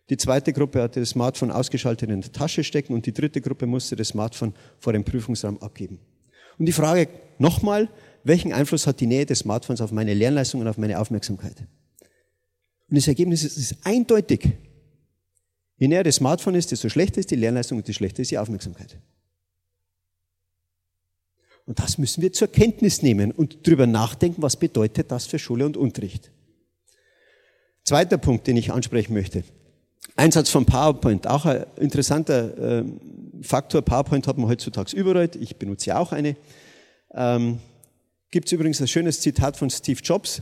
Die 0.10 0.18
zweite 0.18 0.52
Gruppe 0.52 0.82
hatte 0.82 1.00
das 1.00 1.10
Smartphone 1.10 1.52
ausgeschaltet 1.52 2.10
in 2.10 2.22
der 2.22 2.32
Tasche 2.32 2.64
stecken 2.64 2.94
und 2.94 3.06
die 3.06 3.14
dritte 3.14 3.40
Gruppe 3.40 3.66
musste 3.66 3.96
das 3.96 4.10
Smartphone 4.10 4.54
vor 4.78 4.94
dem 4.94 5.04
Prüfungsraum 5.04 5.62
abgeben. 5.62 6.00
Und 6.58 6.66
die 6.66 6.74
Frage 6.74 7.08
nochmal, 7.40 7.90
welchen 8.24 8.54
Einfluss 8.54 8.86
hat 8.86 9.00
die 9.00 9.08
Nähe 9.08 9.26
des 9.26 9.40
Smartphones 9.40 9.82
auf 9.82 9.92
meine 9.92 10.14
Lernleistung 10.14 10.62
und 10.62 10.68
auf 10.68 10.78
meine 10.78 11.00
Aufmerksamkeit? 11.00 11.56
Und 12.90 12.98
das 12.98 13.08
Ergebnis 13.08 13.44
ist, 13.44 13.58
ist 13.58 13.78
eindeutig. 13.84 14.50
Je 15.78 15.88
näher 15.88 16.04
das 16.04 16.16
Smartphone 16.16 16.56
ist, 16.56 16.72
desto 16.72 16.90
schlechter 16.90 17.20
ist 17.20 17.32
die 17.32 17.36
Lernleistung 17.36 17.78
und 17.78 17.88
desto 17.88 17.98
schlechter 17.98 18.22
ist 18.22 18.32
die 18.32 18.38
Aufmerksamkeit. 18.38 19.00
Und 21.66 21.80
das 21.80 21.98
müssen 21.98 22.22
wir 22.22 22.34
zur 22.34 22.50
Kenntnis 22.50 23.02
nehmen 23.02 23.32
und 23.32 23.66
darüber 23.66 23.88
nachdenken, 23.88 24.42
was 24.42 24.58
bedeutet 24.58 25.12
das 25.12 25.26
für 25.26 25.40
Schule 25.40 25.66
und 25.66 25.78
Unterricht. 25.78 26.32
Zweiter 27.84 28.18
Punkt, 28.18 28.48
den 28.48 28.58
ich 28.58 28.72
ansprechen 28.72 29.14
möchte. 29.14 29.44
Einsatz 30.16 30.50
von 30.50 30.66
PowerPoint, 30.66 31.28
auch 31.28 31.46
ein 31.46 31.66
interessanter 31.78 32.80
äh, 32.80 32.84
Faktor. 33.42 33.82
PowerPoint 33.82 34.28
hat 34.28 34.38
man 34.38 34.48
heutzutage 34.48 34.96
überall. 34.96 35.30
Ich 35.40 35.58
benutze 35.58 35.88
ja 35.88 35.98
auch 35.98 36.12
eine. 36.12 36.36
Ähm, 37.14 37.60
Gibt 38.30 38.48
es 38.48 38.52
übrigens 38.52 38.82
ein 38.82 38.88
schönes 38.88 39.22
Zitat 39.22 39.58
von 39.58 39.70
Steve 39.70 40.00
Jobs, 40.04 40.42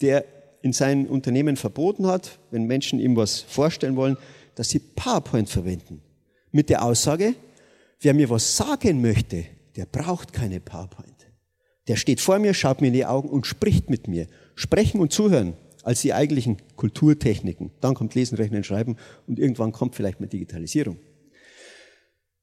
der 0.00 0.24
in 0.62 0.72
seinem 0.72 1.06
Unternehmen 1.06 1.56
verboten 1.56 2.06
hat, 2.06 2.38
wenn 2.50 2.64
Menschen 2.64 2.98
ihm 2.98 3.16
was 3.16 3.40
vorstellen 3.40 3.96
wollen, 3.96 4.16
dass 4.54 4.70
sie 4.70 4.78
PowerPoint 4.78 5.48
verwenden. 5.48 6.00
Mit 6.52 6.70
der 6.70 6.84
Aussage, 6.84 7.34
wer 8.00 8.14
mir 8.14 8.30
was 8.30 8.56
sagen 8.56 9.00
möchte, 9.00 9.44
der 9.76 9.86
braucht 9.86 10.32
keine 10.32 10.60
PowerPoint. 10.60 11.14
Der 11.88 11.96
steht 11.96 12.20
vor 12.20 12.38
mir, 12.38 12.54
schaut 12.54 12.80
mir 12.80 12.88
in 12.88 12.94
die 12.94 13.04
Augen 13.04 13.28
und 13.28 13.46
spricht 13.46 13.90
mit 13.90 14.08
mir. 14.08 14.26
Sprechen 14.54 15.00
und 15.00 15.12
zuhören 15.12 15.54
als 15.84 16.00
die 16.00 16.12
eigentlichen 16.12 16.56
Kulturtechniken. 16.76 17.70
Dann 17.80 17.94
kommt 17.94 18.14
Lesen, 18.14 18.36
Rechnen, 18.36 18.64
Schreiben 18.64 18.96
und 19.26 19.38
irgendwann 19.38 19.70
kommt 19.72 19.94
vielleicht 19.94 20.20
mal 20.20 20.26
Digitalisierung. 20.26 20.96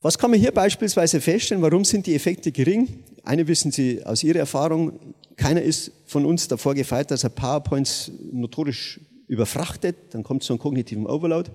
Was 0.04 0.17
kann 0.17 0.32
man 0.32 0.39
hier 0.39 0.51
beispielsweise 0.51 1.21
feststellen? 1.21 1.62
Warum 1.62 1.86
sind 1.86 2.08
die 2.08 2.15
Effekte 2.15 2.51
gering? 2.51 3.04
Eine 3.23 3.47
wissen 3.47 3.71
Sie 3.71 4.04
aus 4.04 4.23
Ihrer 4.23 4.39
Erfahrung. 4.39 5.13
Keiner 5.36 5.62
ist 5.62 5.91
von 6.06 6.25
uns 6.25 6.47
davor 6.47 6.73
gefeit, 6.73 7.12
dass 7.12 7.23
er 7.23 7.30
PowerPoints 7.30 8.12
notorisch 8.32 8.99
überfrachtet. 9.27 9.95
Dann 10.12 10.23
kommt 10.23 10.41
es 10.41 10.47
zu 10.47 10.54
einem 10.54 10.60
kognitiven 10.60 11.06
Overload. 11.06 11.51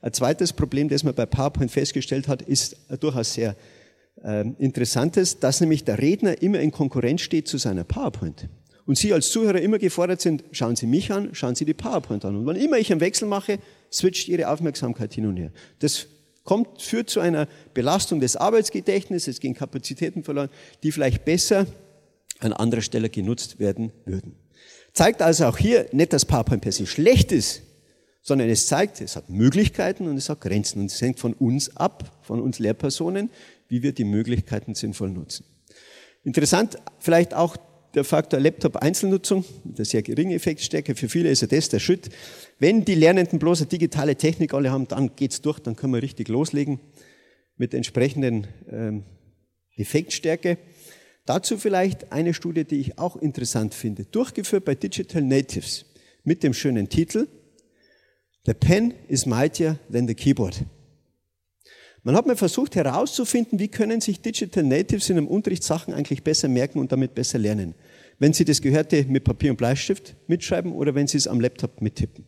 Ein 0.00 0.12
zweites 0.14 0.52
Problem, 0.54 0.88
das 0.88 1.04
man 1.04 1.14
bei 1.14 1.26
PowerPoint 1.26 1.70
festgestellt 1.70 2.26
hat, 2.26 2.40
ist 2.40 2.76
durchaus 3.00 3.34
sehr 3.34 3.54
äh, 4.24 4.48
interessantes, 4.58 5.38
dass 5.38 5.60
nämlich 5.60 5.84
der 5.84 5.98
Redner 5.98 6.40
immer 6.40 6.60
in 6.60 6.70
Konkurrenz 6.70 7.20
steht 7.20 7.48
zu 7.48 7.58
seiner 7.58 7.84
PowerPoint. 7.84 8.48
Und 8.90 8.96
Sie 8.96 9.12
als 9.12 9.30
Zuhörer 9.30 9.60
immer 9.60 9.78
gefordert 9.78 10.20
sind, 10.20 10.42
schauen 10.50 10.74
Sie 10.74 10.88
mich 10.88 11.12
an, 11.12 11.32
schauen 11.32 11.54
Sie 11.54 11.64
die 11.64 11.74
PowerPoint 11.74 12.24
an. 12.24 12.34
Und 12.34 12.46
wann 12.46 12.56
immer 12.56 12.76
ich 12.76 12.90
einen 12.90 13.00
Wechsel 13.00 13.28
mache, 13.28 13.60
switcht 13.92 14.26
Ihre 14.26 14.48
Aufmerksamkeit 14.48 15.14
hin 15.14 15.26
und 15.26 15.36
her. 15.36 15.52
Das 15.78 16.08
kommt, 16.42 16.82
führt 16.82 17.08
zu 17.08 17.20
einer 17.20 17.46
Belastung 17.72 18.18
des 18.18 18.34
Arbeitsgedächtnisses, 18.34 19.36
es 19.36 19.40
gehen 19.40 19.54
Kapazitäten 19.54 20.24
verloren, 20.24 20.48
die 20.82 20.90
vielleicht 20.90 21.24
besser 21.24 21.68
an 22.40 22.52
anderer 22.52 22.80
Stelle 22.80 23.10
genutzt 23.10 23.60
werden 23.60 23.92
würden. 24.06 24.34
Zeigt 24.92 25.22
also 25.22 25.44
auch 25.44 25.56
hier 25.56 25.86
nicht, 25.92 26.12
dass 26.12 26.24
PowerPoint 26.24 26.62
per 26.62 26.72
se 26.72 26.84
schlecht 26.84 27.30
ist, 27.30 27.62
sondern 28.22 28.48
es 28.48 28.66
zeigt, 28.66 29.00
es 29.00 29.14
hat 29.14 29.30
Möglichkeiten 29.30 30.08
und 30.08 30.16
es 30.16 30.28
hat 30.28 30.40
Grenzen. 30.40 30.80
Und 30.80 30.90
es 30.90 31.00
hängt 31.00 31.20
von 31.20 31.34
uns 31.34 31.76
ab, 31.76 32.10
von 32.22 32.40
uns 32.40 32.58
Lehrpersonen, 32.58 33.30
wie 33.68 33.84
wir 33.84 33.92
die 33.92 34.02
Möglichkeiten 34.02 34.74
sinnvoll 34.74 35.10
nutzen. 35.10 35.44
Interessant 36.24 36.76
vielleicht 36.98 37.34
auch 37.34 37.56
der 37.94 38.04
Faktor 38.04 38.40
Laptop-Einzelnutzung, 38.40 39.44
der 39.64 39.84
sehr 39.84 40.02
geringe 40.02 40.34
Effektstärke. 40.34 40.94
Für 40.94 41.08
viele 41.08 41.30
ist 41.30 41.42
ja 41.42 41.48
das 41.48 41.68
der 41.68 41.78
Schritt. 41.78 42.08
Wenn 42.58 42.84
die 42.84 42.94
Lernenden 42.94 43.38
bloß 43.38 43.62
eine 43.62 43.68
digitale 43.68 44.16
Technik 44.16 44.54
alle 44.54 44.70
haben, 44.70 44.86
dann 44.88 45.16
geht's 45.16 45.40
durch, 45.40 45.58
dann 45.58 45.76
können 45.76 45.94
wir 45.94 46.02
richtig 46.02 46.28
loslegen 46.28 46.80
mit 47.56 47.74
entsprechenden 47.74 48.46
ähm, 48.70 49.04
Effektstärke. 49.76 50.58
Dazu 51.26 51.58
vielleicht 51.58 52.12
eine 52.12 52.34
Studie, 52.34 52.64
die 52.64 52.80
ich 52.80 52.98
auch 52.98 53.16
interessant 53.16 53.74
finde, 53.74 54.04
durchgeführt 54.04 54.64
bei 54.64 54.74
Digital 54.74 55.22
Natives 55.22 55.84
mit 56.24 56.42
dem 56.42 56.54
schönen 56.54 56.88
Titel 56.88 57.28
The 58.46 58.54
Pen 58.54 58.94
is 59.08 59.26
mightier 59.26 59.78
than 59.92 60.08
the 60.08 60.14
keyboard. 60.14 60.64
Man 62.02 62.16
hat 62.16 62.26
mal 62.26 62.36
versucht 62.36 62.76
herauszufinden, 62.76 63.58
wie 63.58 63.68
können 63.68 64.00
sich 64.00 64.20
Digital 64.20 64.64
Natives 64.64 65.10
in 65.10 65.18
einem 65.18 65.28
Unterricht 65.28 65.62
Sachen 65.62 65.92
eigentlich 65.92 66.22
besser 66.22 66.48
merken 66.48 66.78
und 66.78 66.92
damit 66.92 67.14
besser 67.14 67.38
lernen. 67.38 67.74
Wenn 68.18 68.32
sie 68.32 68.44
das 68.44 68.62
Gehörte 68.62 69.04
mit 69.04 69.24
Papier 69.24 69.50
und 69.50 69.56
Bleistift 69.56 70.16
mitschreiben 70.26 70.72
oder 70.72 70.94
wenn 70.94 71.06
sie 71.06 71.18
es 71.18 71.26
am 71.26 71.40
Laptop 71.40 71.80
mittippen. 71.82 72.24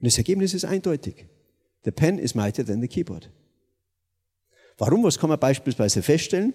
Und 0.00 0.06
das 0.06 0.16
Ergebnis 0.18 0.54
ist 0.54 0.64
eindeutig. 0.64 1.26
The 1.84 1.90
pen 1.90 2.18
is 2.18 2.34
mightier 2.34 2.64
than 2.64 2.80
the 2.80 2.88
keyboard. 2.88 3.30
Warum? 4.78 5.04
Was 5.04 5.18
kann 5.18 5.30
man 5.30 5.38
beispielsweise 5.38 6.02
feststellen? 6.02 6.52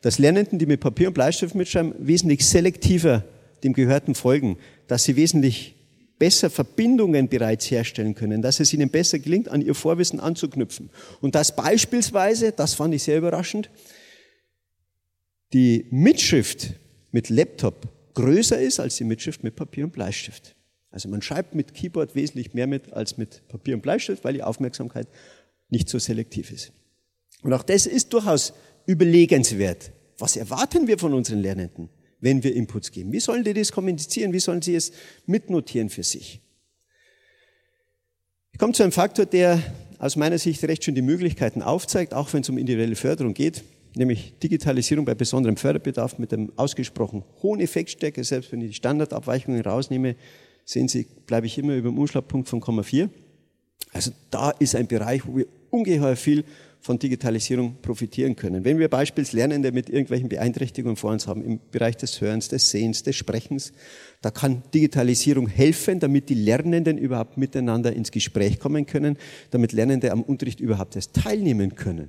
Dass 0.00 0.18
Lernenden, 0.18 0.58
die 0.58 0.66
mit 0.66 0.80
Papier 0.80 1.08
und 1.08 1.14
Bleistift 1.14 1.54
mitschreiben, 1.54 1.94
wesentlich 1.98 2.46
selektiver 2.46 3.24
dem 3.62 3.74
Gehörten 3.74 4.14
folgen, 4.14 4.56
dass 4.86 5.04
sie 5.04 5.16
wesentlich 5.16 5.76
besser 6.20 6.50
Verbindungen 6.50 7.28
bereits 7.28 7.70
herstellen 7.70 8.14
können, 8.14 8.42
dass 8.42 8.60
es 8.60 8.72
ihnen 8.74 8.90
besser 8.90 9.18
gelingt, 9.18 9.48
an 9.48 9.62
ihr 9.62 9.74
Vorwissen 9.74 10.20
anzuknüpfen. 10.20 10.90
Und 11.20 11.34
dass 11.34 11.56
beispielsweise, 11.56 12.52
das 12.52 12.74
fand 12.74 12.94
ich 12.94 13.02
sehr 13.02 13.18
überraschend, 13.18 13.70
die 15.54 15.86
Mitschrift 15.90 16.74
mit 17.10 17.30
Laptop 17.30 17.88
größer 18.14 18.60
ist 18.60 18.78
als 18.78 18.96
die 18.96 19.04
Mitschrift 19.04 19.42
mit 19.42 19.56
Papier 19.56 19.84
und 19.84 19.92
Bleistift. 19.92 20.54
Also 20.90 21.08
man 21.08 21.22
schreibt 21.22 21.54
mit 21.54 21.72
Keyboard 21.72 22.14
wesentlich 22.14 22.52
mehr 22.52 22.66
mit 22.66 22.92
als 22.92 23.16
mit 23.16 23.48
Papier 23.48 23.74
und 23.74 23.80
Bleistift, 23.80 24.22
weil 24.22 24.34
die 24.34 24.42
Aufmerksamkeit 24.42 25.08
nicht 25.70 25.88
so 25.88 25.98
selektiv 25.98 26.52
ist. 26.52 26.70
Und 27.42 27.54
auch 27.54 27.62
das 27.62 27.86
ist 27.86 28.12
durchaus 28.12 28.52
überlegenswert. 28.84 29.90
Was 30.18 30.36
erwarten 30.36 30.86
wir 30.86 30.98
von 30.98 31.14
unseren 31.14 31.40
Lernenden? 31.40 31.88
Wenn 32.20 32.42
wir 32.42 32.54
Inputs 32.54 32.90
geben? 32.92 33.12
Wie 33.12 33.20
sollen 33.20 33.44
die 33.44 33.54
das 33.54 33.72
kommunizieren? 33.72 34.32
Wie 34.32 34.40
sollen 34.40 34.62
sie 34.62 34.74
es 34.74 34.92
mitnotieren 35.26 35.88
für 35.88 36.02
sich? 36.02 36.40
Ich 38.52 38.58
komme 38.58 38.72
zu 38.72 38.82
einem 38.82 38.92
Faktor, 38.92 39.26
der 39.26 39.62
aus 39.98 40.16
meiner 40.16 40.38
Sicht 40.38 40.62
recht 40.64 40.84
schön 40.84 40.94
die 40.94 41.02
Möglichkeiten 41.02 41.62
aufzeigt, 41.62 42.14
auch 42.14 42.32
wenn 42.32 42.42
es 42.42 42.48
um 42.48 42.58
individuelle 42.58 42.96
Förderung 42.96 43.34
geht, 43.34 43.62
nämlich 43.94 44.34
Digitalisierung 44.42 45.04
bei 45.04 45.14
besonderem 45.14 45.56
Förderbedarf 45.56 46.18
mit 46.18 46.32
einem 46.32 46.52
ausgesprochen 46.56 47.24
hohen 47.42 47.60
Effektstärke. 47.60 48.24
Selbst 48.24 48.52
wenn 48.52 48.60
ich 48.60 48.68
die 48.68 48.74
Standardabweichungen 48.74 49.60
rausnehme, 49.60 50.16
sehen 50.64 50.88
Sie, 50.88 51.06
bleibe 51.26 51.46
ich 51.46 51.58
immer 51.58 51.74
über 51.74 51.90
dem 51.90 51.98
Umschlagpunkt 51.98 52.48
von 52.48 52.60
0,4. 52.60 53.08
Also 53.92 54.12
da 54.30 54.50
ist 54.50 54.74
ein 54.74 54.86
Bereich, 54.86 55.26
wo 55.26 55.36
wir 55.36 55.46
ungeheuer 55.70 56.16
viel 56.16 56.44
von 56.80 56.98
Digitalisierung 56.98 57.76
profitieren 57.82 58.36
können. 58.36 58.64
Wenn 58.64 58.78
wir 58.78 58.88
beispielsweise 58.88 59.36
Lernende 59.36 59.70
mit 59.70 59.90
irgendwelchen 59.90 60.28
Beeinträchtigungen 60.28 60.96
vor 60.96 61.12
uns 61.12 61.26
haben, 61.26 61.44
im 61.44 61.60
Bereich 61.70 61.96
des 61.96 62.20
Hörens, 62.20 62.48
des 62.48 62.70
Sehens, 62.70 63.02
des 63.02 63.16
Sprechens, 63.16 63.72
da 64.22 64.30
kann 64.30 64.62
Digitalisierung 64.72 65.46
helfen, 65.46 66.00
damit 66.00 66.30
die 66.30 66.34
Lernenden 66.34 66.96
überhaupt 66.96 67.36
miteinander 67.36 67.92
ins 67.92 68.10
Gespräch 68.10 68.58
kommen 68.58 68.86
können, 68.86 69.18
damit 69.50 69.72
Lernende 69.72 70.10
am 70.10 70.22
Unterricht 70.22 70.60
überhaupt 70.60 70.96
erst 70.96 71.14
teilnehmen 71.14 71.74
können. 71.74 72.08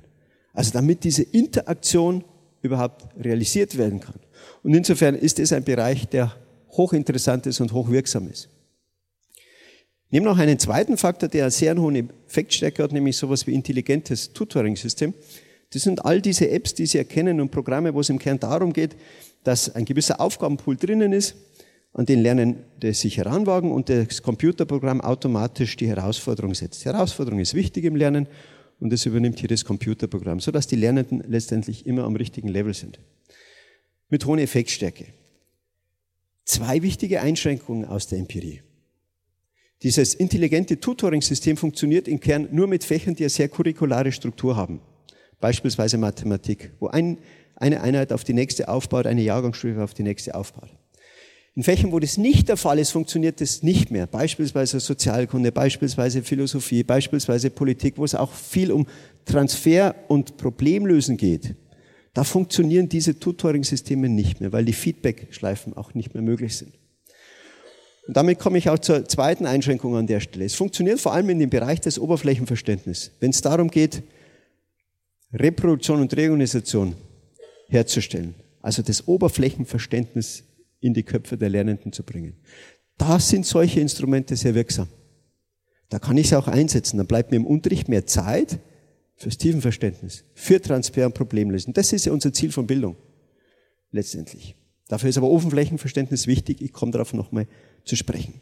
Also 0.53 0.71
damit 0.71 1.03
diese 1.03 1.23
Interaktion 1.23 2.23
überhaupt 2.61 3.07
realisiert 3.21 3.77
werden 3.77 3.99
kann. 3.99 4.19
Und 4.63 4.73
insofern 4.73 5.15
ist 5.15 5.39
es 5.39 5.51
ein 5.51 5.63
Bereich, 5.63 6.07
der 6.07 6.33
hochinteressant 6.71 7.45
ist 7.45 7.59
und 7.59 7.73
hochwirksam 7.73 8.29
ist. 8.29 8.49
Nehmen 10.11 10.25
noch 10.25 10.37
einen 10.37 10.59
zweiten 10.59 10.97
Faktor, 10.97 11.29
der 11.29 11.45
eine 11.45 11.51
sehr 11.51 11.75
hohe 11.77 12.09
Effektstärke 12.27 12.83
hat, 12.83 12.91
nämlich 12.91 13.15
sowas 13.15 13.47
wie 13.47 13.53
intelligentes 13.53 14.33
Tutoring-System. 14.33 15.13
Das 15.71 15.83
sind 15.83 16.03
all 16.03 16.21
diese 16.21 16.49
Apps, 16.49 16.73
die 16.73 16.85
Sie 16.85 16.97
erkennen 16.97 17.39
und 17.39 17.49
Programme, 17.49 17.93
wo 17.93 18.01
es 18.01 18.09
im 18.09 18.19
Kern 18.19 18.37
darum 18.37 18.73
geht, 18.73 18.97
dass 19.45 19.73
ein 19.73 19.85
gewisser 19.85 20.19
Aufgabenpool 20.19 20.75
drinnen 20.75 21.13
ist, 21.13 21.35
an 21.93 22.05
den 22.05 22.21
Lernende 22.21 22.93
sich 22.93 23.17
heranwagen 23.17 23.71
und 23.71 23.87
das 23.87 24.21
Computerprogramm 24.21 24.99
automatisch 24.99 25.77
die 25.77 25.87
Herausforderung 25.87 26.53
setzt. 26.53 26.83
Die 26.83 26.89
Herausforderung 26.89 27.39
ist 27.39 27.53
wichtig 27.53 27.85
im 27.85 27.95
Lernen 27.95 28.27
und 28.81 28.91
das 28.91 29.05
übernimmt 29.05 29.39
hier 29.39 29.49
das 29.49 29.63
Computerprogramm, 29.63 30.41
sodass 30.41 30.67
die 30.67 30.75
Lernenden 30.75 31.23
letztendlich 31.25 31.85
immer 31.85 32.03
am 32.03 32.17
richtigen 32.17 32.49
Level 32.49 32.73
sind. 32.73 32.99
Mit 34.09 34.25
hoher 34.25 34.39
Effektstärke. 34.39 35.05
Zwei 36.43 36.81
wichtige 36.81 37.21
Einschränkungen 37.21 37.85
aus 37.85 38.07
der 38.07 38.19
Empirie. 38.19 38.61
Dieses 39.83 40.13
intelligente 40.13 40.79
Tutoring-System 40.79 41.57
funktioniert 41.57 42.07
im 42.07 42.19
Kern 42.19 42.47
nur 42.51 42.67
mit 42.67 42.83
Fächern, 42.83 43.15
die 43.15 43.23
eine 43.23 43.29
sehr 43.29 43.49
curriculare 43.49 44.11
Struktur 44.11 44.55
haben. 44.55 44.79
Beispielsweise 45.39 45.97
Mathematik, 45.97 46.71
wo 46.79 46.87
ein, 46.87 47.17
eine 47.55 47.81
Einheit 47.81 48.13
auf 48.13 48.23
die 48.23 48.33
nächste 48.33 48.69
aufbaut, 48.69 49.07
eine 49.07 49.23
Jahrgangsstufe 49.23 49.83
auf 49.83 49.95
die 49.95 50.03
nächste 50.03 50.35
aufbaut. 50.35 50.69
In 51.55 51.63
Fächern, 51.63 51.91
wo 51.91 51.99
das 51.99 52.17
nicht 52.17 52.47
der 52.47 52.57
Fall 52.57 52.79
ist, 52.79 52.91
funktioniert 52.91 53.41
das 53.41 53.61
nicht 53.63 53.91
mehr. 53.91 54.07
Beispielsweise 54.07 54.79
Sozialkunde, 54.79 55.51
beispielsweise 55.51 56.21
Philosophie, 56.21 56.83
beispielsweise 56.83 57.49
Politik, 57.49 57.97
wo 57.97 58.05
es 58.05 58.15
auch 58.15 58.31
viel 58.31 58.71
um 58.71 58.87
Transfer 59.25 59.95
und 60.07 60.37
Problemlösen 60.37 61.17
geht. 61.17 61.55
Da 62.13 62.23
funktionieren 62.23 62.87
diese 62.87 63.19
Tutoring-Systeme 63.19 64.07
nicht 64.09 64.39
mehr, 64.41 64.53
weil 64.53 64.63
die 64.63 64.73
Feedback-Schleifen 64.73 65.75
auch 65.75 65.93
nicht 65.93 66.13
mehr 66.13 66.23
möglich 66.23 66.55
sind. 66.55 66.73
Und 68.07 68.17
damit 68.17 68.39
komme 68.39 68.57
ich 68.57 68.69
auch 68.69 68.79
zur 68.79 69.07
zweiten 69.07 69.45
Einschränkung 69.45 69.95
an 69.95 70.07
der 70.07 70.19
Stelle. 70.19 70.45
Es 70.45 70.55
funktioniert 70.55 70.99
vor 70.99 71.13
allem 71.13 71.29
in 71.29 71.39
dem 71.39 71.49
Bereich 71.49 71.81
des 71.81 71.99
Oberflächenverständnisses. 71.99 73.11
Wenn 73.19 73.29
es 73.29 73.41
darum 73.41 73.69
geht, 73.69 74.03
Reproduktion 75.33 76.01
und 76.01 76.15
Reorganisation 76.15 76.95
herzustellen, 77.69 78.35
also 78.61 78.81
das 78.81 79.07
Oberflächenverständnis 79.07 80.43
in 80.79 80.93
die 80.93 81.03
Köpfe 81.03 81.37
der 81.37 81.49
Lernenden 81.49 81.93
zu 81.93 82.03
bringen. 82.03 82.35
Da 82.97 83.19
sind 83.19 83.45
solche 83.45 83.79
Instrumente 83.79 84.35
sehr 84.35 84.55
wirksam. 84.55 84.87
Da 85.89 85.99
kann 85.99 86.17
ich 86.17 86.29
sie 86.29 86.37
auch 86.37 86.47
einsetzen. 86.47 86.97
Dann 86.97 87.07
bleibt 87.07 87.31
mir 87.31 87.37
im 87.37 87.45
Unterricht 87.45 87.87
mehr 87.87 88.05
Zeit 88.05 88.59
fürs 89.15 89.37
Tiefenverständnis, 89.37 90.23
für 90.33 90.61
Transfer 90.61 91.05
und 91.05 91.13
Problemlösen. 91.13 91.73
Das 91.73 91.93
ist 91.93 92.05
ja 92.05 92.11
unser 92.11 92.33
Ziel 92.33 92.51
von 92.51 92.65
Bildung. 92.65 92.95
Letztendlich. 93.91 94.55
Dafür 94.91 95.09
ist 95.09 95.17
aber 95.17 95.29
Oberflächenverständnis 95.29 96.27
wichtig. 96.27 96.61
Ich 96.61 96.73
komme 96.73 96.91
darauf 96.91 97.13
nochmal 97.13 97.47
zu 97.85 97.95
sprechen. 97.95 98.33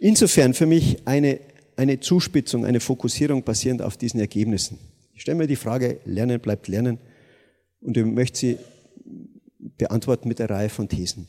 Insofern 0.00 0.52
für 0.52 0.66
mich 0.66 1.06
eine, 1.06 1.38
eine 1.76 2.00
Zuspitzung, 2.00 2.66
eine 2.66 2.80
Fokussierung 2.80 3.44
basierend 3.44 3.82
auf 3.82 3.96
diesen 3.96 4.18
Ergebnissen. 4.18 4.80
Ich 5.14 5.22
stelle 5.22 5.38
mir 5.38 5.46
die 5.46 5.54
Frage, 5.54 6.00
Lernen 6.06 6.40
bleibt 6.40 6.66
Lernen 6.66 6.98
und 7.80 7.96
ich 7.96 8.04
möchte 8.04 8.36
sie 8.36 8.58
beantworten 9.78 10.26
mit 10.26 10.40
einer 10.40 10.50
Reihe 10.50 10.70
von 10.70 10.88
Thesen. 10.88 11.28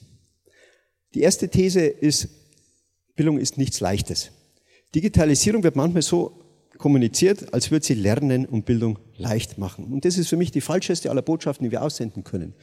Die 1.14 1.22
erste 1.22 1.48
These 1.48 1.82
ist, 1.82 2.30
Bildung 3.16 3.38
ist 3.38 3.60
nichts 3.60 3.80
Leichtes. 3.80 4.32
Digitalisierung 4.96 5.62
wird 5.62 5.76
manchmal 5.76 6.02
so 6.02 6.44
kommuniziert, 6.80 7.54
als 7.54 7.70
würde 7.70 7.86
sie 7.86 7.94
Lernen 7.94 8.48
und 8.48 8.66
Bildung 8.66 8.98
leicht 9.18 9.60
machen. 9.60 9.94
Und 9.94 10.04
das 10.04 10.18
ist 10.18 10.30
für 10.30 10.38
mich 10.38 10.50
die 10.50 10.62
falscheste 10.62 11.12
aller 11.12 11.22
Botschaften, 11.22 11.66
die 11.66 11.72
wir 11.72 11.84
aussenden 11.84 12.24
können. 12.24 12.56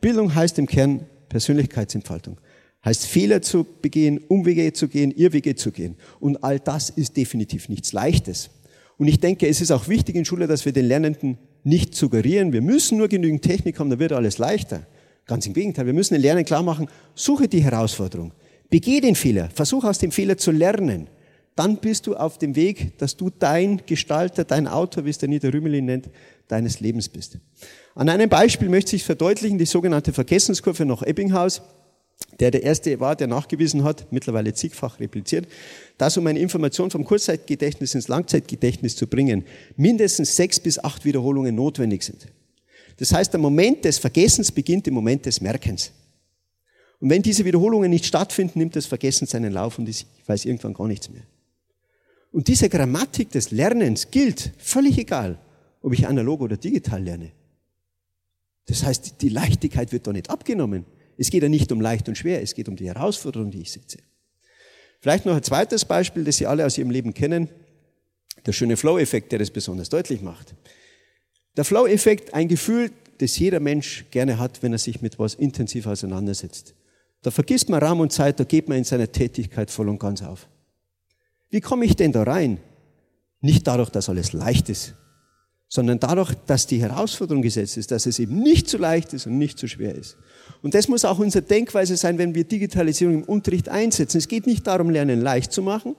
Bildung 0.00 0.34
heißt 0.34 0.58
im 0.58 0.66
Kern 0.66 1.06
Persönlichkeitsentfaltung 1.28 2.38
heißt 2.84 3.06
Fehler 3.06 3.42
zu 3.42 3.66
begehen, 3.82 4.18
Umwege 4.28 4.72
zu 4.72 4.88
gehen, 4.88 5.10
Irrwege 5.10 5.56
zu 5.56 5.72
gehen. 5.72 5.96
Und 6.20 6.42
all 6.42 6.60
das 6.60 6.90
ist 6.90 7.16
definitiv 7.16 7.68
nichts 7.68 7.92
Leichtes. 7.92 8.50
Und 8.96 9.08
ich 9.08 9.20
denke, 9.20 9.46
es 9.46 9.60
ist 9.60 9.70
auch 9.70 9.88
wichtig 9.88 10.16
in 10.16 10.24
Schule, 10.24 10.46
dass 10.46 10.64
wir 10.64 10.72
den 10.72 10.86
Lernenden 10.86 11.38
nicht 11.64 11.94
suggerieren, 11.94 12.52
wir 12.52 12.62
müssen 12.62 12.98
nur 12.98 13.08
genügend 13.08 13.42
Technik 13.42 13.78
haben, 13.78 13.90
dann 13.90 13.98
wird 13.98 14.12
alles 14.12 14.38
leichter. 14.38 14.86
Ganz 15.26 15.46
im 15.46 15.52
Gegenteil, 15.52 15.86
wir 15.86 15.92
müssen 15.92 16.14
den 16.14 16.22
Lernen 16.22 16.44
klar 16.44 16.62
machen, 16.62 16.88
suche 17.14 17.48
die 17.48 17.62
Herausforderung, 17.62 18.32
begeh 18.70 19.00
den 19.00 19.14
Fehler, 19.14 19.50
versuche 19.54 19.88
aus 19.88 19.98
dem 19.98 20.10
Fehler 20.10 20.38
zu 20.38 20.50
lernen. 20.50 21.08
Dann 21.54 21.76
bist 21.76 22.06
du 22.06 22.16
auf 22.16 22.38
dem 22.38 22.56
Weg, 22.56 22.96
dass 22.98 23.16
du 23.16 23.30
dein 23.30 23.82
Gestalter, 23.84 24.44
dein 24.44 24.66
Autor, 24.66 25.04
wie 25.04 25.10
es 25.10 25.18
der 25.18 25.28
Nieder 25.28 25.52
Rümelin 25.52 25.84
nennt, 25.84 26.08
deines 26.48 26.80
Lebens 26.80 27.08
bist. 27.08 27.38
An 27.94 28.08
einem 28.08 28.28
Beispiel 28.28 28.68
möchte 28.68 28.96
ich 28.96 29.04
verdeutlichen, 29.04 29.58
die 29.58 29.66
sogenannte 29.66 30.12
Vergessenskurve 30.12 30.84
nach 30.84 31.02
Ebbinghaus 31.02 31.62
der 32.40 32.50
der 32.50 32.62
erste 32.62 32.98
war, 33.00 33.16
der 33.16 33.26
nachgewiesen 33.26 33.84
hat, 33.84 34.12
mittlerweile 34.12 34.52
zigfach 34.54 35.00
repliziert, 35.00 35.46
dass 35.98 36.16
um 36.16 36.26
eine 36.26 36.38
Information 36.38 36.90
vom 36.90 37.04
Kurzzeitgedächtnis 37.04 37.94
ins 37.94 38.08
Langzeitgedächtnis 38.08 38.96
zu 38.96 39.06
bringen, 39.06 39.44
mindestens 39.76 40.36
sechs 40.36 40.60
bis 40.60 40.78
acht 40.78 41.04
Wiederholungen 41.04 41.54
notwendig 41.54 42.02
sind. 42.02 42.28
Das 42.98 43.12
heißt, 43.12 43.32
der 43.32 43.40
Moment 43.40 43.84
des 43.84 43.98
Vergessens 43.98 44.50
beginnt 44.52 44.86
im 44.88 44.94
Moment 44.94 45.26
des 45.26 45.40
Merkens. 45.40 45.92
Und 47.00 47.10
wenn 47.10 47.22
diese 47.22 47.44
Wiederholungen 47.44 47.90
nicht 47.90 48.06
stattfinden, 48.06 48.58
nimmt 48.58 48.74
das 48.74 48.86
Vergessen 48.86 49.26
seinen 49.26 49.52
Lauf 49.52 49.78
und 49.78 49.88
ich 49.88 50.04
weiß 50.26 50.44
irgendwann 50.44 50.74
gar 50.74 50.88
nichts 50.88 51.08
mehr. 51.08 51.22
Und 52.32 52.48
diese 52.48 52.68
Grammatik 52.68 53.30
des 53.30 53.52
Lernens 53.52 54.10
gilt 54.10 54.52
völlig 54.58 54.98
egal, 54.98 55.38
ob 55.82 55.92
ich 55.92 56.06
analog 56.06 56.40
oder 56.40 56.56
digital 56.56 57.02
lerne. 57.02 57.32
Das 58.66 58.84
heißt, 58.84 59.22
die 59.22 59.28
Leichtigkeit 59.28 59.92
wird 59.92 60.06
doch 60.06 60.12
nicht 60.12 60.30
abgenommen. 60.30 60.84
Es 61.16 61.30
geht 61.30 61.42
ja 61.42 61.48
nicht 61.48 61.72
um 61.72 61.80
leicht 61.80 62.08
und 62.08 62.16
schwer, 62.16 62.42
es 62.42 62.54
geht 62.54 62.68
um 62.68 62.76
die 62.76 62.86
Herausforderung, 62.86 63.50
die 63.50 63.62
ich 63.62 63.72
setze. 63.72 63.98
Vielleicht 65.00 65.26
noch 65.26 65.34
ein 65.34 65.42
zweites 65.42 65.84
Beispiel, 65.84 66.24
das 66.24 66.36
Sie 66.36 66.46
alle 66.46 66.66
aus 66.66 66.76
Ihrem 66.76 66.90
Leben 66.90 67.14
kennen. 67.14 67.48
Der 68.46 68.52
schöne 68.52 68.76
Flow-Effekt, 68.76 69.32
der 69.32 69.38
das 69.38 69.50
besonders 69.50 69.88
deutlich 69.88 70.22
macht. 70.22 70.54
Der 71.56 71.64
Flow-Effekt, 71.64 72.34
ein 72.34 72.48
Gefühl, 72.48 72.90
das 73.18 73.38
jeder 73.38 73.60
Mensch 73.60 74.04
gerne 74.10 74.38
hat, 74.38 74.62
wenn 74.62 74.72
er 74.72 74.78
sich 74.78 75.00
mit 75.00 75.18
was 75.18 75.34
intensiv 75.34 75.86
auseinandersetzt. 75.86 76.74
Da 77.22 77.30
vergisst 77.30 77.68
man 77.68 77.82
Raum 77.82 78.00
und 78.00 78.12
Zeit, 78.12 78.38
da 78.38 78.44
geht 78.44 78.68
man 78.68 78.78
in 78.78 78.84
seiner 78.84 79.10
Tätigkeit 79.10 79.70
voll 79.70 79.88
und 79.88 79.98
ganz 79.98 80.22
auf. 80.22 80.48
Wie 81.50 81.60
komme 81.60 81.84
ich 81.84 81.96
denn 81.96 82.12
da 82.12 82.22
rein? 82.22 82.58
Nicht 83.40 83.66
dadurch, 83.66 83.90
dass 83.90 84.08
alles 84.08 84.32
leicht 84.32 84.68
ist, 84.68 84.94
sondern 85.68 86.00
dadurch, 86.00 86.34
dass 86.46 86.66
die 86.66 86.80
Herausforderung 86.80 87.42
gesetzt 87.42 87.76
ist, 87.76 87.90
dass 87.90 88.06
es 88.06 88.18
eben 88.18 88.42
nicht 88.42 88.68
zu 88.68 88.78
leicht 88.78 89.12
ist 89.12 89.26
und 89.26 89.36
nicht 89.36 89.58
zu 89.58 89.68
schwer 89.68 89.94
ist. 89.94 90.16
Und 90.62 90.74
das 90.74 90.88
muss 90.88 91.04
auch 91.04 91.18
unsere 91.18 91.44
Denkweise 91.44 91.96
sein, 91.96 92.18
wenn 92.18 92.34
wir 92.34 92.44
Digitalisierung 92.44 93.14
im 93.16 93.24
Unterricht 93.24 93.68
einsetzen. 93.68 94.18
Es 94.18 94.28
geht 94.28 94.46
nicht 94.46 94.66
darum, 94.66 94.90
Lernen 94.90 95.20
leicht 95.20 95.52
zu 95.52 95.62
machen. 95.62 95.94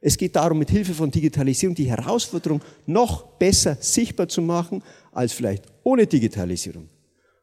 Es 0.00 0.16
geht 0.16 0.36
darum, 0.36 0.58
mit 0.58 0.70
Hilfe 0.70 0.94
von 0.94 1.10
Digitalisierung 1.10 1.74
die 1.74 1.88
Herausforderung 1.88 2.60
noch 2.86 3.22
besser 3.38 3.76
sichtbar 3.80 4.28
zu 4.28 4.42
machen, 4.42 4.84
als 5.10 5.32
vielleicht 5.32 5.64
ohne 5.82 6.06
Digitalisierung. 6.06 6.88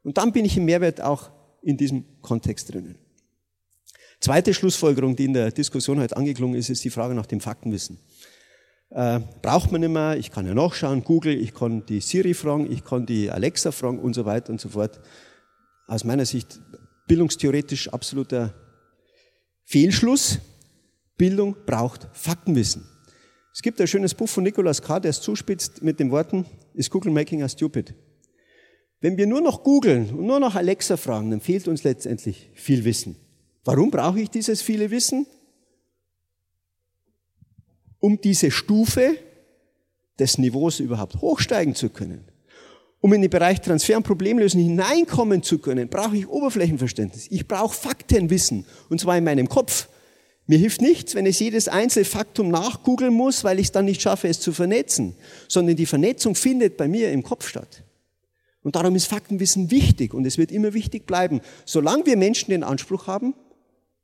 Und 0.04 0.18
dann 0.18 0.32
bin 0.32 0.46
ich 0.46 0.56
im 0.56 0.66
Mehrwert 0.66 1.02
auch 1.02 1.32
in 1.62 1.76
diesem 1.76 2.06
Kontext 2.22 2.72
drinnen. 2.74 2.96
Zweite 4.22 4.54
Schlussfolgerung, 4.54 5.16
die 5.16 5.26
in 5.26 5.34
der 5.34 5.52
Diskussion 5.52 6.00
heute 6.00 6.16
angeklungen 6.16 6.58
ist, 6.58 6.70
ist 6.70 6.84
die 6.84 6.90
Frage 6.90 7.14
nach 7.14 7.26
dem 7.26 7.42
Faktenwissen. 7.42 8.00
Äh, 8.96 9.20
braucht 9.42 9.74
man 9.74 9.82
nicht 9.82 9.92
mehr, 9.92 10.16
ich 10.16 10.32
kann 10.32 10.48
ja 10.48 10.54
nachschauen, 10.54 11.04
Google, 11.04 11.38
ich 11.38 11.54
kann 11.54 11.86
die 11.86 12.00
Siri 12.00 12.34
fragen, 12.34 12.72
ich 12.72 12.86
kann 12.86 13.06
die 13.06 13.30
Alexa 13.30 13.74
fragen 13.74 14.00
und 14.00 14.14
so 14.14 14.24
weiter 14.24 14.52
und 14.52 14.62
so 14.62 14.70
fort. 14.70 15.02
Aus 15.86 16.06
meiner 16.06 16.26
Sicht 16.26 16.62
bildungstheoretisch 17.06 17.90
absoluter 17.90 18.54
Fehlschluss. 19.66 20.40
Bildung 21.18 21.58
braucht 21.66 22.08
Faktenwissen. 22.14 22.86
Es 23.54 23.62
gibt 23.62 23.82
ein 23.82 23.88
schönes 23.88 24.14
Buch 24.14 24.30
von 24.30 24.46
Nicolas 24.46 24.82
K., 24.82 25.02
der 25.02 25.10
es 25.10 25.20
zuspitzt 25.20 25.84
mit 25.84 26.00
den 26.00 26.10
Worten, 26.10 26.46
is 26.74 26.90
Google 26.90 27.12
making 27.12 27.42
us 27.42 27.52
stupid? 27.52 27.94
Wenn 29.02 29.18
wir 29.18 29.28
nur 29.28 29.42
noch 29.42 29.64
googeln 29.64 30.10
und 30.12 30.26
nur 30.26 30.40
noch 30.40 30.56
Alexa 30.56 30.96
fragen, 30.96 31.32
dann 31.32 31.42
fehlt 31.42 31.68
uns 31.68 31.84
letztendlich 31.84 32.50
viel 32.54 32.86
Wissen. 32.86 33.18
Warum 33.66 33.92
brauche 33.92 34.22
ich 34.22 34.30
dieses 34.30 34.62
viele 34.62 34.90
Wissen? 34.90 35.28
Um 38.06 38.22
diese 38.22 38.52
Stufe 38.52 39.18
des 40.20 40.38
Niveaus 40.38 40.80
überhaupt 40.80 41.16
hochsteigen 41.22 41.74
zu 41.74 41.90
können. 41.90 42.24
Um 43.02 43.12
in 43.14 43.22
den 43.24 43.32
Bereich 43.32 43.62
Transfer 43.62 43.98
und 43.98 44.04
Problemlösen 44.04 44.62
hineinkommen 44.62 45.42
zu 45.42 45.58
können, 45.58 45.90
brauche 45.90 46.16
ich 46.16 46.28
Oberflächenverständnis. 46.28 47.26
Ich 47.32 47.48
brauche 47.48 47.74
Faktenwissen. 47.74 48.68
Und 48.90 49.02
zwar 49.02 49.18
in 49.18 49.24
meinem 49.24 49.50
Kopf. 49.50 49.90
Mir 50.46 50.60
hilft 50.60 50.82
nichts, 50.82 51.16
wenn 51.16 51.26
ich 51.26 51.40
jedes 51.40 51.68
einzelne 51.68 52.06
Faktum 52.06 52.50
nachgoogeln 52.50 53.12
muss, 53.12 53.44
weil 53.44 53.58
ich 53.58 53.66
es 53.66 53.72
dann 53.72 53.86
nicht 53.86 54.04
schaffe, 54.04 54.28
es 54.28 54.40
zu 54.40 54.54
vernetzen, 54.54 55.16
sondern 55.48 55.76
die 55.76 55.88
Vernetzung 55.88 56.36
findet 56.36 56.78
bei 56.78 56.88
mir 56.88 57.12
im 57.12 57.24
Kopf 57.24 57.48
statt. 57.48 57.82
Und 58.62 58.76
darum 58.76 58.96
ist 58.96 59.08
Faktenwissen 59.08 59.72
wichtig 59.72 60.14
und 60.14 60.28
es 60.28 60.38
wird 60.38 60.52
immer 60.52 60.76
wichtig 60.76 61.08
bleiben, 61.08 61.42
solange 61.66 62.06
wir 62.06 62.18
Menschen 62.18 62.52
den 62.52 62.64
Anspruch 62.64 63.08
haben, 63.08 63.34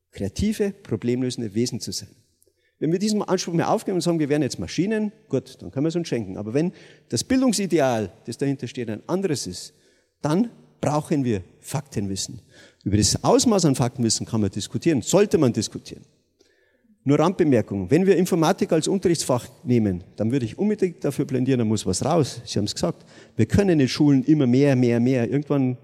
kreative, 0.09 0.71
problemlösende 0.71 1.53
Wesen 1.53 1.79
zu 1.79 1.91
sein. 1.91 2.09
Wenn 2.81 2.91
wir 2.91 2.97
diesen 2.97 3.21
Anspruch 3.21 3.53
mehr 3.53 3.69
aufgeben 3.69 3.95
und 3.95 4.01
sagen, 4.01 4.17
wir 4.17 4.27
wären 4.27 4.41
jetzt 4.41 4.57
Maschinen, 4.57 5.11
gut, 5.29 5.61
dann 5.61 5.69
können 5.69 5.85
wir 5.85 5.89
es 5.89 5.95
uns 5.95 6.07
schenken. 6.07 6.35
Aber 6.35 6.55
wenn 6.55 6.73
das 7.09 7.23
Bildungsideal, 7.23 8.11
das 8.25 8.39
dahinter 8.39 8.67
steht, 8.67 8.89
ein 8.89 9.03
anderes 9.07 9.45
ist, 9.45 9.75
dann 10.23 10.49
brauchen 10.81 11.23
wir 11.23 11.43
Faktenwissen. 11.59 12.41
Über 12.83 12.97
das 12.97 13.23
Ausmaß 13.23 13.65
an 13.65 13.75
Faktenwissen 13.75 14.25
kann 14.25 14.41
man 14.41 14.49
diskutieren, 14.49 15.03
sollte 15.03 15.37
man 15.37 15.53
diskutieren. 15.53 16.03
Nur 17.03 17.19
Randbemerkung. 17.19 17.91
Wenn 17.91 18.07
wir 18.07 18.17
Informatik 18.17 18.71
als 18.71 18.87
Unterrichtsfach 18.87 19.47
nehmen, 19.63 20.03
dann 20.15 20.31
würde 20.31 20.45
ich 20.45 20.57
unbedingt 20.57 21.03
dafür 21.03 21.25
plädieren, 21.25 21.59
da 21.59 21.65
muss 21.65 21.85
was 21.85 22.03
raus. 22.03 22.41
Sie 22.45 22.57
haben 22.57 22.65
es 22.65 22.73
gesagt. 22.73 23.05
Wir 23.35 23.45
können 23.45 23.79
in 23.79 23.87
Schulen 23.87 24.23
immer 24.23 24.47
mehr, 24.47 24.75
mehr, 24.75 24.99
mehr. 24.99 25.29
Irgendwann 25.29 25.77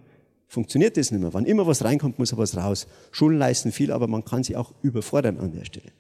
funktioniert 0.48 0.98
das 0.98 1.12
nicht 1.12 1.22
mehr. 1.22 1.32
Wann 1.32 1.46
immer 1.46 1.68
was 1.68 1.84
reinkommt, 1.84 2.18
muss 2.18 2.36
was 2.36 2.58
raus. 2.58 2.88
Schulen 3.12 3.38
leisten 3.38 3.72
viel, 3.72 3.92
aber 3.92 4.08
man 4.08 4.26
kann 4.26 4.44
sie 4.44 4.56
auch 4.56 4.74
überfordern 4.82 5.38
an 5.38 5.52
der 5.52 5.66
Stelle. 5.66 5.92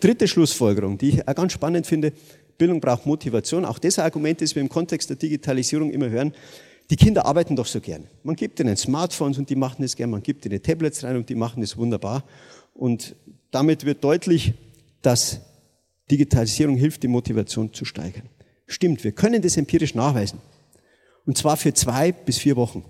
Dritte 0.00 0.28
Schlussfolgerung, 0.28 0.98
die 0.98 1.10
ich 1.10 1.28
auch 1.28 1.34
ganz 1.34 1.52
spannend 1.52 1.86
finde. 1.86 2.12
Bildung 2.56 2.80
braucht 2.80 3.06
Motivation. 3.06 3.64
Auch 3.64 3.78
das 3.78 3.98
Argument, 3.98 4.40
das 4.40 4.54
wir 4.54 4.62
im 4.62 4.68
Kontext 4.68 5.10
der 5.10 5.16
Digitalisierung 5.16 5.90
immer 5.90 6.08
hören. 6.08 6.32
Die 6.90 6.96
Kinder 6.96 7.26
arbeiten 7.26 7.54
doch 7.54 7.66
so 7.66 7.80
gern. 7.80 8.06
Man 8.22 8.34
gibt 8.34 8.60
ihnen 8.60 8.76
Smartphones 8.76 9.38
und 9.38 9.50
die 9.50 9.56
machen 9.56 9.82
das 9.82 9.94
gern. 9.94 10.10
Man 10.10 10.22
gibt 10.22 10.46
ihnen 10.46 10.62
Tablets 10.62 11.04
rein 11.04 11.16
und 11.16 11.28
die 11.28 11.34
machen 11.34 11.60
das 11.60 11.76
wunderbar. 11.76 12.24
Und 12.74 13.14
damit 13.50 13.84
wird 13.84 14.02
deutlich, 14.02 14.54
dass 15.02 15.40
Digitalisierung 16.10 16.76
hilft, 16.76 17.02
die 17.02 17.08
Motivation 17.08 17.72
zu 17.72 17.84
steigern. 17.84 18.28
Stimmt, 18.66 19.04
wir 19.04 19.12
können 19.12 19.42
das 19.42 19.56
empirisch 19.56 19.94
nachweisen. 19.94 20.40
Und 21.26 21.36
zwar 21.36 21.56
für 21.56 21.74
zwei 21.74 22.12
bis 22.12 22.38
vier 22.38 22.56
Wochen. 22.56 22.84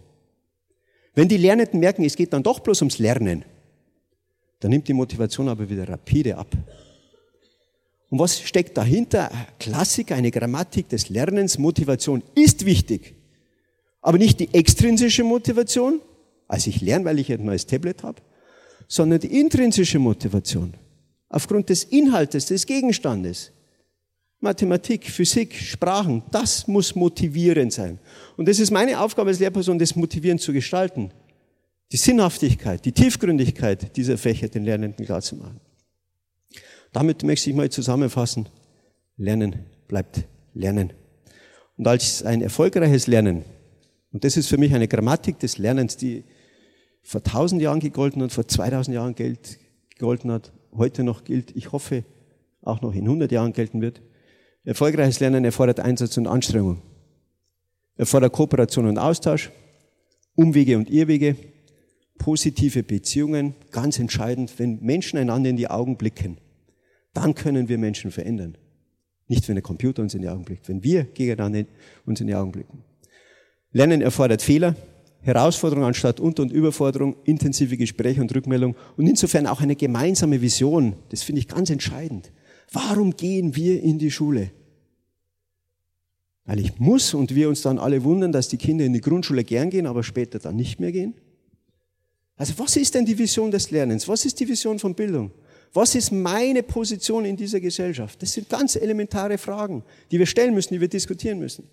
Wenn 1.14 1.28
die 1.28 1.36
Lernenden 1.36 1.80
merken, 1.80 2.04
es 2.04 2.14
geht 2.14 2.32
dann 2.32 2.44
doch 2.44 2.60
bloß 2.60 2.82
ums 2.82 2.98
Lernen, 2.98 3.44
dann 4.60 4.70
nimmt 4.70 4.86
die 4.86 4.92
Motivation 4.92 5.48
aber 5.48 5.68
wieder 5.68 5.88
rapide 5.88 6.36
ab. 6.36 6.48
Und 8.10 8.18
was 8.18 8.40
steckt 8.40 8.76
dahinter? 8.76 9.30
Klassiker, 9.58 10.14
eine 10.14 10.30
Grammatik 10.30 10.88
des 10.88 11.10
Lernens. 11.10 11.58
Motivation 11.58 12.22
ist 12.34 12.64
wichtig, 12.64 13.14
aber 14.00 14.18
nicht 14.18 14.40
die 14.40 14.52
extrinsische 14.54 15.24
Motivation, 15.24 16.00
also 16.46 16.70
ich 16.70 16.80
lerne, 16.80 17.04
weil 17.04 17.18
ich 17.18 17.30
ein 17.30 17.44
neues 17.44 17.66
Tablet 17.66 18.02
habe, 18.02 18.22
sondern 18.86 19.20
die 19.20 19.38
intrinsische 19.38 19.98
Motivation. 19.98 20.74
Aufgrund 21.28 21.68
des 21.68 21.84
Inhaltes, 21.84 22.46
des 22.46 22.64
Gegenstandes. 22.64 23.52
Mathematik, 24.40 25.10
Physik, 25.10 25.54
Sprachen, 25.54 26.22
das 26.30 26.68
muss 26.68 26.94
motivierend 26.94 27.72
sein. 27.72 27.98
Und 28.36 28.48
das 28.48 28.60
ist 28.60 28.70
meine 28.70 29.00
Aufgabe 29.00 29.30
als 29.30 29.40
Lehrperson, 29.40 29.78
das 29.78 29.96
motivierend 29.96 30.40
zu 30.40 30.52
gestalten. 30.52 31.10
Die 31.90 31.96
Sinnhaftigkeit, 31.96 32.84
die 32.84 32.92
Tiefgründigkeit 32.92 33.96
dieser 33.96 34.16
Fächer 34.16 34.48
den 34.48 34.64
Lernenden 34.64 35.04
klarzumachen. 35.04 35.60
Damit 36.98 37.22
möchte 37.22 37.48
ich 37.48 37.54
mal 37.54 37.70
zusammenfassen. 37.70 38.48
Lernen 39.16 39.66
bleibt 39.86 40.24
Lernen. 40.52 40.92
Und 41.76 41.86
als 41.86 42.24
ein 42.24 42.42
erfolgreiches 42.42 43.06
Lernen, 43.06 43.44
und 44.10 44.24
das 44.24 44.36
ist 44.36 44.48
für 44.48 44.58
mich 44.58 44.74
eine 44.74 44.88
Grammatik 44.88 45.38
des 45.38 45.58
Lernens, 45.58 45.96
die 45.96 46.24
vor 47.04 47.20
1000 47.20 47.62
Jahren 47.62 47.78
gegolten 47.78 48.20
hat, 48.20 48.32
vor 48.32 48.48
2000 48.48 48.96
Jahren 48.96 49.14
Geld 49.14 49.60
gegolten 49.90 50.32
hat, 50.32 50.52
heute 50.76 51.04
noch 51.04 51.22
gilt, 51.22 51.54
ich 51.54 51.70
hoffe, 51.70 52.02
auch 52.62 52.80
noch 52.80 52.92
in 52.92 53.04
100 53.04 53.30
Jahren 53.30 53.52
gelten 53.52 53.80
wird. 53.80 54.02
Erfolgreiches 54.64 55.20
Lernen 55.20 55.44
erfordert 55.44 55.78
Einsatz 55.78 56.16
und 56.16 56.26
Anstrengung. 56.26 56.82
Erfordert 57.94 58.32
Kooperation 58.32 58.86
und 58.86 58.98
Austausch, 58.98 59.52
Umwege 60.34 60.76
und 60.76 60.90
Irrwege, 60.90 61.36
positive 62.18 62.82
Beziehungen, 62.82 63.54
ganz 63.70 64.00
entscheidend, 64.00 64.58
wenn 64.58 64.80
Menschen 64.80 65.16
einander 65.16 65.48
in 65.48 65.56
die 65.56 65.70
Augen 65.70 65.96
blicken, 65.96 66.38
dann 67.18 67.34
können 67.34 67.68
wir 67.68 67.78
Menschen 67.78 68.10
verändern. 68.10 68.56
Nicht, 69.26 69.48
wenn 69.48 69.56
der 69.56 69.62
Computer 69.62 70.02
uns 70.02 70.14
in 70.14 70.22
die 70.22 70.28
Augen 70.28 70.44
blickt, 70.44 70.68
wenn 70.68 70.82
wir 70.82 71.04
gegeneinander 71.04 71.68
uns 72.06 72.20
in 72.20 72.26
die 72.26 72.34
Augen 72.34 72.52
blicken. 72.52 72.84
Lernen 73.72 74.00
erfordert 74.00 74.40
Fehler, 74.40 74.74
Herausforderung 75.20 75.84
anstatt 75.84 76.20
Unter- 76.20 76.42
und 76.42 76.52
Überforderung, 76.52 77.16
intensive 77.24 77.76
Gespräche 77.76 78.20
und 78.20 78.34
Rückmeldung 78.34 78.76
und 78.96 79.06
insofern 79.06 79.46
auch 79.46 79.60
eine 79.60 79.76
gemeinsame 79.76 80.40
Vision. 80.40 80.94
Das 81.10 81.22
finde 81.22 81.40
ich 81.40 81.48
ganz 81.48 81.70
entscheidend. 81.70 82.30
Warum 82.72 83.16
gehen 83.16 83.56
wir 83.56 83.82
in 83.82 83.98
die 83.98 84.10
Schule? 84.10 84.50
Weil 86.44 86.60
ich 86.60 86.78
muss 86.78 87.12
und 87.12 87.34
wir 87.34 87.48
uns 87.48 87.60
dann 87.60 87.78
alle 87.78 88.04
wundern, 88.04 88.32
dass 88.32 88.48
die 88.48 88.56
Kinder 88.56 88.84
in 88.84 88.94
die 88.94 89.02
Grundschule 89.02 89.44
gern 89.44 89.68
gehen, 89.68 89.86
aber 89.86 90.02
später 90.02 90.38
dann 90.38 90.56
nicht 90.56 90.80
mehr 90.80 90.92
gehen. 90.92 91.14
Also 92.36 92.54
was 92.56 92.76
ist 92.76 92.94
denn 92.94 93.04
die 93.04 93.18
Vision 93.18 93.50
des 93.50 93.70
Lernens? 93.70 94.08
Was 94.08 94.24
ist 94.24 94.40
die 94.40 94.48
Vision 94.48 94.78
von 94.78 94.94
Bildung? 94.94 95.32
Was 95.74 95.94
ist 95.94 96.10
meine 96.10 96.62
Position 96.62 97.24
in 97.24 97.36
dieser 97.36 97.60
Gesellschaft? 97.60 98.20
Das 98.22 98.32
sind 98.32 98.48
ganz 98.48 98.76
elementare 98.76 99.38
Fragen, 99.38 99.82
die 100.10 100.18
wir 100.18 100.26
stellen 100.26 100.54
müssen, 100.54 100.74
die 100.74 100.80
wir 100.80 100.88
diskutieren 100.88 101.38
müssen. 101.38 101.68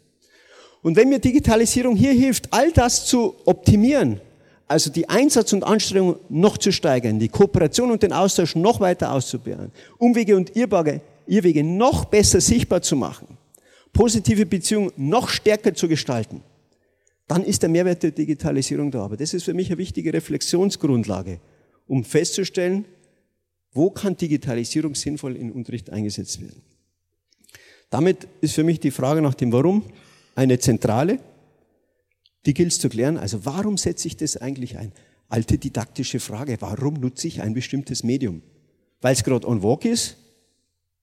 Und 0.81 0.95
wenn 0.95 1.09
mir 1.09 1.19
Digitalisierung 1.19 1.95
hier 1.95 2.11
hilft, 2.11 2.51
all 2.51 2.71
das 2.71 3.05
zu 3.05 3.35
optimieren, 3.45 4.21
also 4.67 4.91
die 4.91 5.09
Einsatz 5.09 5.53
und 5.53 5.63
Anstrengung 5.63 6.17
noch 6.29 6.57
zu 6.57 6.71
steigern, 6.71 7.19
die 7.19 7.29
Kooperation 7.29 7.91
und 7.91 8.03
den 8.03 8.13
Austausch 8.13 8.55
noch 8.55 8.79
weiter 8.79 9.11
auszubauen, 9.11 9.71
Umwege 9.97 10.35
und 10.35 10.55
Irrwege, 10.55 11.01
Irrwege 11.27 11.63
noch 11.63 12.05
besser 12.05 12.41
sichtbar 12.41 12.81
zu 12.81 12.95
machen, 12.95 13.27
positive 13.93 14.45
Beziehungen 14.45 14.91
noch 14.97 15.29
stärker 15.29 15.73
zu 15.73 15.87
gestalten, 15.87 16.41
dann 17.27 17.43
ist 17.43 17.63
der 17.63 17.69
Mehrwert 17.69 18.03
der 18.03 18.11
Digitalisierung 18.11 18.91
da. 18.91 19.05
Aber 19.05 19.17
das 19.17 19.33
ist 19.33 19.43
für 19.43 19.53
mich 19.53 19.69
eine 19.69 19.77
wichtige 19.77 20.13
Reflexionsgrundlage, 20.13 21.39
um 21.87 22.03
festzustellen, 22.03 22.85
wo 23.75 23.91
kann 23.91 24.15
Digitalisierung 24.15 24.95
sinnvoll 24.95 25.35
in 25.35 25.51
Unterricht 25.51 25.89
eingesetzt 25.89 26.41
werden. 26.41 26.61
Damit 27.89 28.27
ist 28.41 28.55
für 28.55 28.63
mich 28.63 28.79
die 28.79 28.89
Frage 28.89 29.21
nach 29.21 29.35
dem 29.35 29.51
Warum 29.51 29.83
eine 30.33 30.57
zentrale. 30.57 31.19
Die 32.45 32.53
gilt 32.53 32.71
es 32.71 32.79
zu 32.79 32.89
klären. 32.89 33.17
Also 33.17 33.45
warum 33.45 33.77
setze 33.77 34.07
ich 34.07 34.15
das 34.17 34.37
eigentlich 34.37 34.77
ein? 34.77 34.93
Alte 35.27 35.57
didaktische 35.57 36.19
Frage. 36.19 36.57
Warum 36.61 36.95
nutze 36.95 37.27
ich 37.27 37.41
ein 37.41 37.53
bestimmtes 37.53 38.03
Medium? 38.03 38.41
Weil 39.01 39.13
es 39.13 39.23
gerade 39.23 39.47
on 39.47 39.61
walk 39.61 39.83
ist 39.85 40.17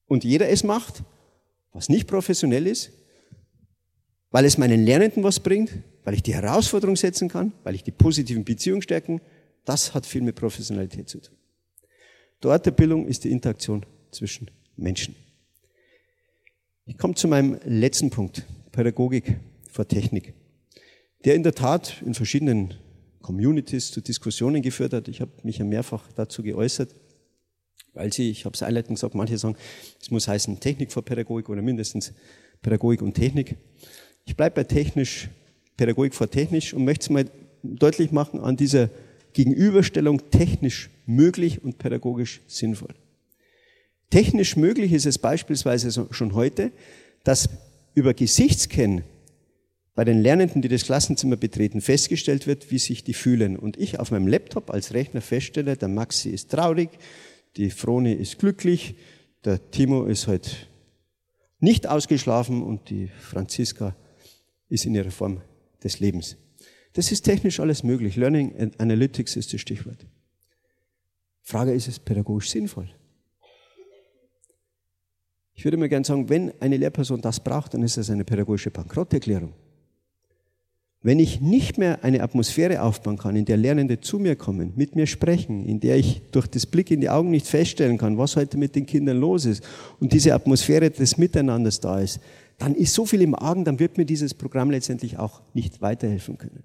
und 0.07 0.25
jeder 0.25 0.49
es 0.49 0.65
macht, 0.65 1.03
was 1.73 1.89
nicht 1.89 2.07
professionell 2.07 2.67
ist? 2.67 2.91
Weil 4.31 4.47
es 4.47 4.57
meinen 4.57 4.85
Lernenden 4.85 5.23
was 5.23 5.41
bringt? 5.41 5.73
Weil 6.05 6.15
ich 6.15 6.23
die 6.23 6.35
Herausforderung 6.35 6.97
setzen 6.97 7.29
kann? 7.29 7.53
Weil 7.65 7.75
ich 7.75 7.83
die 7.83 7.91
positiven 7.91 8.45
Beziehungen 8.45 8.81
stärken? 8.81 9.21
Das 9.67 9.93
hat 9.93 10.07
viel 10.07 10.23
mit 10.23 10.37
Professionalität 10.37 11.09
zu 11.09 11.21
tun. 11.21 11.37
Dort 12.43 12.67
der 12.67 12.73
Bildung 12.73 13.07
ist 13.07 13.23
die 13.23 13.31
Interaktion 13.31 13.87
zwischen 14.11 14.51
Menschen. 14.77 15.15
Ich 16.85 16.99
komme 16.99 17.15
zu 17.15 17.29
meinem 17.29 17.57
letzten 17.65 18.11
Punkt, 18.11 18.45
Pädagogik 18.73 19.39
vor 19.71 19.87
Technik, 19.87 20.35
der 21.25 21.37
in 21.37 21.45
der 21.45 21.55
Tat 21.55 22.03
in 22.05 22.15
verschiedenen 22.15 22.75
Communities 23.23 23.93
zu 23.93 24.01
Diskussionen 24.01 24.61
geführt 24.61 24.93
hat. 24.93 25.07
Ich 25.07 25.21
habe 25.21 25.31
mich 25.45 25.59
ja 25.59 25.65
mehrfach 25.65 26.11
dazu 26.17 26.43
geäußert, 26.43 26.93
weil 27.95 28.13
sie, 28.13 28.29
ich 28.29 28.45
habe 28.45 28.55
es 28.55 28.63
einleitend 28.65 28.97
gesagt, 28.97 29.15
manche 29.15 29.39
sagen, 29.39 29.55
es 30.01 30.11
muss 30.11 30.27
heißen 30.27 30.59
Technik 30.59 30.91
vor 30.91 31.05
Pädagogik 31.05 31.49
oder 31.49 31.63
mindestens 31.63 32.13
Pädagogik 32.61 33.03
und 33.03 33.15
Technik. 33.15 33.57
Ich 34.25 34.37
bleibe 34.37 34.57
bei 34.57 34.65
technisch, 34.65 35.29
Pädagogik 35.77 36.13
vor 36.13 36.29
technisch 36.29 36.75
und 36.75 36.85
möchte 36.85 37.05
es 37.05 37.11
mal 37.11 37.25
deutlich 37.63 38.11
machen 38.11 38.41
an 38.41 38.57
dieser 38.57 38.91
Gegenüberstellung 39.33 40.31
technisch 40.31 40.91
möglich 41.07 41.63
und 41.63 41.79
pädagogisch 41.79 42.41
sinnvoll. 42.47 42.95
Technisch 44.11 44.57
möglich 44.57 44.93
ist 44.93 45.07
es 45.07 45.19
beispielsweise 45.19 46.09
schon 46.11 46.35
heute, 46.35 46.71
dass 47.25 47.49
über 47.95 48.15
Gesichtskennen 48.15 49.05
bei 49.95 50.05
den 50.05 50.21
Lernenden, 50.23 50.63
die 50.63 50.69
das 50.69 50.85
Klassenzimmer 50.85 51.37
betreten, 51.37 51.81
festgestellt 51.81 52.47
wird, 52.47 52.71
wie 52.71 52.79
sich 52.79 53.05
die 53.05 53.15
fühlen. 53.15 53.59
Und 53.59 53.77
ich 53.77 54.01
auf 54.01 54.11
meinem 54.11 54.27
Laptop 54.27 54.71
als 54.71 54.95
Rechner 54.95 55.21
feststelle, 55.21 55.77
der 55.77 55.89
Maxi 55.89 56.31
ist 56.31 56.51
traurig, 56.51 56.91
die 57.57 57.71
Froni 57.71 58.13
ist 58.13 58.39
glücklich, 58.39 58.95
der 59.45 59.71
Timo 59.71 60.05
ist 60.05 60.27
heute 60.27 60.51
nicht 61.61 61.87
ausgeschlafen 61.87 62.63
und 62.63 62.91
die 62.91 63.09
Franziska 63.21 63.95
ist 64.69 64.87
in 64.87 64.95
ihrer 64.95 65.11
Form 65.11 65.41
des 65.85 66.01
Lebens. 66.01 66.37
Das 66.93 67.11
ist 67.11 67.23
technisch 67.23 67.61
alles 67.61 67.83
möglich. 67.83 68.17
Learning 68.17 68.73
Analytics 68.79 69.37
ist 69.37 69.53
das 69.53 69.61
Stichwort. 69.61 70.07
Frage, 71.43 71.73
ist 71.73 71.89
es 71.89 71.99
pädagogisch 71.99 72.51
sinnvoll? 72.51 72.89
Ich 75.55 75.65
würde 75.65 75.77
mir 75.77 75.89
gerne 75.89 76.05
sagen, 76.05 76.29
wenn 76.29 76.53
eine 76.61 76.77
Lehrperson 76.77 77.21
das 77.21 77.41
braucht, 77.41 77.75
dann 77.75 77.83
ist 77.83 77.97
das 77.97 78.11
eine 78.11 78.25
pädagogische 78.25 78.71
Bankrotterklärung. 78.71 79.53
Wenn 81.05 81.19
ich 81.19 81.41
nicht 81.41 81.79
mehr 81.79 82.05
eine 82.05 82.23
Atmosphäre 82.23 82.81
aufbauen 82.81 83.19
kann, 83.19 83.35
in 83.35 83.45
der 83.45 83.57
Lernende 83.57 84.01
zu 84.01 84.21
mir 84.21 84.37
kommen, 84.37 84.73
mit 84.77 84.95
mir 84.95 85.09
sprechen, 85.09 85.65
in 85.65 85.81
der 85.81 85.97
ich 85.97 86.23
durch 86.31 86.47
das 86.47 86.65
Blick 86.65 86.93
in 86.93 87.01
die 87.01 87.11
Augen 87.11 87.31
nicht 87.31 87.49
feststellen 87.49 87.99
kann, 87.99 88.19
was 88.19 88.37
heute 88.37 88.57
mit 88.57 88.77
den 88.77 88.87
Kindern 88.87 89.19
los 89.19 89.45
ist 89.45 89.65
und 89.99 90.13
diese 90.13 90.33
Atmosphäre 90.33 90.91
des 90.91 91.19
Miteinanders 91.19 91.81
da 91.81 91.99
ist, 91.99 92.21
dann 92.59 92.77
ist 92.77 92.95
so 92.95 93.05
viel 93.05 93.21
im 93.23 93.35
Argen, 93.35 93.65
dann 93.65 93.81
wird 93.81 93.99
mir 93.99 94.05
dieses 94.05 94.33
Programm 94.33 94.71
letztendlich 94.71 95.19
auch 95.19 95.43
nicht 95.55 95.83
weiterhelfen 95.83 96.39
können. 96.39 96.63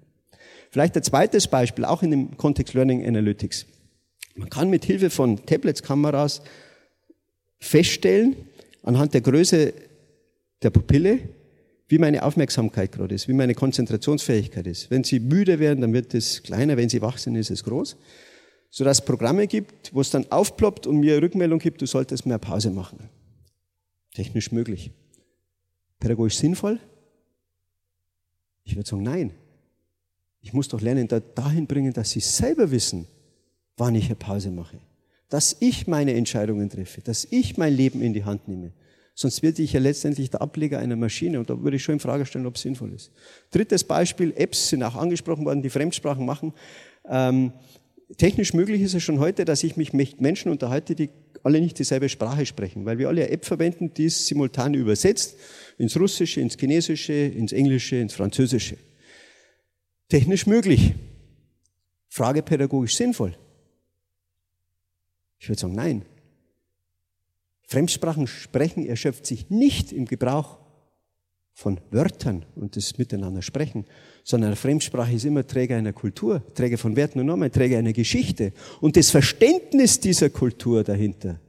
Vielleicht 0.70 0.96
ein 0.96 1.02
zweites 1.02 1.48
Beispiel, 1.48 1.84
auch 1.84 2.02
in 2.02 2.10
dem 2.10 2.36
Kontext 2.36 2.74
Learning 2.74 3.06
Analytics. 3.06 3.66
Man 4.34 4.50
kann 4.50 4.70
mit 4.70 4.84
Hilfe 4.84 5.10
von 5.10 5.44
Tablets, 5.46 5.82
Kameras 5.82 6.42
feststellen, 7.58 8.36
anhand 8.82 9.14
der 9.14 9.20
Größe 9.20 9.72
der 10.62 10.70
Pupille, 10.70 11.20
wie 11.88 11.98
meine 11.98 12.22
Aufmerksamkeit 12.22 12.92
gerade 12.92 13.14
ist, 13.14 13.28
wie 13.28 13.32
meine 13.32 13.54
Konzentrationsfähigkeit 13.54 14.66
ist. 14.66 14.90
Wenn 14.90 15.04
Sie 15.04 15.20
müde 15.20 15.58
werden, 15.58 15.80
dann 15.80 15.92
wird 15.92 16.14
es 16.14 16.42
kleiner, 16.42 16.76
wenn 16.76 16.88
Sie 16.88 17.00
wach 17.00 17.18
sind, 17.18 17.34
ist 17.36 17.50
es 17.50 17.64
groß. 17.64 17.96
Sodass 18.70 18.98
es 18.98 19.04
Programme 19.04 19.46
gibt, 19.46 19.94
wo 19.94 20.02
es 20.02 20.10
dann 20.10 20.30
aufploppt 20.30 20.86
und 20.86 21.00
mir 21.00 21.22
Rückmeldung 21.22 21.58
gibt, 21.58 21.80
du 21.80 21.86
solltest 21.86 22.26
mehr 22.26 22.38
Pause 22.38 22.70
machen. 22.70 23.08
Technisch 24.14 24.52
möglich. 24.52 24.90
Pädagogisch 25.98 26.36
sinnvoll? 26.36 26.78
Ich 28.64 28.76
würde 28.76 28.88
sagen, 28.88 29.02
nein. 29.02 29.32
Ich 30.48 30.54
muss 30.54 30.68
doch 30.68 30.80
lernen, 30.80 31.08
dahin 31.34 31.66
bringen, 31.66 31.92
dass 31.92 32.12
Sie 32.12 32.20
selber 32.20 32.70
wissen, 32.70 33.06
wann 33.76 33.94
ich 33.94 34.06
eine 34.06 34.14
Pause 34.14 34.50
mache. 34.50 34.78
Dass 35.28 35.54
ich 35.60 35.86
meine 35.86 36.14
Entscheidungen 36.14 36.70
treffe, 36.70 37.02
dass 37.02 37.26
ich 37.30 37.58
mein 37.58 37.74
Leben 37.74 38.00
in 38.00 38.14
die 38.14 38.24
Hand 38.24 38.48
nehme. 38.48 38.72
Sonst 39.14 39.42
werde 39.42 39.62
ich 39.62 39.74
ja 39.74 39.80
letztendlich 39.80 40.30
der 40.30 40.40
Ableger 40.40 40.78
einer 40.78 40.96
Maschine 40.96 41.38
und 41.38 41.50
da 41.50 41.62
würde 41.62 41.76
ich 41.76 41.82
schon 41.82 41.96
in 41.96 42.00
Frage 42.00 42.24
stellen, 42.24 42.46
ob 42.46 42.56
es 42.56 42.62
sinnvoll 42.62 42.94
ist. 42.94 43.12
Drittes 43.50 43.84
Beispiel, 43.84 44.32
Apps 44.36 44.70
sind 44.70 44.82
auch 44.82 44.96
angesprochen 44.96 45.44
worden, 45.44 45.60
die 45.60 45.68
Fremdsprachen 45.68 46.24
machen. 46.24 46.54
Ähm, 47.06 47.52
technisch 48.16 48.54
möglich 48.54 48.80
ist 48.80 48.94
es 48.94 49.02
schon 49.02 49.18
heute, 49.18 49.44
dass 49.44 49.62
ich 49.62 49.76
mich 49.76 49.92
mit 49.92 50.18
Menschen 50.18 50.50
unterhalte, 50.50 50.94
die 50.94 51.10
alle 51.42 51.60
nicht 51.60 51.78
dieselbe 51.78 52.08
Sprache 52.08 52.46
sprechen, 52.46 52.86
weil 52.86 52.96
wir 52.96 53.08
alle 53.08 53.24
eine 53.24 53.32
App 53.32 53.44
verwenden, 53.44 53.92
die 53.92 54.06
es 54.06 54.26
simultan 54.26 54.72
übersetzt 54.72 55.36
ins 55.76 55.94
Russische, 56.00 56.40
ins 56.40 56.56
Chinesische, 56.58 57.12
ins 57.12 57.52
Englische, 57.52 57.96
ins 57.96 58.14
Französische. 58.14 58.78
Technisch 60.08 60.46
möglich. 60.46 60.94
Frage 62.08 62.42
pädagogisch 62.42 62.96
sinnvoll. 62.96 63.36
Ich 65.38 65.48
würde 65.48 65.60
sagen, 65.60 65.74
nein. 65.74 66.02
Fremdsprachen 67.62 68.26
sprechen 68.26 68.86
erschöpft 68.86 69.26
sich 69.26 69.50
nicht 69.50 69.92
im 69.92 70.06
Gebrauch 70.06 70.58
von 71.52 71.80
Wörtern 71.90 72.46
und 72.54 72.76
das 72.76 72.96
Miteinander 72.96 73.42
sprechen, 73.42 73.84
sondern 74.24 74.56
Fremdsprache 74.56 75.12
ist 75.12 75.24
immer 75.24 75.46
Träger 75.46 75.76
einer 75.76 75.92
Kultur, 75.92 76.42
Träger 76.54 76.78
von 76.78 76.96
Werten 76.96 77.20
und 77.20 77.26
Normen, 77.26 77.52
Träger 77.52 77.78
einer 77.78 77.92
Geschichte. 77.92 78.52
Und 78.80 78.96
das 78.96 79.10
Verständnis 79.10 80.00
dieser 80.00 80.30
Kultur 80.30 80.84
dahinter 80.84 81.40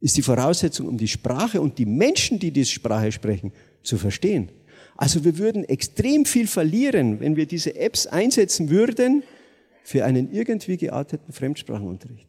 ist 0.00 0.16
die 0.16 0.22
Voraussetzung, 0.22 0.88
um 0.88 0.96
die 0.96 1.08
Sprache 1.08 1.60
und 1.60 1.78
die 1.78 1.86
Menschen, 1.86 2.38
die 2.38 2.52
diese 2.52 2.70
Sprache 2.70 3.12
sprechen, 3.12 3.52
zu 3.82 3.98
verstehen. 3.98 4.50
Also 4.96 5.24
wir 5.24 5.38
würden 5.38 5.64
extrem 5.64 6.24
viel 6.24 6.46
verlieren, 6.46 7.20
wenn 7.20 7.36
wir 7.36 7.46
diese 7.46 7.76
Apps 7.76 8.06
einsetzen 8.06 8.70
würden 8.70 9.22
für 9.84 10.04
einen 10.04 10.32
irgendwie 10.32 10.76
gearteten 10.76 11.32
Fremdsprachenunterricht. 11.32 12.26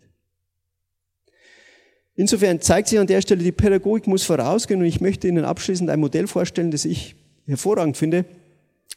Insofern 2.15 2.61
zeigt 2.61 2.87
sich 2.87 2.97
an 2.97 3.07
der 3.07 3.21
Stelle, 3.21 3.43
die 3.43 3.51
Pädagogik 3.51 4.07
muss 4.07 4.23
vorausgehen 4.23 4.79
und 4.79 4.87
ich 4.87 5.01
möchte 5.01 5.27
Ihnen 5.27 5.45
abschließend 5.45 5.89
ein 5.89 5.99
Modell 5.99 6.27
vorstellen, 6.27 6.71
das 6.71 6.83
ich 6.83 7.15
hervorragend 7.45 7.95
finde, 7.95 8.25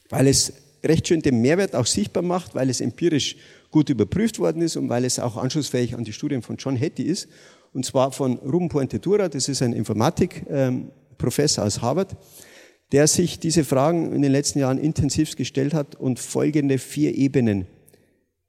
weil 0.09 0.27
es 0.27 0.55
recht 0.83 1.07
schön 1.07 1.21
den 1.21 1.41
Mehrwert 1.43 1.75
auch 1.75 1.87
sichtbar 1.87 2.23
macht, 2.23 2.55
weil 2.55 2.71
es 2.71 2.81
empirisch 2.81 3.37
gut 3.71 3.91
überprüft 3.91 4.39
worden 4.39 4.63
ist 4.63 4.77
und 4.77 4.89
weil 4.89 5.05
es 5.05 5.19
auch 5.19 5.37
anschlussfähig 5.37 5.95
an 5.95 6.05
die 6.05 6.15
Studien 6.15 6.41
von 6.43 6.57
John 6.57 6.77
Hattie 6.77 7.05
ist. 7.05 7.29
Und 7.73 7.85
zwar 7.85 8.11
von 8.11 8.39
Ruben 8.39 8.69
Puente-Dura, 8.69 9.29
das 9.29 9.49
ist 9.49 9.63
ein 9.63 9.75
Informatikprofessor 9.75 11.65
aus 11.65 11.83
Harvard, 11.83 12.17
der 12.93 13.07
sich 13.07 13.39
diese 13.39 13.65
Fragen 13.65 14.13
in 14.13 14.23
den 14.23 14.33
letzten 14.33 14.59
Jahren 14.59 14.79
intensiv 14.79 15.37
gestellt 15.37 15.75
hat 15.75 15.95
und 15.95 16.19
folgende 16.19 16.79
vier 16.79 17.15
Ebenen 17.15 17.67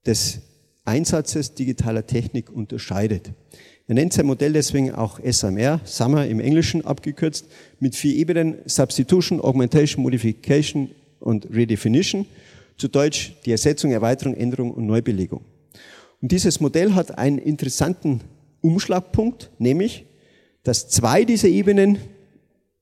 des 0.06 0.39
Einsatzes 0.84 1.54
digitaler 1.54 2.08
Technik 2.08 2.49
unterscheidet. 2.49 3.32
Er 3.88 3.95
nennt 3.95 4.13
sein 4.13 4.25
Modell 4.25 4.54
deswegen 4.54 4.93
auch 4.93 5.19
SMR, 5.19 5.82
Summer 5.84 6.25
im 6.25 6.39
Englischen 6.39 6.86
abgekürzt, 6.86 7.45
mit 7.80 7.95
vier 7.95 8.15
Ebenen, 8.15 8.56
Substitution, 8.65 9.41
Augmentation, 9.41 10.01
Modification 10.01 10.91
und 11.19 11.54
Redefinition, 11.54 12.25
zu 12.77 12.88
Deutsch 12.88 13.34
die 13.45 13.51
Ersetzung, 13.51 13.91
Erweiterung, 13.91 14.36
Änderung 14.36 14.71
und 14.71 14.88
Neubelegung. 14.88 15.41
Und 16.21 16.32
dieses 16.32 16.60
Modell 16.60 16.93
hat 16.93 17.17
einen 17.17 17.38
interessanten 17.38 18.21
Umschlagpunkt, 18.62 19.51
nämlich, 19.60 20.06
dass 20.63 20.89
zwei 20.89 21.25
dieser 21.25 21.49
Ebenen 21.49 21.97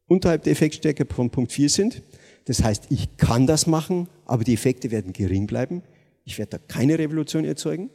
unterhalb 0.10 0.44
der 0.44 0.52
Effektstärke 0.52 1.06
von 1.06 1.30
Punkt 1.30 1.54
4 1.54 1.70
sind. 1.70 2.02
Das 2.46 2.62
heißt, 2.62 2.88
ich 2.90 3.16
kann 3.16 3.48
das 3.48 3.68
machen, 3.68 4.10
aber 4.26 4.44
die 4.44 4.54
Effekte 4.54 4.92
werden 4.92 5.14
gering 5.14 5.48
bleiben. 5.48 5.84
Ich 6.26 6.38
werde 6.38 6.58
da 6.58 6.60
keine 6.68 7.00
Revolution 7.00 7.46
erzeugen 7.46 7.90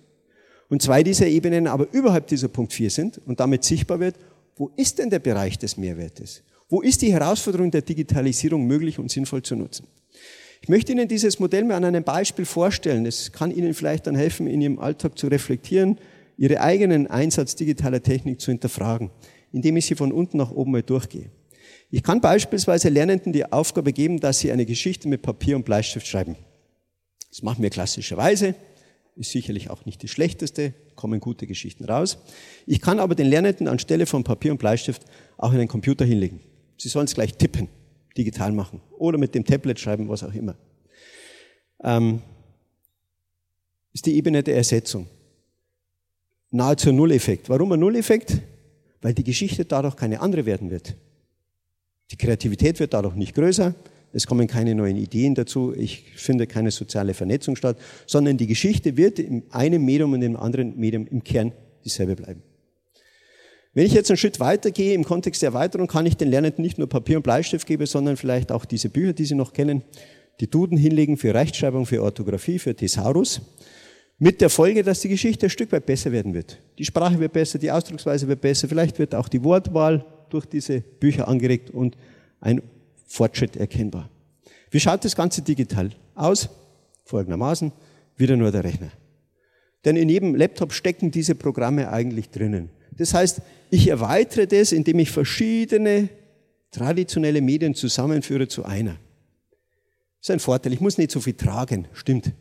und 0.69 0.81
zwei 0.81 1.03
dieser 1.03 1.27
Ebenen 1.27 1.67
aber 1.67 1.93
überhalb 1.93 2.27
dieser 2.29 2.49
Punkt 2.49 2.73
4 2.73 2.91
sind 2.91 3.21
und 3.27 3.41
damit 3.41 3.65
sichtbar 3.65 4.01
wird, 4.01 4.17
wo 4.57 4.71
ist 4.77 4.99
denn 4.99 5.11
der 5.11 5.19
Bereich 5.19 5.59
des 5.59 5.77
Mehrwertes? 5.77 6.43
Wo 6.69 6.81
ist 6.81 7.03
die 7.03 7.13
Herausforderung 7.13 7.71
der 7.71 7.83
Digitalisierung 7.83 8.67
möglich 8.67 8.99
und 8.99 9.11
sinnvoll 9.11 9.43
zu 9.43 9.57
nutzen? 9.57 9.87
Ich 10.63 10.69
möchte 10.69 10.93
Ihnen 10.93 11.09
dieses 11.09 11.39
Modell 11.39 11.65
mal 11.65 11.75
an 11.75 11.85
einem 11.85 12.05
Beispiel 12.05 12.47
vorstellen. 12.47 13.05
Es 13.05 13.33
kann 13.33 13.51
Ihnen 13.51 13.75
vielleicht 13.75 14.07
dann 14.07 14.15
helfen, 14.15 14.47
in 14.47 14.63
Ihrem 14.63 14.79
Alltag 14.79 15.19
zu 15.19 15.27
reflektieren, 15.27 15.99
Ihre 16.39 16.61
eigenen 16.61 17.07
Einsatz 17.07 17.55
digitaler 17.55 18.03
Technik 18.03 18.41
zu 18.41 18.51
hinterfragen, 18.51 19.11
indem 19.53 19.77
ich 19.77 19.87
sie 19.87 19.95
von 19.95 20.11
unten 20.11 20.39
nach 20.39 20.51
oben 20.51 20.73
mal 20.73 20.83
durchgehe. 20.83 21.31
Ich 21.95 22.03
kann 22.03 22.21
beispielsweise 22.21 22.89
Lernenden 22.89 23.33
die 23.33 23.53
Aufgabe 23.53 23.93
geben, 23.93 24.19
dass 24.19 24.41
sie 24.41 24.51
eine 24.51 24.67
Geschichte 24.67 25.07
mit 25.07 25.23
Papier 25.23 25.55
und 25.55 25.65
Bleistift 25.65 26.09
schreiben. 26.09 26.35
Das 27.31 27.45
machen 27.45 27.63
wir 27.63 27.71
klassischerweise, 27.71 28.57
ist 29.15 29.31
sicherlich 29.31 29.71
auch 29.71 29.85
nicht 29.85 30.03
das 30.03 30.11
Schlechteste, 30.11 30.75
kommen 30.97 31.21
gute 31.21 31.47
Geschichten 31.47 31.85
raus. 31.85 32.19
Ich 32.67 32.81
kann 32.81 32.99
aber 32.99 33.15
den 33.15 33.29
Lernenden 33.29 33.69
anstelle 33.69 34.07
von 34.07 34.25
Papier 34.25 34.51
und 34.51 34.59
Bleistift 34.59 35.05
auch 35.37 35.53
in 35.53 35.59
den 35.61 35.69
Computer 35.69 36.05
hinlegen. 36.05 36.41
Sie 36.79 36.89
sollen 36.89 37.05
es 37.05 37.15
gleich 37.15 37.35
tippen, 37.35 37.69
digital 38.17 38.51
machen 38.51 38.81
oder 38.99 39.17
mit 39.17 39.37
dem 39.37 39.45
Tablet 39.45 39.79
schreiben, 39.79 40.09
was 40.09 40.25
auch 40.25 40.35
immer. 40.35 40.57
Ähm, 41.85 42.23
ist 43.93 44.05
die 44.05 44.17
Ebene 44.17 44.43
der 44.43 44.57
Ersetzung. 44.57 45.07
Nahezu 46.51 46.91
Nulleffekt. 46.91 47.49
Warum 47.49 47.71
ein 47.71 47.79
Nulleffekt? 47.79 48.41
Weil 49.01 49.15
die 49.15 49.23
Geschichte 49.23 49.65
dadurch 49.65 49.95
keine 49.95 50.21
andere 50.21 50.45
werden 50.45 50.73
wird. 50.73 50.97
Die 52.11 52.17
Kreativität 52.17 52.81
wird 52.81 52.95
dadurch 52.95 53.15
nicht 53.15 53.35
größer, 53.35 53.75
es 54.13 54.29
kommen 54.29 54.47
keine 54.47 54.77
neuen 54.77 54.97
Ideen 54.97 55.35
dazu, 55.35 55.75
ich 55.77 56.13
finde 56.15 56.47
keine 56.47 56.71
soziale 56.71 57.15
Vernetzung 57.15 57.57
statt, 57.57 57.77
sondern 58.07 58.37
die 58.37 58.47
Geschichte 58.47 58.97
wird 58.97 59.19
in 59.19 59.43
einem 59.51 59.85
Medium 59.85 60.13
und 60.13 60.23
im 60.23 60.37
anderen 60.37 60.79
Medium 60.79 61.07
im 61.09 61.25
Kern 61.25 61.53
dieselbe 61.85 62.15
bleiben. 62.15 62.43
Wenn 63.73 63.87
ich 63.87 63.93
jetzt 63.93 64.09
einen 64.09 64.17
Schritt 64.17 64.39
weitergehe 64.39 64.95
im 64.95 65.03
Kontext 65.03 65.43
der 65.43 65.49
Erweiterung, 65.49 65.89
kann 65.89 66.07
ich 66.07 66.17
den 66.17 66.29
Lernenden 66.29 66.63
nicht 66.63 66.79
nur 66.79 66.89
Papier 66.89 67.17
und 67.17 67.25
Bleistift 67.25 67.67
geben, 67.67 67.87
sondern 67.87 68.17
vielleicht 68.17 68.53
auch 68.53 68.65
diese 68.65 68.89
Bücher, 68.89 69.15
die 69.15 69.25
sie 69.25 69.35
noch 69.35 69.53
kennen, 69.53 69.83
die 70.39 70.49
Duden 70.49 70.79
hinlegen 70.79 71.17
für 71.17 71.35
Rechtschreibung, 71.35 71.85
für 71.85 72.01
Orthographie, 72.01 72.61
für 72.61 72.77
Thesaurus, 72.77 73.41
mit 74.19 74.41
der 74.41 74.49
Folge, 74.49 74.85
dass 74.85 75.01
die 75.01 75.09
Geschichte 75.09 75.47
ein 75.47 75.51
Stück 75.51 75.73
weit 75.73 75.87
besser 75.87 76.13
werden 76.13 76.35
wird. 76.35 76.61
Die 76.79 76.85
Sprache 76.85 77.19
wird 77.19 77.33
besser, 77.33 77.59
die 77.59 77.73
Ausdrucksweise 77.73 78.29
wird 78.29 78.41
besser, 78.41 78.69
vielleicht 78.69 79.01
wird 79.01 79.13
auch 79.13 79.29
die 79.29 79.43
Wortwahl 79.43 80.05
durch 80.35 80.47
diese 80.47 80.81
Bücher 80.81 81.29
angeregt 81.29 81.71
und 81.71 81.97
ein 82.41 82.63
Fortschritt 83.07 83.57
erkennbar. 83.57 84.11
Wie 84.71 84.81
schaut 84.81 85.05
das 85.05 85.15
Ganze 85.15 85.43
digital 85.43 85.91
aus? 86.15 86.49
Folgendermaßen, 87.05 87.73
wieder 88.17 88.37
nur 88.37 88.51
der 88.51 88.65
Rechner. 88.65 88.91
Denn 89.85 89.97
in 89.97 90.09
jedem 90.09 90.35
Laptop 90.35 90.73
stecken 90.73 91.11
diese 91.11 91.35
Programme 91.35 91.91
eigentlich 91.91 92.31
drinnen. 92.31 92.71
Das 92.97 93.15
heißt, 93.15 93.43
ich 93.71 93.89
erweitere 93.89 94.47
das, 94.47 94.73
indem 94.73 94.99
ich 94.99 95.11
verschiedene 95.11 96.09
traditionelle 96.71 97.41
Medien 97.41 97.75
zusammenführe 97.75 98.49
zu 98.49 98.65
einer. 98.65 98.97
Das 100.21 100.29
ist 100.29 100.31
ein 100.31 100.41
Vorteil. 100.41 100.73
Ich 100.73 100.81
muss 100.81 100.99
nicht 100.99 101.11
so 101.11 101.21
viel 101.21 101.35
tragen. 101.35 101.87
Stimmt. 101.93 102.33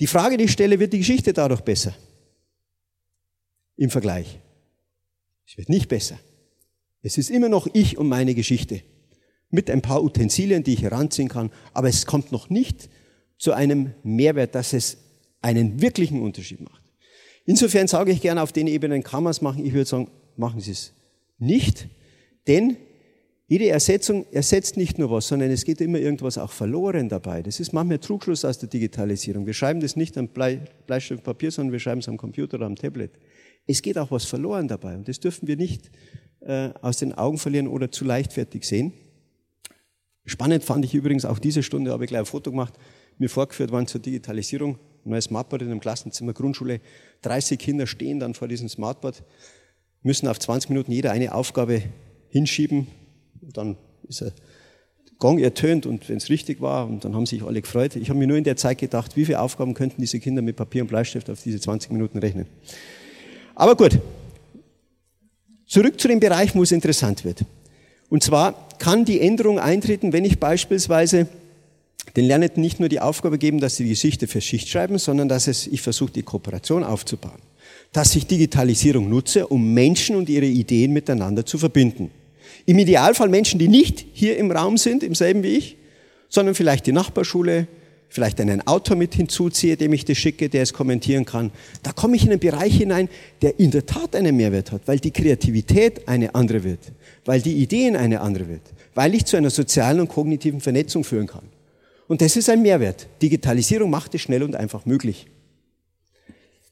Die 0.00 0.06
Frage, 0.06 0.36
die 0.36 0.44
ich 0.44 0.52
stelle, 0.52 0.80
wird 0.80 0.92
die 0.92 0.98
Geschichte 0.98 1.32
dadurch 1.32 1.60
besser? 1.60 1.94
Im 3.76 3.90
Vergleich. 3.90 4.40
Es 5.46 5.56
wird 5.56 5.68
nicht 5.68 5.88
besser. 5.88 6.18
Es 7.04 7.18
ist 7.18 7.30
immer 7.30 7.50
noch 7.50 7.68
ich 7.74 7.98
und 7.98 8.08
meine 8.08 8.34
Geschichte. 8.34 8.80
Mit 9.50 9.70
ein 9.70 9.82
paar 9.82 10.02
Utensilien, 10.02 10.64
die 10.64 10.72
ich 10.72 10.82
heranziehen 10.82 11.28
kann. 11.28 11.50
Aber 11.74 11.88
es 11.88 12.06
kommt 12.06 12.32
noch 12.32 12.48
nicht 12.48 12.88
zu 13.36 13.52
einem 13.52 13.92
Mehrwert, 14.02 14.54
dass 14.54 14.72
es 14.72 14.96
einen 15.42 15.82
wirklichen 15.82 16.22
Unterschied 16.22 16.60
macht. 16.60 16.82
Insofern 17.44 17.88
sage 17.88 18.10
ich 18.10 18.22
gerne, 18.22 18.42
auf 18.42 18.52
den 18.52 18.66
Ebenen 18.66 19.02
kann 19.02 19.22
man 19.22 19.32
es 19.32 19.42
machen. 19.42 19.66
Ich 19.66 19.74
würde 19.74 19.84
sagen, 19.84 20.10
machen 20.38 20.60
Sie 20.60 20.70
es 20.70 20.94
nicht. 21.38 21.88
Denn 22.46 22.78
jede 23.48 23.68
Ersetzung 23.68 24.24
ersetzt 24.32 24.78
nicht 24.78 24.98
nur 24.98 25.10
was, 25.10 25.28
sondern 25.28 25.50
es 25.50 25.66
geht 25.66 25.82
immer 25.82 25.98
irgendwas 25.98 26.38
auch 26.38 26.52
verloren 26.52 27.10
dabei. 27.10 27.42
Das 27.42 27.60
ist 27.60 27.74
manchmal 27.74 27.98
Trugschluss 27.98 28.46
aus 28.46 28.58
der 28.58 28.70
Digitalisierung. 28.70 29.44
Wir 29.44 29.52
schreiben 29.52 29.80
das 29.80 29.94
nicht 29.94 30.16
am 30.16 30.28
Bleistift 30.28 31.22
Papier, 31.22 31.50
sondern 31.50 31.72
wir 31.72 31.80
schreiben 31.80 32.00
es 32.00 32.08
am 32.08 32.16
Computer 32.16 32.56
oder 32.56 32.64
am 32.64 32.76
Tablet. 32.76 33.10
Es 33.66 33.82
geht 33.82 33.98
auch 33.98 34.10
was 34.10 34.24
verloren 34.24 34.68
dabei 34.68 34.96
und 34.96 35.06
das 35.06 35.20
dürfen 35.20 35.46
wir 35.46 35.56
nicht 35.56 35.90
äh, 36.44 36.70
aus 36.82 36.98
den 36.98 37.12
Augen 37.14 37.38
verlieren 37.38 37.68
oder 37.68 37.90
zu 37.90 38.04
leichtfertig 38.04 38.64
sehen. 38.64 38.92
Spannend 40.26 40.64
fand 40.64 40.84
ich 40.84 40.94
übrigens 40.94 41.24
auch 41.24 41.38
diese 41.38 41.62
Stunde, 41.62 41.92
habe 41.92 42.04
ich 42.04 42.08
gleich 42.08 42.20
ein 42.20 42.26
Foto 42.26 42.50
gemacht, 42.50 42.74
mir 43.18 43.28
vorgeführt 43.28 43.72
worden 43.72 43.86
zur 43.86 44.00
Digitalisierung, 44.00 44.78
neues 45.04 45.24
Smartboard 45.24 45.62
in 45.62 45.70
einem 45.70 45.80
Klassenzimmer 45.80 46.32
Grundschule. 46.32 46.80
30 47.22 47.58
Kinder 47.58 47.86
stehen 47.86 48.20
dann 48.20 48.34
vor 48.34 48.48
diesem 48.48 48.68
Smartboard, 48.68 49.22
müssen 50.02 50.28
auf 50.28 50.38
20 50.38 50.70
Minuten 50.70 50.92
jeder 50.92 51.12
eine 51.12 51.34
Aufgabe 51.34 51.82
hinschieben. 52.28 52.86
Dann 53.40 53.76
ist 54.08 54.22
er 54.22 54.32
Gong 55.18 55.38
ertönt 55.38 55.86
und 55.86 56.08
wenn 56.08 56.16
es 56.16 56.28
richtig 56.28 56.60
war, 56.60 56.86
und 56.86 57.04
dann 57.04 57.14
haben 57.14 57.26
sich 57.26 57.42
alle 57.42 57.62
gefreut. 57.62 57.96
Ich 57.96 58.08
habe 58.08 58.18
mir 58.18 58.26
nur 58.26 58.36
in 58.36 58.44
der 58.44 58.56
Zeit 58.56 58.78
gedacht, 58.78 59.16
wie 59.16 59.24
viele 59.24 59.40
Aufgaben 59.40 59.74
könnten 59.74 60.00
diese 60.00 60.18
Kinder 60.20 60.42
mit 60.42 60.56
Papier 60.56 60.82
und 60.82 60.88
Bleistift 60.88 61.30
auf 61.30 61.42
diese 61.42 61.60
20 61.60 61.92
Minuten 61.92 62.18
rechnen. 62.18 62.46
Aber 63.54 63.76
gut, 63.76 64.00
Zurück 65.66 66.00
zu 66.00 66.08
dem 66.08 66.20
Bereich, 66.20 66.54
wo 66.54 66.62
es 66.62 66.72
interessant 66.72 67.24
wird. 67.24 67.44
Und 68.10 68.22
zwar 68.22 68.68
kann 68.78 69.04
die 69.04 69.20
Änderung 69.20 69.58
eintreten, 69.58 70.12
wenn 70.12 70.24
ich 70.24 70.38
beispielsweise 70.38 71.26
den 72.16 72.26
Lernenden 72.26 72.62
nicht 72.62 72.80
nur 72.80 72.88
die 72.88 73.00
Aufgabe 73.00 73.38
geben, 73.38 73.60
dass 73.60 73.76
sie 73.76 73.84
die 73.84 73.90
Geschichte 73.90 74.26
für 74.26 74.40
Schicht 74.40 74.68
schreiben, 74.68 74.98
sondern 74.98 75.28
dass 75.28 75.46
es, 75.46 75.66
ich 75.66 75.80
versuche, 75.80 76.12
die 76.12 76.22
Kooperation 76.22 76.84
aufzubauen. 76.84 77.40
Dass 77.92 78.14
ich 78.14 78.26
Digitalisierung 78.26 79.08
nutze, 79.08 79.46
um 79.46 79.72
Menschen 79.72 80.16
und 80.16 80.28
ihre 80.28 80.46
Ideen 80.46 80.92
miteinander 80.92 81.46
zu 81.46 81.58
verbinden. 81.58 82.10
Im 82.66 82.78
Idealfall 82.78 83.28
Menschen, 83.28 83.58
die 83.58 83.68
nicht 83.68 84.06
hier 84.12 84.36
im 84.36 84.50
Raum 84.50 84.76
sind, 84.76 85.02
im 85.02 85.14
selben 85.14 85.42
wie 85.42 85.56
ich, 85.56 85.76
sondern 86.28 86.54
vielleicht 86.54 86.86
die 86.86 86.92
Nachbarschule, 86.92 87.66
vielleicht 88.14 88.40
einen 88.40 88.64
Autor 88.66 88.96
mit 88.96 89.14
hinzuziehe, 89.14 89.76
dem 89.76 89.92
ich 89.92 90.04
das 90.04 90.16
schicke, 90.16 90.48
der 90.48 90.62
es 90.62 90.72
kommentieren 90.72 91.24
kann, 91.24 91.50
da 91.82 91.92
komme 91.92 92.14
ich 92.14 92.24
in 92.24 92.30
einen 92.30 92.40
Bereich 92.40 92.76
hinein, 92.76 93.08
der 93.42 93.58
in 93.58 93.72
der 93.72 93.84
Tat 93.86 94.14
einen 94.14 94.36
Mehrwert 94.36 94.70
hat, 94.70 94.82
weil 94.86 95.00
die 95.00 95.10
Kreativität 95.10 96.06
eine 96.06 96.34
andere 96.34 96.62
wird, 96.62 96.92
weil 97.24 97.40
die 97.40 97.54
Ideen 97.54 97.96
eine 97.96 98.20
andere 98.20 98.48
wird, 98.48 98.62
weil 98.94 99.14
ich 99.14 99.24
zu 99.24 99.36
einer 99.36 99.50
sozialen 99.50 100.00
und 100.00 100.08
kognitiven 100.08 100.60
Vernetzung 100.60 101.02
führen 101.02 101.26
kann. 101.26 101.42
Und 102.06 102.20
das 102.20 102.36
ist 102.36 102.48
ein 102.48 102.62
Mehrwert. 102.62 103.08
Digitalisierung 103.20 103.90
macht 103.90 104.14
es 104.14 104.20
schnell 104.20 104.42
und 104.42 104.54
einfach 104.54 104.86
möglich. 104.86 105.26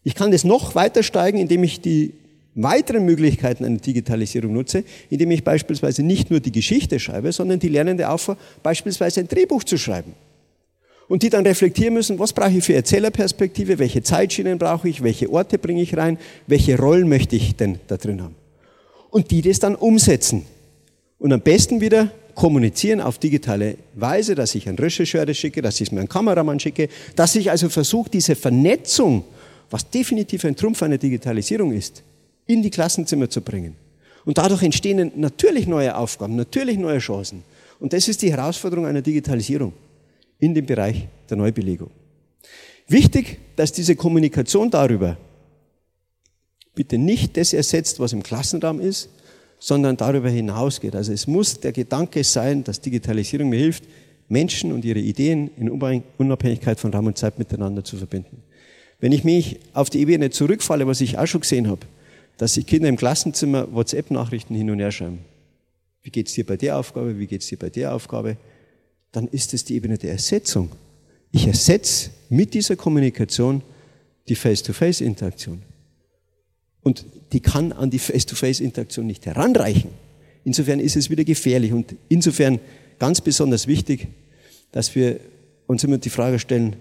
Ich 0.05 0.15
kann 0.15 0.31
das 0.31 0.45
noch 0.45 0.75
weiter 0.75 1.03
steigen, 1.03 1.39
indem 1.39 1.65
ich 1.65 1.81
die 1.81 2.15
weiteren 2.55 3.05
Möglichkeiten 3.05 3.65
einer 3.65 3.79
Digitalisierung 3.79 4.53
nutze, 4.53 4.85
indem 5.11 5.31
ich 5.31 5.43
beispielsweise 5.43 6.03
nicht 6.03 6.31
nur 6.31 6.39
die 6.39 6.53
Geschichte 6.53 7.01
schreibe, 7.01 7.33
sondern 7.33 7.59
die 7.59 7.69
Lernende 7.69 8.09
auffordere, 8.09 8.45
beispielsweise 8.63 9.21
ein 9.21 9.29
Drehbuch 9.29 9.65
zu 9.65 9.79
schreiben 9.79 10.15
und 11.09 11.23
die 11.23 11.31
dann 11.31 11.47
reflektieren 11.47 11.95
müssen, 11.95 12.19
was 12.19 12.33
brauche 12.33 12.53
ich 12.53 12.65
für 12.65 12.75
Erzählerperspektive, 12.75 13.79
welche 13.79 14.03
Zeitschienen 14.03 14.59
brauche 14.59 14.89
ich, 14.89 15.03
welche 15.03 15.31
Orte 15.31 15.59
bringe 15.59 15.83
ich 15.83 15.97
rein, 15.97 16.19
welche 16.47 16.79
Rollen 16.79 17.09
möchte 17.09 17.37
ich 17.37 17.57
denn 17.57 17.79
da 17.87 17.97
drin 17.97 18.23
haben. 18.23 18.35
Und 19.11 19.31
die 19.31 19.43
das 19.43 19.59
dann 19.59 19.75
umsetzen. 19.75 20.47
Und 21.19 21.33
am 21.33 21.41
besten 21.41 21.81
wieder 21.81 22.11
kommunizieren 22.35 23.01
auf 23.01 23.19
digitale 23.19 23.77
Weise, 23.95 24.35
dass 24.35 24.55
ich 24.55 24.69
einen 24.69 24.77
das 24.77 25.37
schicke, 25.37 25.61
dass 25.61 25.81
ich 25.81 25.89
es 25.89 25.93
mir 25.93 26.01
einen 26.01 26.09
Kameramann 26.09 26.59
schicke, 26.61 26.89
dass 27.15 27.37
ich 27.37 27.51
also 27.51 27.69
versuche, 27.69 28.09
diese 28.11 28.35
Vernetzung, 28.35 29.25
was 29.71 29.89
definitiv 29.91 30.45
ein 30.45 30.57
Trumpf 30.57 30.83
einer 30.83 30.99
Digitalisierung 30.99 31.73
ist, 31.73 32.03
in 32.47 32.63
die 32.63 32.71
Klassenzimmer 32.71 33.29
zu 33.29 33.43
bringen. 33.43 33.77
Und 34.25 34.39
dadurch 34.39 34.63
entstehen 34.63 35.13
natürlich 35.17 35.67
neue 35.67 35.97
Aufgaben, 35.97 36.37
natürlich 36.37 36.79
neue 36.79 36.99
Chancen. 36.99 37.43
Und 37.81 37.93
das 37.93 38.09
ist 38.09 38.23
die 38.23 38.33
Herausforderung 38.33 38.87
einer 38.87 39.03
Digitalisierung 39.03 39.73
in 40.43 40.55
dem 40.55 40.67
Bereich 40.67 41.07
der 41.31 41.37
Neubelegung. 41.37 41.91
Wichtig, 42.89 43.39
dass 43.55 43.71
diese 43.71 43.95
Kommunikation 43.95 44.71
darüber 44.71 45.17
bitte 46.75 46.99
nicht 46.99 47.37
das 47.37 47.53
ersetzt, 47.53 48.01
was 48.01 48.13
im 48.13 48.25
Klassenraum 48.25 48.81
ist, 48.81 49.09
sondern 49.61 49.97
darüber 49.97 50.29
hinausgeht. 50.29 50.97
Also 50.97 51.13
es 51.13 51.29
muss 51.29 51.61
der 51.61 51.71
Gedanke 51.71 52.25
sein, 52.25 52.65
dass 52.65 52.81
Digitalisierung 52.81 53.51
mir 53.51 53.61
hilft, 53.61 53.85
Menschen 54.29 54.73
und 54.73 54.85
ihre 54.85 54.99
Ideen 54.99 55.49
in 55.57 55.71
Unabhängigkeit 56.19 56.81
von 56.81 56.93
Raum 56.93 57.07
und 57.07 57.17
Zeit 57.17 57.39
miteinander 57.39 57.85
zu 57.85 57.97
verbinden. 57.97 58.43
Wenn 58.99 59.13
ich 59.13 59.23
mich 59.23 59.61
auf 59.75 59.91
die 59.91 60.01
Ebene 60.01 60.31
zurückfalle, 60.31 60.89
was 60.89 61.01
ich 61.01 61.19
auch 61.19 61.27
schon 61.27 61.43
gesehen 61.43 61.69
habe, 61.69 61.87
dass 62.37 62.55
sich 62.55 62.67
Kinder 62.67 62.89
im 62.89 62.97
Klassenzimmer 62.97 63.73
WhatsApp-Nachrichten 63.73 64.57
hin 64.57 64.71
und 64.71 64.81
her 64.81 64.91
schreiben. 64.91 65.21
Wie 66.03 66.11
geht's 66.11 66.33
dir 66.33 66.45
bei 66.45 66.57
der 66.57 66.79
Aufgabe? 66.79 67.17
Wie 67.21 67.29
geht's 67.29 67.47
dir 67.47 67.59
bei 67.59 67.71
der 67.71 67.95
Aufgabe? 67.95 68.39
Dann 69.13 69.29
ist 69.29 69.55
es 69.55 69.65
die 69.65 69.75
Ebene 69.75 69.99
der 69.99 70.13
Ersetzung. 70.13 70.71
Ich 71.31 71.47
ersetze 71.47 72.11
mit 72.29 72.55
dieser 72.55 72.77
Kommunikation 72.77 73.63
die 74.29 74.35
Face-to-Face-Interaktion. 74.35 75.63
Und 76.83 77.05
die 77.33 77.41
kann 77.41 77.73
an 77.73 77.91
die 77.91 77.99
Face-to-Face-Interaktion 77.99 79.07
nicht 79.07 79.27
heranreichen. 79.27 79.91
Insofern 80.45 80.81
ist 80.81 80.97
es 80.97 81.11
wieder 81.11 81.25
gefährlich 81.25 81.73
und 81.73 81.95
insofern 82.09 82.59
ganz 82.99 83.21
besonders 83.21 83.67
wichtig, 83.67 84.09
dass 84.73 84.95
wir 84.95 85.21
uns 85.67 85.85
immer 85.85 85.99
die 85.99 86.11
Frage 86.11 86.39
stellen, 86.39 86.77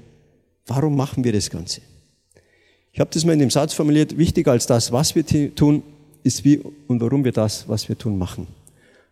warum 0.66 0.96
machen 0.96 1.24
wir 1.24 1.34
das 1.34 1.50
Ganze? 1.50 1.82
Ich 2.94 3.00
habe 3.00 3.10
das 3.14 3.24
mal 3.24 3.34
in 3.34 3.40
dem 3.40 3.50
Satz 3.50 3.74
formuliert, 3.74 4.18
wichtiger 4.18 4.52
als 4.52 4.68
das, 4.68 4.92
was 4.92 5.16
wir 5.16 5.26
tun, 5.56 5.84
ist 6.24 6.44
wie 6.44 6.60
und 6.88 7.02
warum 7.02 7.24
wir 7.24 7.32
das, 7.32 7.68
was 7.68 7.88
wir 7.88 7.98
tun, 7.98 8.18
machen. 8.18 8.48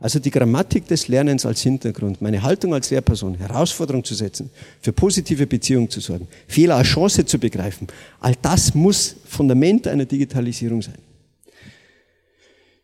Also 0.02 0.20
die 0.20 0.32
Grammatik 0.32 0.88
des 0.88 1.10
Lernens 1.10 1.46
als 1.46 1.62
Hintergrund, 1.62 2.22
meine 2.22 2.42
Haltung 2.42 2.74
als 2.74 2.90
Lehrperson, 2.90 3.36
Herausforderung 3.36 4.02
zu 4.02 4.16
setzen, 4.16 4.50
für 4.82 4.94
positive 4.94 5.46
Beziehungen 5.46 5.90
zu 5.90 6.00
sorgen, 6.00 6.28
Fehler 6.48 6.78
als 6.78 6.88
Chance 6.88 7.26
zu 7.26 7.38
begreifen, 7.38 7.88
all 8.22 8.34
das 8.42 8.74
muss 8.74 9.18
Fundament 9.26 9.88
einer 9.88 10.06
Digitalisierung 10.06 10.82
sein. 10.82 10.98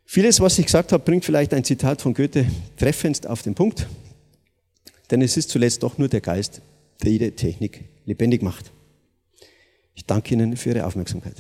Vieles, 0.06 0.42
was 0.42 0.60
ich 0.60 0.66
gesagt 0.66 0.92
habe, 0.92 1.04
bringt 1.04 1.24
vielleicht 1.24 1.54
ein 1.54 1.64
Zitat 1.64 2.02
von 2.02 2.14
Goethe 2.14 2.46
treffendst 2.78 3.28
auf 3.28 3.42
den 3.42 3.56
Punkt, 3.56 3.88
denn 5.10 5.22
es 5.22 5.38
ist 5.38 5.50
zuletzt 5.50 5.84
doch 5.84 5.98
nur 5.98 6.10
der 6.10 6.22
Geist, 6.22 6.62
der 7.02 7.12
jede 7.12 7.32
Technik 7.32 7.86
lebendig 8.06 8.42
macht. 8.42 8.72
Ich 9.94 10.06
danke 10.06 10.34
Ihnen 10.34 10.58
für 10.58 10.70
Ihre 10.70 10.86
Aufmerksamkeit. 10.86 11.36